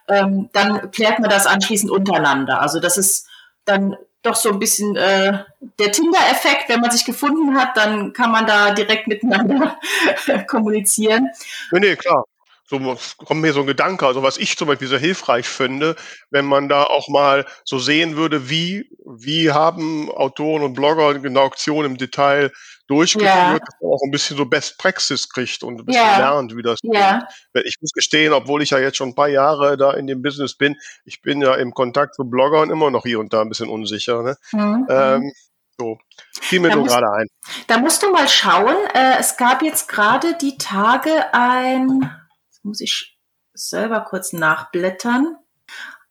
ähm, 0.07 0.49
dann 0.53 0.91
klärt 0.91 1.17
man 1.17 1.31
das 1.31 1.47
anschließend 1.47 1.91
untereinander. 1.91 2.61
Also 2.61 2.79
das 2.79 2.99
ist 2.99 3.28
dann 3.69 3.95
doch 4.21 4.35
so 4.35 4.49
ein 4.49 4.59
bisschen 4.59 4.95
äh, 4.95 5.43
der 5.79 5.91
Tinder-Effekt. 5.91 6.67
Wenn 6.67 6.81
man 6.81 6.91
sich 6.91 7.05
gefunden 7.05 7.57
hat, 7.57 7.77
dann 7.77 8.13
kann 8.13 8.31
man 8.31 8.45
da 8.45 8.71
direkt 8.71 9.07
miteinander 9.07 9.79
kommunizieren. 10.47 11.29
Nee, 11.71 11.79
nee, 11.79 11.95
klar. 11.95 12.25
So 12.65 12.77
kommt 13.25 13.41
mir 13.41 13.51
so 13.51 13.61
ein 13.61 13.65
Gedanke, 13.65 14.05
also 14.05 14.21
was 14.21 14.37
ich 14.37 14.55
zum 14.55 14.67
Beispiel 14.67 14.87
sehr 14.87 14.99
hilfreich 14.99 15.47
finde, 15.47 15.95
wenn 16.29 16.45
man 16.45 16.69
da 16.69 16.83
auch 16.83 17.07
mal 17.07 17.47
so 17.63 17.79
sehen 17.79 18.15
würde, 18.15 18.47
wie, 18.51 18.91
wie 19.07 19.51
haben 19.51 20.11
Autoren 20.11 20.61
und 20.61 20.73
Blogger 20.73 21.15
eine 21.15 21.41
Auktion 21.41 21.85
im 21.85 21.97
Detail 21.97 22.51
durchgeführt, 22.89 23.29
ja. 23.29 23.59
dass 23.59 23.75
man 23.81 23.91
auch 23.91 24.01
ein 24.03 24.11
bisschen 24.11 24.35
so 24.35 24.45
Best 24.45 24.77
Praxis 24.77 25.29
kriegt 25.29 25.63
und 25.63 25.79
ein 25.79 25.85
bisschen 25.85 26.03
ja. 26.03 26.17
lernt, 26.17 26.55
wie 26.55 26.61
das 26.61 26.79
ja. 26.83 27.27
geht. 27.53 27.65
Ich 27.65 27.75
muss 27.79 27.91
gestehen, 27.91 28.33
obwohl 28.33 28.61
ich 28.61 28.71
ja 28.71 28.79
jetzt 28.79 28.97
schon 28.97 29.09
ein 29.09 29.15
paar 29.15 29.29
Jahre 29.29 29.77
da 29.77 29.93
in 29.93 30.07
dem 30.07 30.21
Business 30.21 30.55
bin, 30.55 30.75
ich 31.05 31.21
bin 31.21 31.41
ja 31.41 31.55
im 31.55 31.73
Kontakt 31.73 32.15
zu 32.15 32.23
Bloggern 32.23 32.69
immer 32.69 32.91
noch 32.91 33.03
hier 33.03 33.19
und 33.19 33.31
da 33.31 33.41
ein 33.41 33.49
bisschen 33.49 33.69
unsicher. 33.69 34.23
Ne? 34.23 34.37
Mhm. 34.51 34.87
Ähm, 34.89 35.31
So, 35.79 35.97
fiel 36.41 36.59
mir 36.59 36.75
nur 36.75 36.85
gerade 36.85 37.09
ein. 37.09 37.27
Da 37.67 37.77
musst 37.77 38.03
du 38.03 38.11
mal 38.11 38.27
schauen. 38.27 38.75
Äh, 38.93 39.17
es 39.19 39.37
gab 39.37 39.61
jetzt 39.61 39.87
gerade 39.87 40.35
die 40.35 40.57
Tage 40.57 41.33
ein, 41.33 42.11
jetzt 42.47 42.65
muss 42.65 42.81
ich 42.81 43.17
selber 43.53 44.01
kurz 44.01 44.33
nachblättern, 44.33 45.37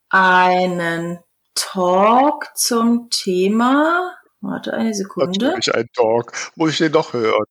einen 0.08 1.18
Talk 1.54 2.50
zum 2.54 3.10
Thema. 3.10 4.17
Warte 4.40 4.72
eine 4.72 4.94
Sekunde. 4.94 5.44
Natürlich 5.46 5.74
ein 5.74 5.88
Talk. 5.94 6.32
Muss 6.56 6.70
ich 6.70 6.78
den 6.78 6.92
doch 6.92 7.12
hören. 7.12 7.44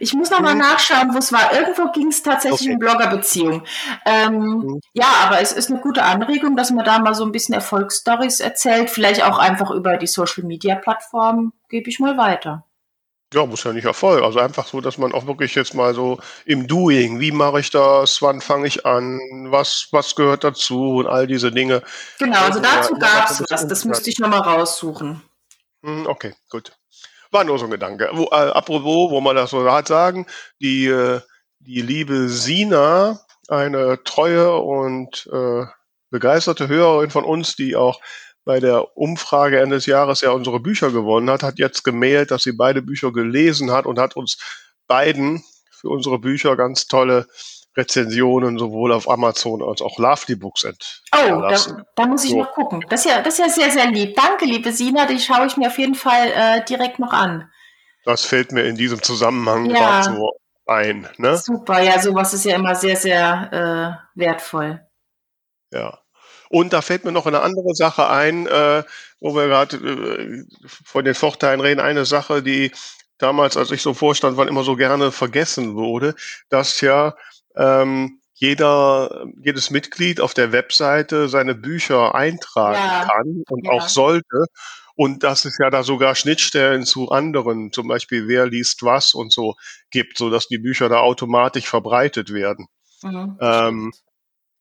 Ich 0.00 0.14
muss 0.14 0.30
noch 0.30 0.40
mal 0.40 0.54
Mhm. 0.54 0.60
nachschauen, 0.60 1.12
wo 1.12 1.18
es 1.18 1.32
war. 1.32 1.52
Irgendwo 1.52 1.90
ging 1.92 2.08
es 2.08 2.22
tatsächlich 2.22 2.62
Okay. 2.62 2.72
um 2.72 2.78
Bloggerbeziehung. 2.78 3.62
Ähm, 4.06 4.34
Mhm. 4.38 4.80
Ja, 4.94 5.06
aber 5.24 5.40
es 5.40 5.52
ist 5.52 5.70
eine 5.70 5.80
gute 5.80 6.02
Anregung, 6.02 6.56
dass 6.56 6.70
man 6.70 6.84
da 6.84 6.98
mal 6.98 7.14
so 7.14 7.24
ein 7.24 7.32
bisschen 7.32 7.54
Erfolgsstories 7.54 8.40
erzählt. 8.40 8.90
Vielleicht 8.90 9.22
auch 9.24 9.38
einfach 9.38 9.70
über 9.70 9.96
die 9.98 10.06
Social 10.06 10.44
Media 10.44 10.76
Plattform. 10.76 11.52
Gebe 11.68 11.90
ich 11.90 11.98
mal 12.00 12.16
weiter. 12.16 12.64
Ja, 13.34 13.44
muss 13.44 13.64
ja 13.64 13.72
nicht 13.72 13.84
Erfolg. 13.84 14.22
Also 14.22 14.38
einfach 14.38 14.66
so, 14.66 14.80
dass 14.80 14.98
man 14.98 15.12
auch 15.12 15.26
wirklich 15.26 15.54
jetzt 15.56 15.74
mal 15.74 15.94
so 15.94 16.18
im 16.46 16.68
Doing, 16.68 17.18
wie 17.20 17.32
mache 17.32 17.58
ich 17.60 17.70
das, 17.70 18.22
wann 18.22 18.40
fange 18.40 18.68
ich 18.68 18.86
an, 18.86 19.18
was, 19.50 19.88
was 19.90 20.14
gehört 20.14 20.44
dazu 20.44 20.98
und 20.98 21.06
all 21.08 21.26
diese 21.26 21.50
Dinge. 21.50 21.82
Genau, 22.20 22.38
also 22.38 22.60
Ja, 22.60 22.76
dazu 22.76 22.94
ja, 22.94 22.98
gab 23.00 23.30
es 23.30 23.42
was. 23.50 23.66
Das 23.66 23.84
müsste 23.84 24.10
ich 24.10 24.18
noch 24.20 24.28
mal 24.28 24.38
raussuchen. 24.40 25.22
Hm, 25.86 26.06
Okay, 26.06 26.34
gut. 26.50 26.72
War 27.30 27.44
nur 27.44 27.58
so 27.58 27.66
ein 27.66 27.70
Gedanke. 27.70 28.10
Wo, 28.12 28.24
äh, 28.26 28.50
apropos, 28.50 29.10
wo 29.10 29.20
man 29.20 29.36
das 29.36 29.50
so 29.50 29.70
hat 29.70 29.88
sagen, 29.88 30.26
die, 30.60 30.86
äh, 30.86 31.20
die 31.60 31.82
liebe 31.82 32.28
Sina, 32.28 33.20
eine 33.48 34.02
treue 34.04 34.56
und 34.56 35.28
äh, 35.32 35.64
begeisterte 36.10 36.68
Hörerin 36.68 37.10
von 37.10 37.24
uns, 37.24 37.56
die 37.56 37.76
auch 37.76 38.00
bei 38.44 38.60
der 38.60 38.96
Umfrage 38.96 39.60
Ende 39.60 39.76
des 39.76 39.86
Jahres 39.86 40.20
ja 40.22 40.30
unsere 40.30 40.60
Bücher 40.60 40.90
gewonnen 40.92 41.30
hat, 41.30 41.42
hat 41.42 41.58
jetzt 41.58 41.84
gemailt, 41.84 42.30
dass 42.30 42.44
sie 42.44 42.52
beide 42.52 42.82
Bücher 42.82 43.12
gelesen 43.12 43.72
hat 43.72 43.86
und 43.86 43.98
hat 43.98 44.16
uns 44.16 44.38
beiden 44.88 45.44
für 45.70 45.90
unsere 45.90 46.18
Bücher 46.18 46.56
ganz 46.56 46.86
tolle 46.88 47.26
Rezensionen 47.76 48.58
sowohl 48.58 48.92
auf 48.92 49.08
Amazon 49.08 49.62
als 49.62 49.82
auch 49.82 49.98
Lovely 49.98 50.36
Books 50.36 50.64
ent 50.64 51.02
Oh, 51.14 51.40
da, 51.40 51.56
da 51.94 52.06
muss 52.06 52.24
ich 52.24 52.30
So. 52.30 52.38
mal 52.38 52.46
gucken. 52.46 52.84
Das 52.88 53.04
ist, 53.04 53.10
ja, 53.10 53.20
das 53.22 53.34
ist 53.34 53.40
ja 53.40 53.48
sehr, 53.50 53.70
sehr 53.70 53.90
lieb. 53.90 54.16
Danke, 54.16 54.44
liebe 54.46 54.72
Sina. 54.72 55.06
Die 55.06 55.18
schaue 55.20 55.46
ich 55.46 55.56
mir 55.56 55.68
auf 55.68 55.78
jeden 55.78 55.94
Fall 55.94 56.32
äh, 56.34 56.64
direkt 56.64 56.98
noch 56.98 57.12
an. 57.12 57.50
Das 58.04 58.24
fällt 58.24 58.52
mir 58.52 58.64
in 58.64 58.76
diesem 58.76 59.02
Zusammenhang 59.02 59.66
Ja. 59.70 60.00
gerade 60.00 60.16
so 60.16 60.30
ein. 60.66 61.08
Ne? 61.18 61.36
Super. 61.36 61.80
Ja, 61.82 62.00
sowas 62.00 62.32
ist 62.34 62.44
ja 62.44 62.54
immer 62.56 62.74
sehr, 62.74 62.96
sehr 62.96 64.00
äh, 64.16 64.18
wertvoll. 64.20 64.80
Ja. 65.72 65.98
Und 66.48 66.72
da 66.72 66.80
fällt 66.80 67.04
mir 67.04 67.12
noch 67.12 67.26
eine 67.26 67.40
andere 67.42 67.74
Sache 67.74 68.08
ein, 68.08 68.46
äh, 68.46 68.84
wo 69.20 69.34
wir 69.34 69.48
gerade 69.48 69.76
äh, 69.76 70.44
von 70.64 71.04
den 71.04 71.14
Vorteilen 71.14 71.60
reden. 71.60 71.80
Eine 71.80 72.04
Sache, 72.04 72.42
die 72.42 72.70
damals, 73.18 73.56
als 73.56 73.70
ich 73.72 73.82
so 73.82 73.94
vorstand, 73.94 74.36
wann 74.36 74.46
immer 74.48 74.62
so 74.62 74.76
gerne 74.76 75.10
vergessen 75.10 75.74
wurde, 75.74 76.14
dass 76.48 76.80
ja 76.80 77.14
ähm, 77.56 78.20
jeder, 78.34 79.26
jedes 79.40 79.70
Mitglied 79.70 80.20
auf 80.20 80.34
der 80.34 80.52
Webseite 80.52 81.28
seine 81.28 81.54
Bücher 81.54 82.14
eintragen 82.14 82.92
Ja. 82.92 83.00
kann 83.00 83.42
und 83.48 83.64
Ja. 83.64 83.72
auch 83.72 83.88
sollte. 83.88 84.46
Und 84.94 85.22
dass 85.22 85.44
es 85.44 85.58
ja 85.58 85.70
da 85.70 85.82
sogar 85.82 86.14
Schnittstellen 86.14 86.84
zu 86.84 87.10
anderen, 87.10 87.72
zum 87.72 87.88
Beispiel 87.88 88.28
wer 88.28 88.46
liest 88.46 88.82
was 88.82 89.14
und 89.14 89.32
so 89.32 89.54
gibt, 89.90 90.18
so 90.18 90.30
dass 90.30 90.48
die 90.48 90.58
Bücher 90.58 90.88
da 90.88 91.00
automatisch 91.00 91.66
verbreitet 91.66 92.32
werden. 92.32 92.66
Mhm, 93.02 93.36
Ähm, 93.40 93.92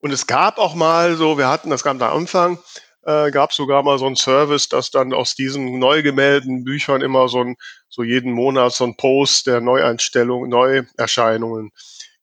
und 0.01 0.11
es 0.11 0.27
gab 0.27 0.57
auch 0.57 0.75
mal 0.75 1.15
so, 1.15 1.37
wir 1.37 1.47
hatten 1.49 1.69
das 1.69 1.83
ganz 1.83 2.01
am 2.01 2.17
Anfang, 2.17 2.59
äh, 3.03 3.31
gab 3.31 3.53
sogar 3.53 3.83
mal 3.83 3.97
so 3.99 4.05
einen 4.05 4.15
Service, 4.15 4.69
dass 4.69 4.91
dann 4.91 5.13
aus 5.13 5.35
diesen 5.35 5.79
neu 5.79 6.03
gemeldeten 6.03 6.63
Büchern 6.63 7.01
immer 7.01 7.27
so 7.29 7.41
ein, 7.41 7.55
so 7.89 8.03
jeden 8.03 8.31
Monat 8.31 8.73
so 8.73 8.83
ein 8.85 8.97
Post 8.97 9.47
der 9.47 9.61
Neueinstellung, 9.61 10.49
Neuerscheinungen 10.49 11.71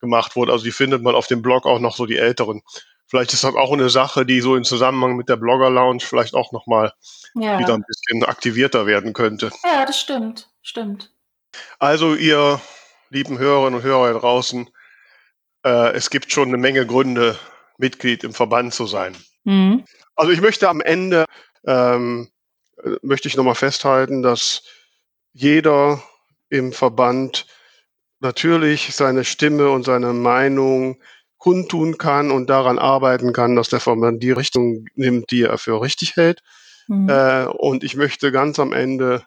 gemacht 0.03 0.36
wurde. 0.36 0.53
Also 0.53 0.64
die 0.64 0.72
findet 0.72 1.03
man 1.03 1.14
auf 1.14 1.26
dem 1.26 1.40
Blog 1.40 1.64
auch 1.64 1.78
noch 1.78 1.96
so 1.96 2.05
die 2.05 2.18
älteren. 2.18 2.61
Vielleicht 3.07 3.32
ist 3.32 3.44
das 3.44 3.55
auch 3.55 3.72
eine 3.72 3.88
Sache, 3.88 4.26
die 4.26 4.40
so 4.40 4.57
im 4.57 4.64
Zusammenhang 4.64 5.16
mit 5.16 5.28
der 5.28 5.36
Blogger 5.36 5.70
Lounge 5.70 6.00
vielleicht 6.00 6.34
auch 6.34 6.53
nochmal 6.53 6.92
ja. 7.34 7.59
wieder 7.59 7.74
ein 7.74 7.84
bisschen 7.86 8.24
aktivierter 8.24 8.86
werden 8.86 9.14
könnte. 9.14 9.50
ja, 9.64 9.86
das 9.86 9.98
stimmt. 9.98 10.50
Stimmt. 10.61 11.12
Also 11.78 12.14
ihr 12.14 12.61
lieben 13.11 13.38
Hörerinnen 13.38 13.80
und 13.80 13.82
Hörer 13.84 14.18
draußen, 14.18 14.70
äh, 15.64 15.92
es 15.92 16.11
gibt 16.11 16.32
schon 16.32 16.48
eine 16.48 16.57
Menge 16.57 16.86
Gründe, 16.86 17.38
Mitglied 17.78 18.24
im 18.24 18.32
Verband 18.32 18.74
zu 18.74 18.86
sein. 18.86 19.16
Mhm. 19.44 19.84
Also 20.14 20.32
ich 20.32 20.40
möchte 20.40 20.68
am 20.68 20.80
Ende, 20.80 21.26
ähm, 21.66 22.30
äh, 22.82 22.90
möchte 23.03 23.28
ich 23.28 23.36
nochmal 23.36 23.55
festhalten, 23.55 24.22
dass 24.22 24.62
jeder 25.32 26.03
im 26.48 26.72
Verband 26.72 27.46
natürlich 28.23 28.95
seine 28.95 29.25
Stimme 29.25 29.70
und 29.70 29.85
seine 29.85 30.12
Meinung 30.12 31.01
kundtun 31.39 31.99
kann 31.99 32.31
und 32.31 32.49
daran 32.49 32.79
arbeiten 32.79 33.33
kann, 33.33 33.57
dass 33.57 33.68
der 33.68 33.81
Verband 33.81 34.23
die 34.23 34.31
Richtung 34.31 34.87
nimmt, 34.95 35.31
die 35.33 35.43
er 35.43 35.59
für 35.59 35.81
richtig 35.83 36.16
hält. 36.16 36.41
Mhm. 36.87 37.09
Äh, 37.09 37.47
und 37.47 37.83
ich 37.83 37.97
möchte 37.97 38.31
ganz 38.31 38.61
am 38.61 38.73
Ende 38.73 39.25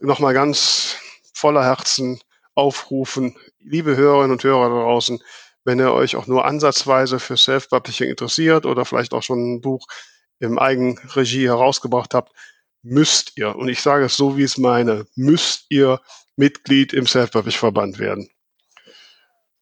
nochmal 0.00 0.34
ganz 0.34 0.96
voller 1.32 1.64
Herzen 1.64 2.20
aufrufen, 2.54 3.36
liebe 3.58 3.96
Hörerinnen 3.96 4.32
und 4.32 4.44
Hörer 4.44 4.68
da 4.68 4.82
draußen, 4.82 5.20
wenn 5.64 5.78
ihr 5.78 5.92
euch 5.92 6.16
auch 6.16 6.26
nur 6.26 6.44
ansatzweise 6.44 7.18
für 7.18 7.36
Self-Publishing 7.36 8.10
interessiert 8.10 8.66
oder 8.66 8.84
vielleicht 8.84 9.14
auch 9.14 9.22
schon 9.22 9.54
ein 9.54 9.60
Buch 9.60 9.86
im 10.40 10.58
Eigenregie 10.58 11.46
herausgebracht 11.46 12.14
habt, 12.14 12.32
müsst 12.82 13.32
ihr, 13.36 13.56
und 13.56 13.68
ich 13.68 13.80
sage 13.80 14.04
es 14.04 14.16
so, 14.16 14.36
wie 14.36 14.44
ich 14.44 14.52
es 14.52 14.58
meine, 14.58 15.06
müsst 15.14 15.66
ihr 15.68 16.00
Mitglied 16.38 16.92
im 16.92 17.06
Self-Publish-Verband 17.06 17.98
werden. 17.98 18.28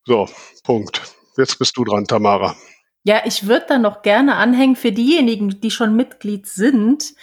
So, 0.05 0.29
Punkt. 0.63 1.03
Jetzt 1.37 1.59
bist 1.59 1.77
du 1.77 1.85
dran, 1.85 2.07
Tamara. 2.07 2.55
Ja, 3.03 3.23
ich 3.25 3.47
würde 3.47 3.67
da 3.69 3.79
noch 3.79 4.03
gerne 4.03 4.37
anhängen 4.37 4.77
für 4.77 4.93
diejenigen, 4.93 5.61
die 5.61 5.71
schon 5.71 5.97
Mitglied 5.97 6.47
sind. 6.47 7.15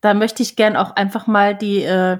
Da 0.00 0.14
möchte 0.14 0.42
ich 0.42 0.56
gern 0.56 0.76
auch 0.76 0.96
einfach 0.96 1.26
mal 1.26 1.56
die 1.56 1.82
äh, 1.82 2.18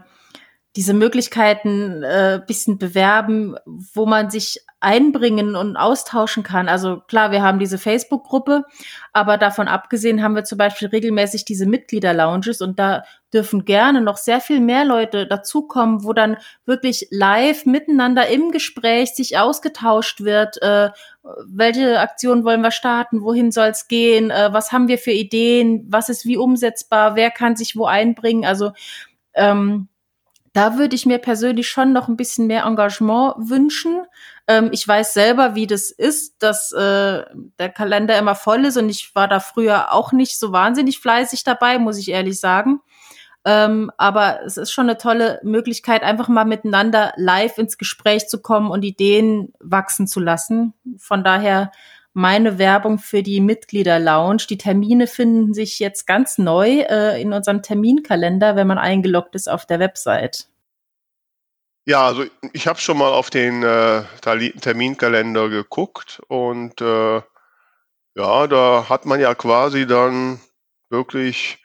diese 0.75 0.95
Möglichkeiten 0.95 2.03
äh, 2.03 2.41
bisschen 2.47 2.79
bewerben, 2.79 3.57
wo 3.67 4.07
man 4.07 4.31
sich 4.31 4.65
einbringen 4.81 5.55
und 5.55 5.77
austauschen 5.77 6.43
kann. 6.43 6.69
Also 6.69 7.01
klar, 7.01 7.31
wir 7.31 7.43
haben 7.43 7.59
diese 7.59 7.79
Facebook-Gruppe, 7.79 8.65
aber 9.13 9.37
davon 9.37 9.69
abgesehen 9.69 10.23
haben 10.23 10.35
wir 10.35 10.45
zum 10.45 10.59
Beispiel 10.59 10.89
regelmäßig 10.89 11.45
diese 11.45 11.67
Mitglieder-Lounges 11.67 12.63
und 12.63 12.79
da 12.79 13.05
dürfen 13.35 13.65
gerne 13.65 14.01
noch 14.01 14.17
sehr 14.17 14.41
viel 14.41 14.61
mehr 14.61 14.85
Leute 14.85 15.27
dazukommen, 15.27 16.05
wo 16.05 16.15
dann 16.15 16.39
wirklich 16.65 17.07
live 17.11 17.67
miteinander 17.67 18.27
im 18.29 18.51
Gespräch 18.51 19.15
sich 19.15 19.39
ausgetauscht 19.39 20.23
wird, 20.23 20.61
äh, 20.63 20.91
welche 21.47 22.01
Aktion 22.01 22.45
wollen 22.45 22.63
wir 22.63 22.73
starten, 22.73 23.23
wohin 23.23 23.53
soll 23.53 23.69
es 23.69 23.89
gehen, 23.89 24.31
äh, 24.31 24.53
was 24.53 24.73
haben 24.73 24.89
wir 24.89 24.99
für 24.99 25.13
Ideen, 25.13 25.87
was 25.89 26.09
ist 26.09 26.25
wie 26.25 26.39
umsetzbar, 26.39 27.15
wer 27.15 27.31
kann 27.31 27.57
sich 27.57 27.77
wo 27.77 27.85
einbringen. 27.85 28.45
Also 28.45 28.73
ähm, 29.35 29.89
da 30.53 30.77
würde 30.77 30.95
ich 30.95 31.07
mir 31.07 31.19
persönlich 31.19 31.69
schon 31.69 31.93
noch 31.93 32.09
ein 32.09 32.17
bisschen 32.17 32.47
mehr 32.47 32.65
Engagement 32.65 33.35
wünschen. 33.39 34.05
Ähm, 34.47 34.69
ich 34.73 34.87
weiß 34.87 35.15
selber, 35.15 35.55
wie 35.55 35.67
das 35.67 35.91
ist, 35.91 36.43
dass 36.43 36.73
äh, 36.73 37.25
der 37.59 37.69
Kalender 37.75 38.19
immer 38.19 38.35
voll 38.35 38.67
ist 38.67 38.77
und 38.77 38.89
ich 38.89 39.15
war 39.15 39.29
da 39.29 39.41
früher 39.41 39.93
auch 39.93 40.13
nicht 40.13 40.39
so 40.39 40.53
wahnsinnig 40.53 40.99
fleißig 40.99 41.45
dabei, 41.45 41.79
muss 41.79 41.99
ich 41.99 42.11
ehrlich 42.11 42.39
sagen. 42.39 42.81
Ähm, 43.45 43.91
aber 43.97 44.41
es 44.45 44.57
ist 44.57 44.71
schon 44.71 44.89
eine 44.89 44.99
tolle 44.99 45.41
Möglichkeit, 45.43 46.03
einfach 46.03 46.29
mal 46.29 46.45
miteinander 46.45 47.13
live 47.17 47.59
ins 47.59 47.77
Gespräch 47.77 48.29
zu 48.29 48.41
kommen 48.41 48.71
und 48.71 48.85
Ideen 48.85 49.53
wachsen 49.59 50.07
zu 50.07 50.21
lassen. 50.21 50.75
Von 50.99 51.25
daher 51.25 51.73
meine 52.13 52.59
Werbung 52.59 52.99
für 52.99 53.23
die 53.23 53.41
Mitglieder-Lounge. 53.41 54.47
Die 54.49 54.59
Termine 54.59 55.07
finden 55.07 55.55
sich 55.55 55.79
jetzt 55.79 56.07
ganz 56.07 56.39
neu 56.39 56.81
äh, 56.81 57.21
in 57.21 57.33
unserem 57.33 57.63
Terminkalender, 57.63 58.57
wenn 58.57 58.67
man 58.67 58.79
eingeloggt 58.79 59.35
ist 59.35 59.49
auf 59.49 59.67
der 59.67 59.81
Website. 59.81 60.49
Ja, 61.85 62.07
also 62.07 62.25
ich 62.53 62.69
habe 62.69 62.79
schon 62.79 62.99
mal 62.99 63.11
auf 63.11 63.31
den 63.31 63.63
äh, 63.63 64.03
Terminkalender 64.21 65.49
geguckt 65.49 66.23
und 66.29 66.81
äh, 66.81 67.23
ja, 68.15 68.47
da 68.47 68.89
hat 68.89 69.05
man 69.05 69.21
ja 69.21 69.35
quasi 69.35 69.87
dann 69.87 70.39
wirklich 70.91 71.59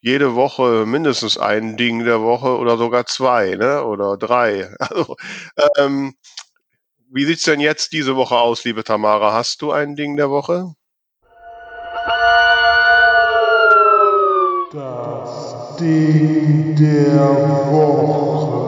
jede 0.00 0.34
Woche 0.34 0.84
mindestens 0.86 1.38
ein 1.38 1.76
Ding 1.76 2.04
der 2.04 2.20
Woche 2.20 2.56
oder 2.56 2.76
sogar 2.76 3.06
zwei, 3.06 3.56
ne? 3.56 3.84
Oder 3.84 4.16
drei. 4.16 4.74
Also, 4.78 5.16
ähm, 5.76 6.14
wie 7.10 7.24
sieht's 7.24 7.44
denn 7.44 7.60
jetzt 7.60 7.92
diese 7.92 8.16
Woche 8.16 8.36
aus, 8.36 8.64
liebe 8.64 8.84
Tamara? 8.84 9.32
Hast 9.32 9.62
du 9.62 9.72
ein 9.72 9.96
Ding 9.96 10.16
der 10.16 10.30
Woche? 10.30 10.74
Das 14.72 15.76
Ding 15.80 16.76
der 16.76 17.70
Woche. 17.70 18.58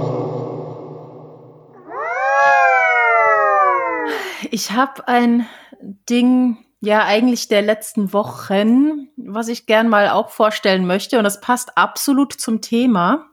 Ich 4.50 4.72
habe 4.72 5.06
ein 5.06 5.46
Ding, 6.08 6.56
ja 6.80 7.04
eigentlich 7.04 7.48
der 7.48 7.62
letzten 7.62 8.12
Wochen, 8.14 9.08
was 9.16 9.48
ich 9.48 9.66
gern 9.66 9.88
mal 9.88 10.08
auch 10.08 10.30
vorstellen 10.30 10.86
möchte 10.86 11.18
und 11.18 11.24
das 11.24 11.40
passt 11.40 11.76
absolut 11.76 12.32
zum 12.32 12.62
Thema. 12.62 13.29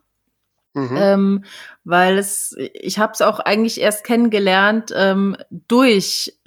Mhm. 0.78 0.98
ähm, 0.98 1.44
weil 1.86 2.20
es, 2.20 2.56
ich 2.74 3.00
habe 3.00 3.14
es 3.14 3.22
auch 3.24 3.40
eigentlich 3.40 3.82
erst 3.82 4.04
kennengelernt 4.04 4.94
ähm, 4.96 5.36
durch 5.50 6.38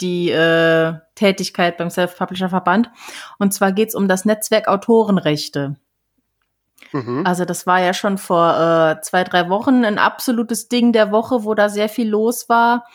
die 0.00 0.30
äh, 0.30 0.94
Tätigkeit 1.14 1.76
beim 1.76 1.90
Self-Publisher-Verband. 1.90 2.90
Und 3.38 3.52
zwar 3.52 3.72
geht's 3.72 3.94
um 3.94 4.08
das 4.08 4.24
Netzwerk 4.24 4.66
Autorenrechte. 4.66 5.76
Mhm. 6.92 7.26
Also 7.26 7.44
das 7.44 7.66
war 7.66 7.80
ja 7.82 7.92
schon 7.92 8.16
vor 8.16 8.58
äh, 8.58 9.00
zwei, 9.02 9.24
drei 9.24 9.50
Wochen 9.50 9.84
ein 9.84 9.98
absolutes 9.98 10.68
Ding 10.68 10.92
der 10.92 11.12
Woche, 11.12 11.44
wo 11.44 11.54
da 11.54 11.68
sehr 11.68 11.90
viel 11.90 12.08
los 12.08 12.48
war. 12.48 12.86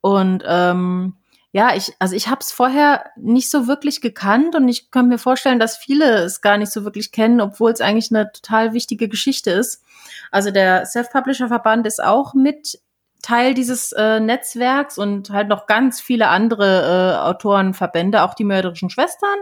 Und 0.00 0.44
ähm, 0.46 1.14
ja, 1.52 1.74
ich, 1.74 1.94
also 1.98 2.14
ich 2.14 2.28
habe 2.28 2.40
es 2.40 2.52
vorher 2.52 3.10
nicht 3.16 3.50
so 3.50 3.66
wirklich 3.66 4.00
gekannt 4.00 4.54
und 4.54 4.68
ich 4.68 4.90
kann 4.90 5.08
mir 5.08 5.18
vorstellen, 5.18 5.58
dass 5.58 5.78
viele 5.78 6.18
es 6.18 6.42
gar 6.42 6.58
nicht 6.58 6.70
so 6.70 6.84
wirklich 6.84 7.10
kennen, 7.10 7.40
obwohl 7.40 7.70
es 7.70 7.80
eigentlich 7.80 8.10
eine 8.10 8.30
total 8.32 8.74
wichtige 8.74 9.08
Geschichte 9.08 9.50
ist. 9.50 9.82
Also 10.30 10.50
der 10.50 10.84
Self-Publisher-Verband 10.84 11.86
ist 11.86 12.02
auch 12.02 12.34
mit 12.34 12.80
Teil 13.22 13.54
dieses 13.54 13.92
äh, 13.92 14.20
Netzwerks 14.20 14.98
und 14.98 15.30
halt 15.30 15.48
noch 15.48 15.66
ganz 15.66 16.00
viele 16.00 16.28
andere 16.28 17.16
äh, 17.16 17.26
Autorenverbände, 17.26 18.22
auch 18.22 18.34
die 18.34 18.44
mörderischen 18.44 18.90
Schwestern, 18.90 19.38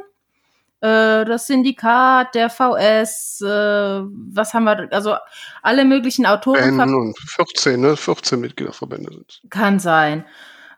äh, 0.80 1.24
das 1.24 1.48
Syndikat, 1.48 2.34
der 2.34 2.50
VS, 2.50 3.40
äh, 3.42 3.46
was 3.48 4.54
haben 4.54 4.64
wir, 4.64 4.88
also 4.92 5.16
alle 5.62 5.84
möglichen 5.84 6.22
Ben 6.22 6.32
Autorenverbände. 6.32 6.96
und 6.96 7.18
14, 7.18 7.80
ne? 7.80 7.96
14 7.96 8.40
Mitgliederverbände 8.40 9.12
sind 9.12 9.40
Kann 9.50 9.78
sein. 9.78 10.24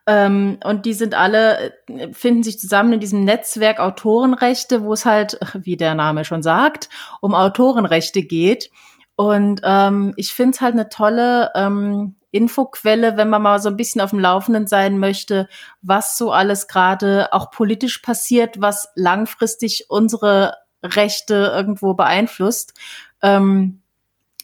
Ähm, 0.08 0.58
und 0.64 0.86
die 0.86 0.94
sind 0.94 1.14
alle, 1.14 1.74
äh, 1.86 2.14
finden 2.14 2.42
sich 2.42 2.58
zusammen 2.58 2.94
in 2.94 3.00
diesem 3.00 3.24
Netzwerk 3.24 3.78
Autorenrechte, 3.78 4.82
wo 4.82 4.94
es 4.94 5.04
halt, 5.04 5.38
wie 5.62 5.76
der 5.76 5.94
Name 5.94 6.24
schon 6.24 6.42
sagt, 6.42 6.88
um 7.20 7.34
Autorenrechte 7.34 8.22
geht. 8.22 8.70
Und 9.16 9.60
ähm, 9.64 10.14
ich 10.16 10.32
finde 10.32 10.54
es 10.54 10.60
halt 10.62 10.72
eine 10.72 10.88
tolle 10.88 11.50
ähm, 11.54 12.16
Infoquelle, 12.30 13.18
wenn 13.18 13.28
man 13.28 13.42
mal 13.42 13.58
so 13.58 13.68
ein 13.68 13.76
bisschen 13.76 14.00
auf 14.00 14.10
dem 14.10 14.18
Laufenden 14.18 14.66
sein 14.66 14.98
möchte, 14.98 15.46
was 15.82 16.16
so 16.16 16.32
alles 16.32 16.68
gerade 16.68 17.28
auch 17.32 17.50
politisch 17.50 17.98
passiert, 17.98 18.62
was 18.62 18.88
langfristig 18.94 19.86
unsere 19.90 20.54
Rechte 20.82 21.52
irgendwo 21.54 21.92
beeinflusst. 21.92 22.72
Ähm, 23.20 23.82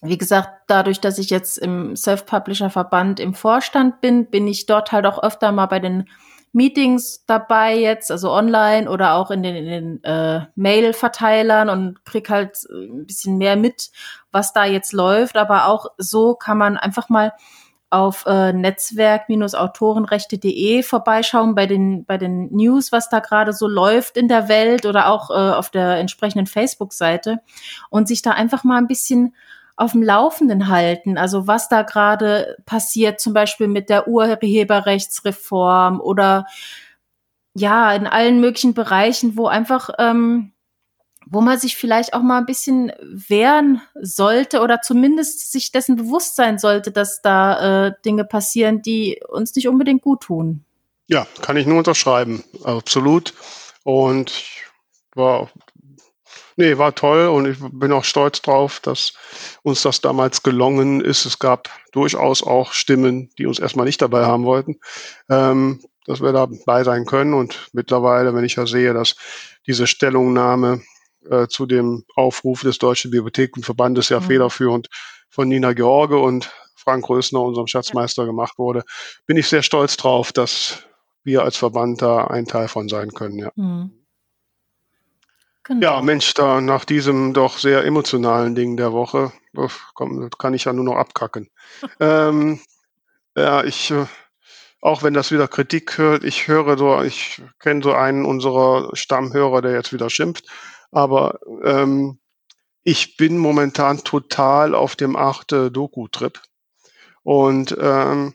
wie 0.04 0.18
gesagt, 0.18 0.50
dadurch, 0.66 1.00
dass 1.00 1.18
ich 1.18 1.30
jetzt 1.30 1.58
im 1.58 1.96
Self-Publisher-Verband 1.96 3.20
im 3.20 3.34
Vorstand 3.34 4.00
bin, 4.00 4.26
bin 4.26 4.46
ich 4.46 4.66
dort 4.66 4.92
halt 4.92 5.06
auch 5.06 5.22
öfter 5.22 5.52
mal 5.52 5.66
bei 5.66 5.80
den 5.80 6.08
Meetings 6.52 7.24
dabei 7.26 7.76
jetzt, 7.76 8.12
also 8.12 8.30
online 8.30 8.88
oder 8.88 9.14
auch 9.14 9.32
in 9.32 9.42
den, 9.42 9.56
in 9.56 9.66
den 9.66 10.04
äh, 10.04 10.46
Mail-Verteilern 10.54 11.68
und 11.68 12.04
krieg 12.04 12.30
halt 12.30 12.58
äh, 12.70 12.86
ein 12.86 13.06
bisschen 13.06 13.38
mehr 13.38 13.56
mit, 13.56 13.90
was 14.30 14.52
da 14.52 14.64
jetzt 14.64 14.92
läuft. 14.92 15.36
Aber 15.36 15.66
auch 15.66 15.86
so 15.98 16.34
kann 16.34 16.58
man 16.58 16.76
einfach 16.76 17.08
mal 17.08 17.32
auf 17.94 18.26
äh, 18.26 18.52
netzwerk-autorenrechte.de 18.52 20.82
vorbeischauen 20.82 21.54
bei 21.54 21.66
den, 21.66 22.04
bei 22.04 22.18
den 22.18 22.52
News, 22.52 22.92
was 22.92 23.08
da 23.08 23.20
gerade 23.20 23.52
so 23.52 23.68
läuft 23.68 24.16
in 24.16 24.26
der 24.28 24.48
Welt 24.48 24.86
oder 24.86 25.08
auch 25.08 25.30
äh, 25.30 25.34
auf 25.34 25.70
der 25.70 25.98
entsprechenden 25.98 26.46
Facebook-Seite 26.46 27.38
und 27.90 28.08
sich 28.08 28.22
da 28.22 28.32
einfach 28.32 28.64
mal 28.64 28.78
ein 28.78 28.88
bisschen 28.88 29.36
auf 29.76 29.92
dem 29.92 30.02
Laufenden 30.02 30.68
halten. 30.68 31.18
Also 31.18 31.46
was 31.46 31.68
da 31.68 31.82
gerade 31.82 32.56
passiert, 32.66 33.20
zum 33.20 33.32
Beispiel 33.32 33.68
mit 33.68 33.88
der 33.88 34.08
Urheberrechtsreform 34.08 36.00
oder 36.00 36.46
ja, 37.54 37.92
in 37.92 38.06
allen 38.06 38.40
möglichen 38.40 38.74
Bereichen, 38.74 39.36
wo 39.36 39.46
einfach, 39.46 39.90
ähm, 39.98 40.52
wo 41.26 41.40
man 41.40 41.58
sich 41.58 41.76
vielleicht 41.76 42.12
auch 42.12 42.22
mal 42.22 42.38
ein 42.38 42.46
bisschen 42.46 42.92
wehren 43.00 43.80
sollte 43.94 44.60
oder 44.60 44.80
zumindest 44.82 45.52
sich 45.52 45.72
dessen 45.72 45.96
bewusst 45.96 46.36
sein 46.36 46.58
sollte, 46.58 46.90
dass 46.90 47.22
da 47.22 47.86
äh, 47.86 47.92
Dinge 48.04 48.24
passieren, 48.24 48.82
die 48.82 49.20
uns 49.28 49.54
nicht 49.54 49.68
unbedingt 49.68 50.02
gut 50.02 50.22
tun. 50.22 50.64
Ja, 51.06 51.26
kann 51.42 51.56
ich 51.56 51.66
nur 51.66 51.78
unterschreiben. 51.78 52.42
Absolut. 52.64 53.34
Und 53.84 54.30
ich 54.30 54.64
war, 55.14 55.50
nee, 56.56 56.78
war 56.78 56.94
toll 56.94 57.28
und 57.28 57.46
ich 57.46 57.58
bin 57.60 57.92
auch 57.92 58.04
stolz 58.04 58.42
drauf, 58.42 58.80
dass 58.80 59.14
uns 59.62 59.82
das 59.82 60.00
damals 60.00 60.42
gelungen 60.42 61.00
ist. 61.00 61.24
Es 61.26 61.38
gab 61.38 61.68
durchaus 61.92 62.42
auch 62.42 62.72
Stimmen, 62.72 63.30
die 63.38 63.46
uns 63.46 63.58
erstmal 63.58 63.86
nicht 63.86 64.02
dabei 64.02 64.24
haben 64.24 64.44
wollten, 64.44 64.76
ähm, 65.28 65.80
dass 66.06 66.20
wir 66.20 66.32
dabei 66.32 66.84
sein 66.84 67.06
können. 67.06 67.34
Und 67.34 67.68
mittlerweile, 67.72 68.34
wenn 68.34 68.44
ich 68.44 68.56
ja 68.56 68.66
sehe, 68.66 68.94
dass 68.94 69.16
diese 69.66 69.86
Stellungnahme 69.86 70.82
äh, 71.30 71.46
zu 71.48 71.66
dem 71.66 72.04
Aufruf 72.16 72.62
des 72.62 72.78
Deutschen 72.78 73.10
Bibliothekenverbandes 73.10 74.08
ja 74.08 74.20
Mhm. 74.20 74.24
federführend 74.24 74.88
von 75.30 75.48
Nina 75.48 75.72
George 75.72 76.18
und 76.18 76.52
Frank 76.76 77.08
Rösner, 77.08 77.40
unserem 77.40 77.66
Schatzmeister, 77.66 78.26
gemacht 78.26 78.58
wurde, 78.58 78.84
bin 79.26 79.36
ich 79.38 79.48
sehr 79.48 79.62
stolz 79.62 79.96
drauf, 79.96 80.32
dass 80.32 80.82
wir 81.22 81.42
als 81.42 81.56
Verband 81.56 82.02
da 82.02 82.26
ein 82.26 82.44
Teil 82.46 82.68
von 82.68 82.88
sein 82.88 83.12
können. 83.12 83.38
Ja, 83.38 83.50
Hm. 83.56 84.03
Genau. 85.64 85.96
ja 85.96 86.02
Mensch, 86.02 86.34
da 86.34 86.60
nach 86.60 86.84
diesem 86.84 87.32
doch 87.32 87.58
sehr 87.58 87.84
emotionalen 87.84 88.54
Ding 88.54 88.76
der 88.76 88.92
Woche, 88.92 89.32
uff, 89.54 89.90
komm, 89.94 90.20
das 90.20 90.38
kann 90.38 90.52
ich 90.52 90.64
ja 90.64 90.72
nur 90.74 90.84
noch 90.84 90.96
abkacken. 90.96 91.50
ähm, 92.00 92.60
ja, 93.34 93.64
ich, 93.64 93.90
äh, 93.90 94.06
auch 94.80 95.02
wenn 95.02 95.14
das 95.14 95.32
wieder 95.32 95.48
Kritik 95.48 95.96
hört, 95.96 96.22
ich 96.22 96.48
höre 96.48 96.76
so, 96.76 97.02
ich 97.02 97.42
kenne 97.58 97.82
so 97.82 97.94
einen 97.94 98.26
unserer 98.26 98.94
Stammhörer, 98.94 99.62
der 99.62 99.72
jetzt 99.72 99.92
wieder 99.94 100.10
schimpft, 100.10 100.46
aber 100.92 101.40
ähm, 101.64 102.18
ich 102.82 103.16
bin 103.16 103.38
momentan 103.38 104.04
total 104.04 104.74
auf 104.74 104.94
dem 104.94 105.16
achte 105.16 105.70
Doku-Trip. 105.70 106.38
Und 107.22 107.74
ähm, 107.80 108.34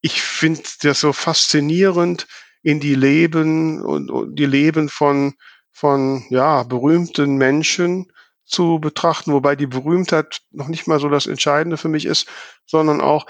ich 0.00 0.22
finde 0.22 0.62
das 0.82 1.00
so 1.00 1.12
faszinierend, 1.12 2.28
in 2.62 2.80
die 2.80 2.94
Leben 2.94 3.82
und, 3.82 4.10
und 4.10 4.36
die 4.36 4.46
Leben 4.46 4.88
von, 4.88 5.34
von 5.74 6.24
ja, 6.30 6.62
berühmten 6.62 7.36
Menschen 7.36 8.10
zu 8.44 8.78
betrachten, 8.78 9.32
wobei 9.32 9.56
die 9.56 9.66
Berühmtheit 9.66 10.40
noch 10.52 10.68
nicht 10.68 10.86
mal 10.86 11.00
so 11.00 11.08
das 11.08 11.26
Entscheidende 11.26 11.76
für 11.76 11.88
mich 11.88 12.06
ist, 12.06 12.28
sondern 12.64 13.00
auch 13.00 13.26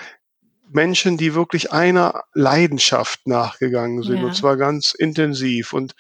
Menschen, 0.71 1.17
die 1.17 1.35
wirklich 1.35 1.73
einer 1.73 2.25
Leidenschaft 2.35 3.27
nachgegangen 3.27 4.03
sind, 4.03 4.19
Ja. 4.19 4.25
und 4.27 4.37
zwar 4.37 4.57
ganz 4.59 4.93
intensiv. 4.93 5.73
Und, 5.73 5.95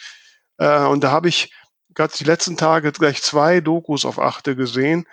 äh, 0.58 0.84
und 0.84 1.02
da 1.02 1.10
habe 1.10 1.28
ich 1.28 1.50
gerade 1.94 2.12
die 2.18 2.24
letzten 2.24 2.56
Tage 2.58 2.92
gleich 2.92 3.22
zwei 3.22 3.60
Dokus 3.60 4.04
auf 4.04 4.18
Achte 4.18 4.54
gesehen. 4.54 5.06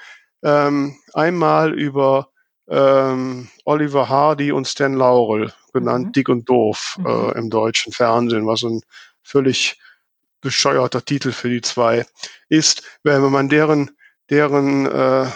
Ähm, 0.43 0.97
einmal 1.13 1.73
über 1.73 2.29
ähm, 2.67 3.49
Oliver 3.65 4.09
Hardy 4.09 4.51
und 4.51 4.67
Stan 4.67 4.93
Laurel, 4.93 5.53
genannt 5.73 6.07
Mhm. 6.07 6.11
Dick 6.13 6.29
und 6.29 6.49
Doof 6.49 6.97
Mhm. 6.99 7.05
äh, 7.05 7.31
im 7.37 7.49
deutschen 7.49 7.93
Fernsehen, 7.93 8.47
was 8.47 8.63
ein 8.63 8.81
völlig 9.23 9.79
bescheuerter 10.41 11.05
Titel 11.05 11.31
für 11.31 11.49
die 11.49 11.61
zwei 11.61 12.05
ist, 12.49 12.83
wenn 13.03 13.21
man 13.31 13.49
deren, 13.49 13.91
deren 14.29 14.85
äh, 14.87 15.27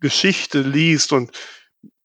Geschichte 0.00 0.60
liest 0.60 1.12
und 1.12 1.30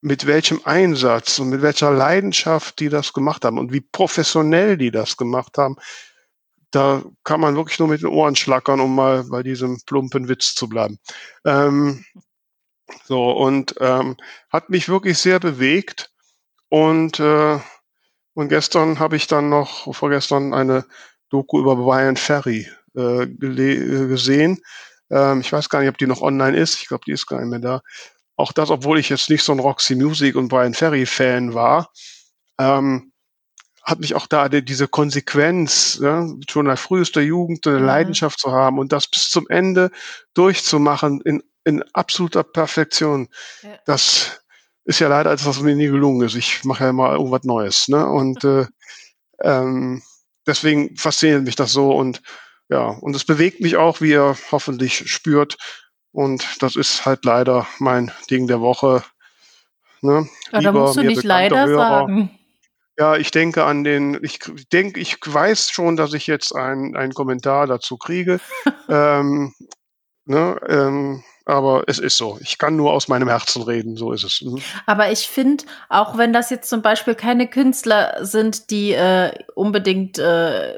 mit 0.01 0.27
welchem 0.27 0.61
Einsatz 0.65 1.39
und 1.39 1.49
mit 1.49 1.61
welcher 1.61 1.91
Leidenschaft 1.91 2.79
die 2.79 2.89
das 2.89 3.13
gemacht 3.13 3.43
haben 3.43 3.57
und 3.57 3.73
wie 3.73 3.81
professionell 3.81 4.77
die 4.77 4.91
das 4.91 5.17
gemacht 5.17 5.57
haben, 5.57 5.77
da 6.69 7.01
kann 7.23 7.39
man 7.39 7.55
wirklich 7.55 7.79
nur 7.79 7.87
mit 7.87 8.01
den 8.01 8.09
Ohren 8.09 8.35
schlackern, 8.35 8.81
um 8.81 8.93
mal 8.93 9.23
bei 9.23 9.41
diesem 9.43 9.79
plumpen 9.85 10.27
Witz 10.27 10.53
zu 10.53 10.67
bleiben. 10.67 10.99
Ähm, 11.45 12.05
so, 13.05 13.31
und 13.31 13.75
ähm, 13.79 14.17
hat 14.49 14.69
mich 14.69 14.89
wirklich 14.89 15.17
sehr 15.17 15.39
bewegt. 15.39 16.11
Und, 16.69 17.19
äh, 17.19 17.59
und 18.33 18.49
gestern 18.49 18.99
habe 18.99 19.15
ich 19.15 19.27
dann 19.27 19.49
noch, 19.49 19.95
vorgestern, 19.95 20.53
eine 20.53 20.85
Doku 21.35 21.59
über 21.59 21.75
Brian 21.75 22.15
Ferry 22.15 22.65
äh, 22.95 23.23
äh, 23.23 24.07
gesehen. 24.07 24.61
Ähm, 25.11 25.41
ich 25.41 25.51
weiß 25.51 25.69
gar 25.69 25.81
nicht, 25.81 25.89
ob 25.89 25.97
die 25.97 26.07
noch 26.07 26.21
online 26.21 26.57
ist. 26.57 26.81
Ich 26.81 26.87
glaube, 26.87 27.03
die 27.05 27.11
ist 27.11 27.27
gar 27.27 27.39
nicht 27.41 27.49
mehr 27.49 27.59
da. 27.59 27.81
Auch 28.37 28.53
das, 28.53 28.69
obwohl 28.69 28.99
ich 28.99 29.09
jetzt 29.09 29.29
nicht 29.29 29.43
so 29.43 29.51
ein 29.51 29.59
Roxy 29.59 29.95
Music 29.95 30.35
und 30.35 30.47
Brian 30.47 30.73
Ferry 30.73 31.05
Fan 31.05 31.53
war, 31.53 31.91
ähm, 32.57 33.11
hat 33.83 33.99
mich 33.99 34.15
auch 34.15 34.27
da 34.27 34.47
die, 34.49 34.63
diese 34.63 34.87
Konsequenz, 34.87 35.99
ja, 36.01 36.25
schon 36.49 36.65
in 36.65 36.69
der 36.69 36.77
frühester 36.77 37.21
Jugend 37.21 37.67
eine 37.67 37.79
Mhm. 37.79 37.85
Leidenschaft 37.85 38.39
zu 38.39 38.51
haben 38.51 38.79
und 38.79 38.91
das 38.93 39.07
bis 39.07 39.29
zum 39.29 39.47
Ende 39.49 39.91
durchzumachen 40.33 41.21
in, 41.21 41.43
in 41.65 41.83
absoluter 41.93 42.43
Perfektion. 42.43 43.27
Ja. 43.61 43.77
Das 43.85 44.41
ist 44.85 44.99
ja 44.99 45.09
leider 45.09 45.31
etwas, 45.31 45.47
was 45.57 45.61
mir 45.61 45.75
nie 45.75 45.87
gelungen 45.87 46.25
ist. 46.25 46.35
Ich 46.35 46.63
mache 46.63 46.85
ja 46.85 46.89
immer 46.91 47.11
irgendwas 47.11 47.43
Neues, 47.43 47.87
ne? 47.89 48.05
Und 48.07 48.43
äh, 48.43 48.65
ähm, 49.41 50.01
deswegen 50.45 50.95
fasziniert 50.97 51.43
mich 51.43 51.55
das 51.55 51.71
so 51.71 51.91
und 51.95 52.21
ja, 52.69 52.87
und 52.87 53.15
es 53.15 53.25
bewegt 53.25 53.61
mich 53.61 53.77
auch, 53.77 54.01
wie 54.01 54.11
ihr 54.11 54.35
hoffentlich 54.51 55.09
spürt. 55.09 55.57
Und 56.11 56.61
das 56.61 56.75
ist 56.75 57.05
halt 57.05 57.25
leider 57.25 57.67
mein 57.79 58.11
Ding 58.31 58.47
der 58.47 58.61
Woche. 58.61 59.03
Ne? 60.01 60.27
Ja, 60.51 60.61
da 60.61 60.71
musst 60.71 60.97
du 60.97 61.03
nicht 61.03 61.23
leider 61.23 61.67
Hörer. 61.67 61.77
sagen. 61.77 62.39
Ja, 62.97 63.17
ich 63.17 63.31
denke 63.31 63.65
an 63.65 63.83
den, 63.83 64.17
ich 64.23 64.39
denke, 64.71 64.99
ich 64.99 65.17
weiß 65.25 65.69
schon, 65.69 65.97
dass 65.97 66.13
ich 66.13 66.27
jetzt 66.27 66.55
einen 66.55 66.95
einen 66.95 67.13
Kommentar 67.13 67.67
dazu 67.67 67.97
kriege. 67.97 68.39
ähm, 68.89 69.53
ne, 70.25 70.57
ähm, 70.67 71.23
aber 71.45 71.83
es 71.87 71.99
ist 71.99 72.17
so. 72.17 72.37
Ich 72.41 72.57
kann 72.57 72.75
nur 72.75 72.91
aus 72.91 73.07
meinem 73.07 73.29
Herzen 73.29 73.61
reden, 73.61 73.95
so 73.95 74.11
ist 74.11 74.23
es. 74.23 74.41
Mhm. 74.41 74.61
Aber 74.85 75.11
ich 75.11 75.27
finde, 75.27 75.63
auch 75.89 76.17
wenn 76.17 76.33
das 76.33 76.49
jetzt 76.49 76.69
zum 76.69 76.81
Beispiel 76.81 77.15
keine 77.15 77.47
Künstler 77.47 78.25
sind, 78.25 78.71
die 78.71 78.91
äh, 78.93 79.31
unbedingt 79.53 80.17
äh, 80.17 80.77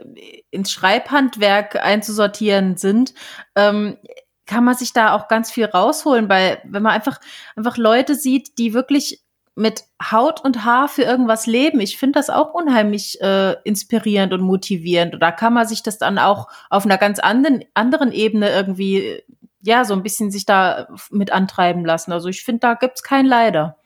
ins 0.51 0.71
Schreibhandwerk 0.71 1.77
einzusortieren 1.77 2.75
sind, 2.77 3.13
ähm, 3.55 3.97
kann 4.45 4.63
man 4.63 4.75
sich 4.75 4.93
da 4.93 5.13
auch 5.13 5.27
ganz 5.27 5.51
viel 5.51 5.65
rausholen, 5.65 6.29
weil 6.29 6.61
wenn 6.63 6.83
man 6.83 6.93
einfach 6.93 7.19
einfach 7.55 7.77
Leute 7.77 8.15
sieht, 8.15 8.57
die 8.57 8.73
wirklich 8.73 9.21
mit 9.57 9.85
Haut 10.11 10.45
und 10.45 10.65
Haar 10.65 10.87
für 10.87 11.01
irgendwas 11.01 11.47
leben. 11.47 11.79
Ich 11.79 11.97
finde 11.97 12.19
das 12.19 12.29
auch 12.29 12.53
unheimlich 12.53 13.19
äh, 13.21 13.55
inspirierend 13.63 14.31
und 14.31 14.41
motivierend. 14.41 15.15
Und 15.15 15.19
da 15.19 15.31
kann 15.31 15.51
man 15.51 15.67
sich 15.67 15.81
das 15.81 15.97
dann 15.97 16.19
auch 16.19 16.47
auf 16.69 16.85
einer 16.85 16.99
ganz 16.99 17.17
anderen, 17.17 17.65
anderen 17.73 18.11
Ebene 18.11 18.51
irgendwie, 18.51 19.23
ja, 19.61 19.85
so 19.85 19.93
ein 19.93 20.03
bisschen 20.03 20.31
sich 20.31 20.45
da 20.45 20.87
mit 21.09 21.31
antreiben 21.31 21.85
lassen. 21.85 22.11
Also 22.11 22.29
ich 22.29 22.43
finde, 22.43 22.61
da 22.61 22.73
gibt's 22.75 23.03
kein 23.03 23.25
Leider. 23.25 23.77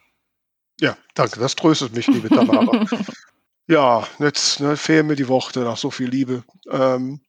Ja, 0.80 0.97
danke. 1.13 1.39
Das 1.39 1.55
tröstet 1.55 1.95
mich, 1.95 2.07
liebe 2.07 2.30
Tamara. 2.30 2.86
ja, 3.67 4.03
jetzt 4.19 4.59
ne, 4.59 4.76
fehlen 4.76 5.07
mir 5.07 5.15
die 5.15 5.28
Worte 5.28 5.61
nach 5.61 5.78
so 5.78 5.91
viel 5.91 6.09
Liebe. 6.09 6.43
Ähm, 6.69 7.22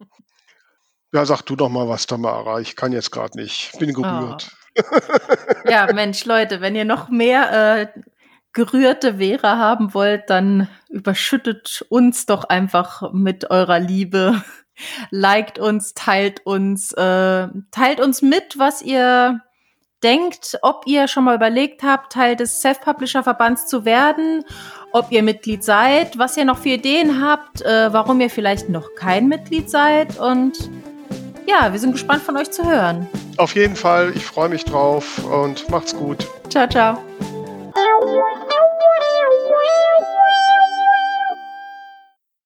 ja, 1.12 1.26
sag 1.26 1.42
du 1.42 1.56
doch 1.56 1.68
mal 1.68 1.88
was, 1.88 2.06
Tamara. 2.06 2.60
Ich 2.60 2.76
kann 2.76 2.92
jetzt 2.92 3.10
gerade 3.10 3.38
nicht. 3.38 3.78
Bin 3.78 3.92
gerührt. 3.92 4.50
Oh. 4.78 4.98
ja, 5.70 5.92
Mensch, 5.92 6.24
Leute, 6.24 6.62
wenn 6.62 6.74
ihr 6.74 6.86
noch 6.86 7.10
mehr 7.10 7.90
äh, 7.94 8.00
gerührte 8.54 9.18
Vera 9.18 9.58
haben 9.58 9.92
wollt, 9.92 10.30
dann 10.30 10.68
überschüttet 10.88 11.84
uns 11.90 12.24
doch 12.24 12.44
einfach 12.44 13.12
mit 13.12 13.50
eurer 13.50 13.78
Liebe 13.78 14.42
liked 15.10 15.58
uns, 15.58 15.94
teilt 15.94 16.44
uns, 16.44 16.92
äh, 16.92 17.48
teilt 17.70 18.00
uns 18.00 18.22
mit, 18.22 18.58
was 18.58 18.82
ihr 18.82 19.40
denkt, 20.02 20.58
ob 20.62 20.84
ihr 20.86 21.08
schon 21.08 21.24
mal 21.24 21.36
überlegt 21.36 21.82
habt, 21.82 22.12
Teil 22.12 22.36
des 22.36 22.60
Self-Publisher-Verbands 22.60 23.66
zu 23.66 23.84
werden, 23.84 24.44
ob 24.92 25.12
ihr 25.12 25.22
Mitglied 25.22 25.62
seid, 25.62 26.18
was 26.18 26.36
ihr 26.36 26.44
noch 26.44 26.58
für 26.58 26.70
Ideen 26.70 27.24
habt, 27.24 27.62
äh, 27.62 27.92
warum 27.92 28.20
ihr 28.20 28.30
vielleicht 28.30 28.68
noch 28.68 28.94
kein 28.96 29.28
Mitglied 29.28 29.70
seid 29.70 30.18
und 30.18 30.70
ja, 31.46 31.72
wir 31.72 31.78
sind 31.78 31.92
gespannt 31.92 32.22
von 32.22 32.36
euch 32.36 32.50
zu 32.50 32.64
hören. 32.64 33.06
Auf 33.36 33.54
jeden 33.54 33.76
Fall, 33.76 34.12
ich 34.14 34.24
freue 34.24 34.48
mich 34.48 34.64
drauf 34.64 35.18
und 35.24 35.68
macht's 35.70 35.96
gut. 35.96 36.26
Ciao, 36.48 36.68
ciao. 36.68 36.98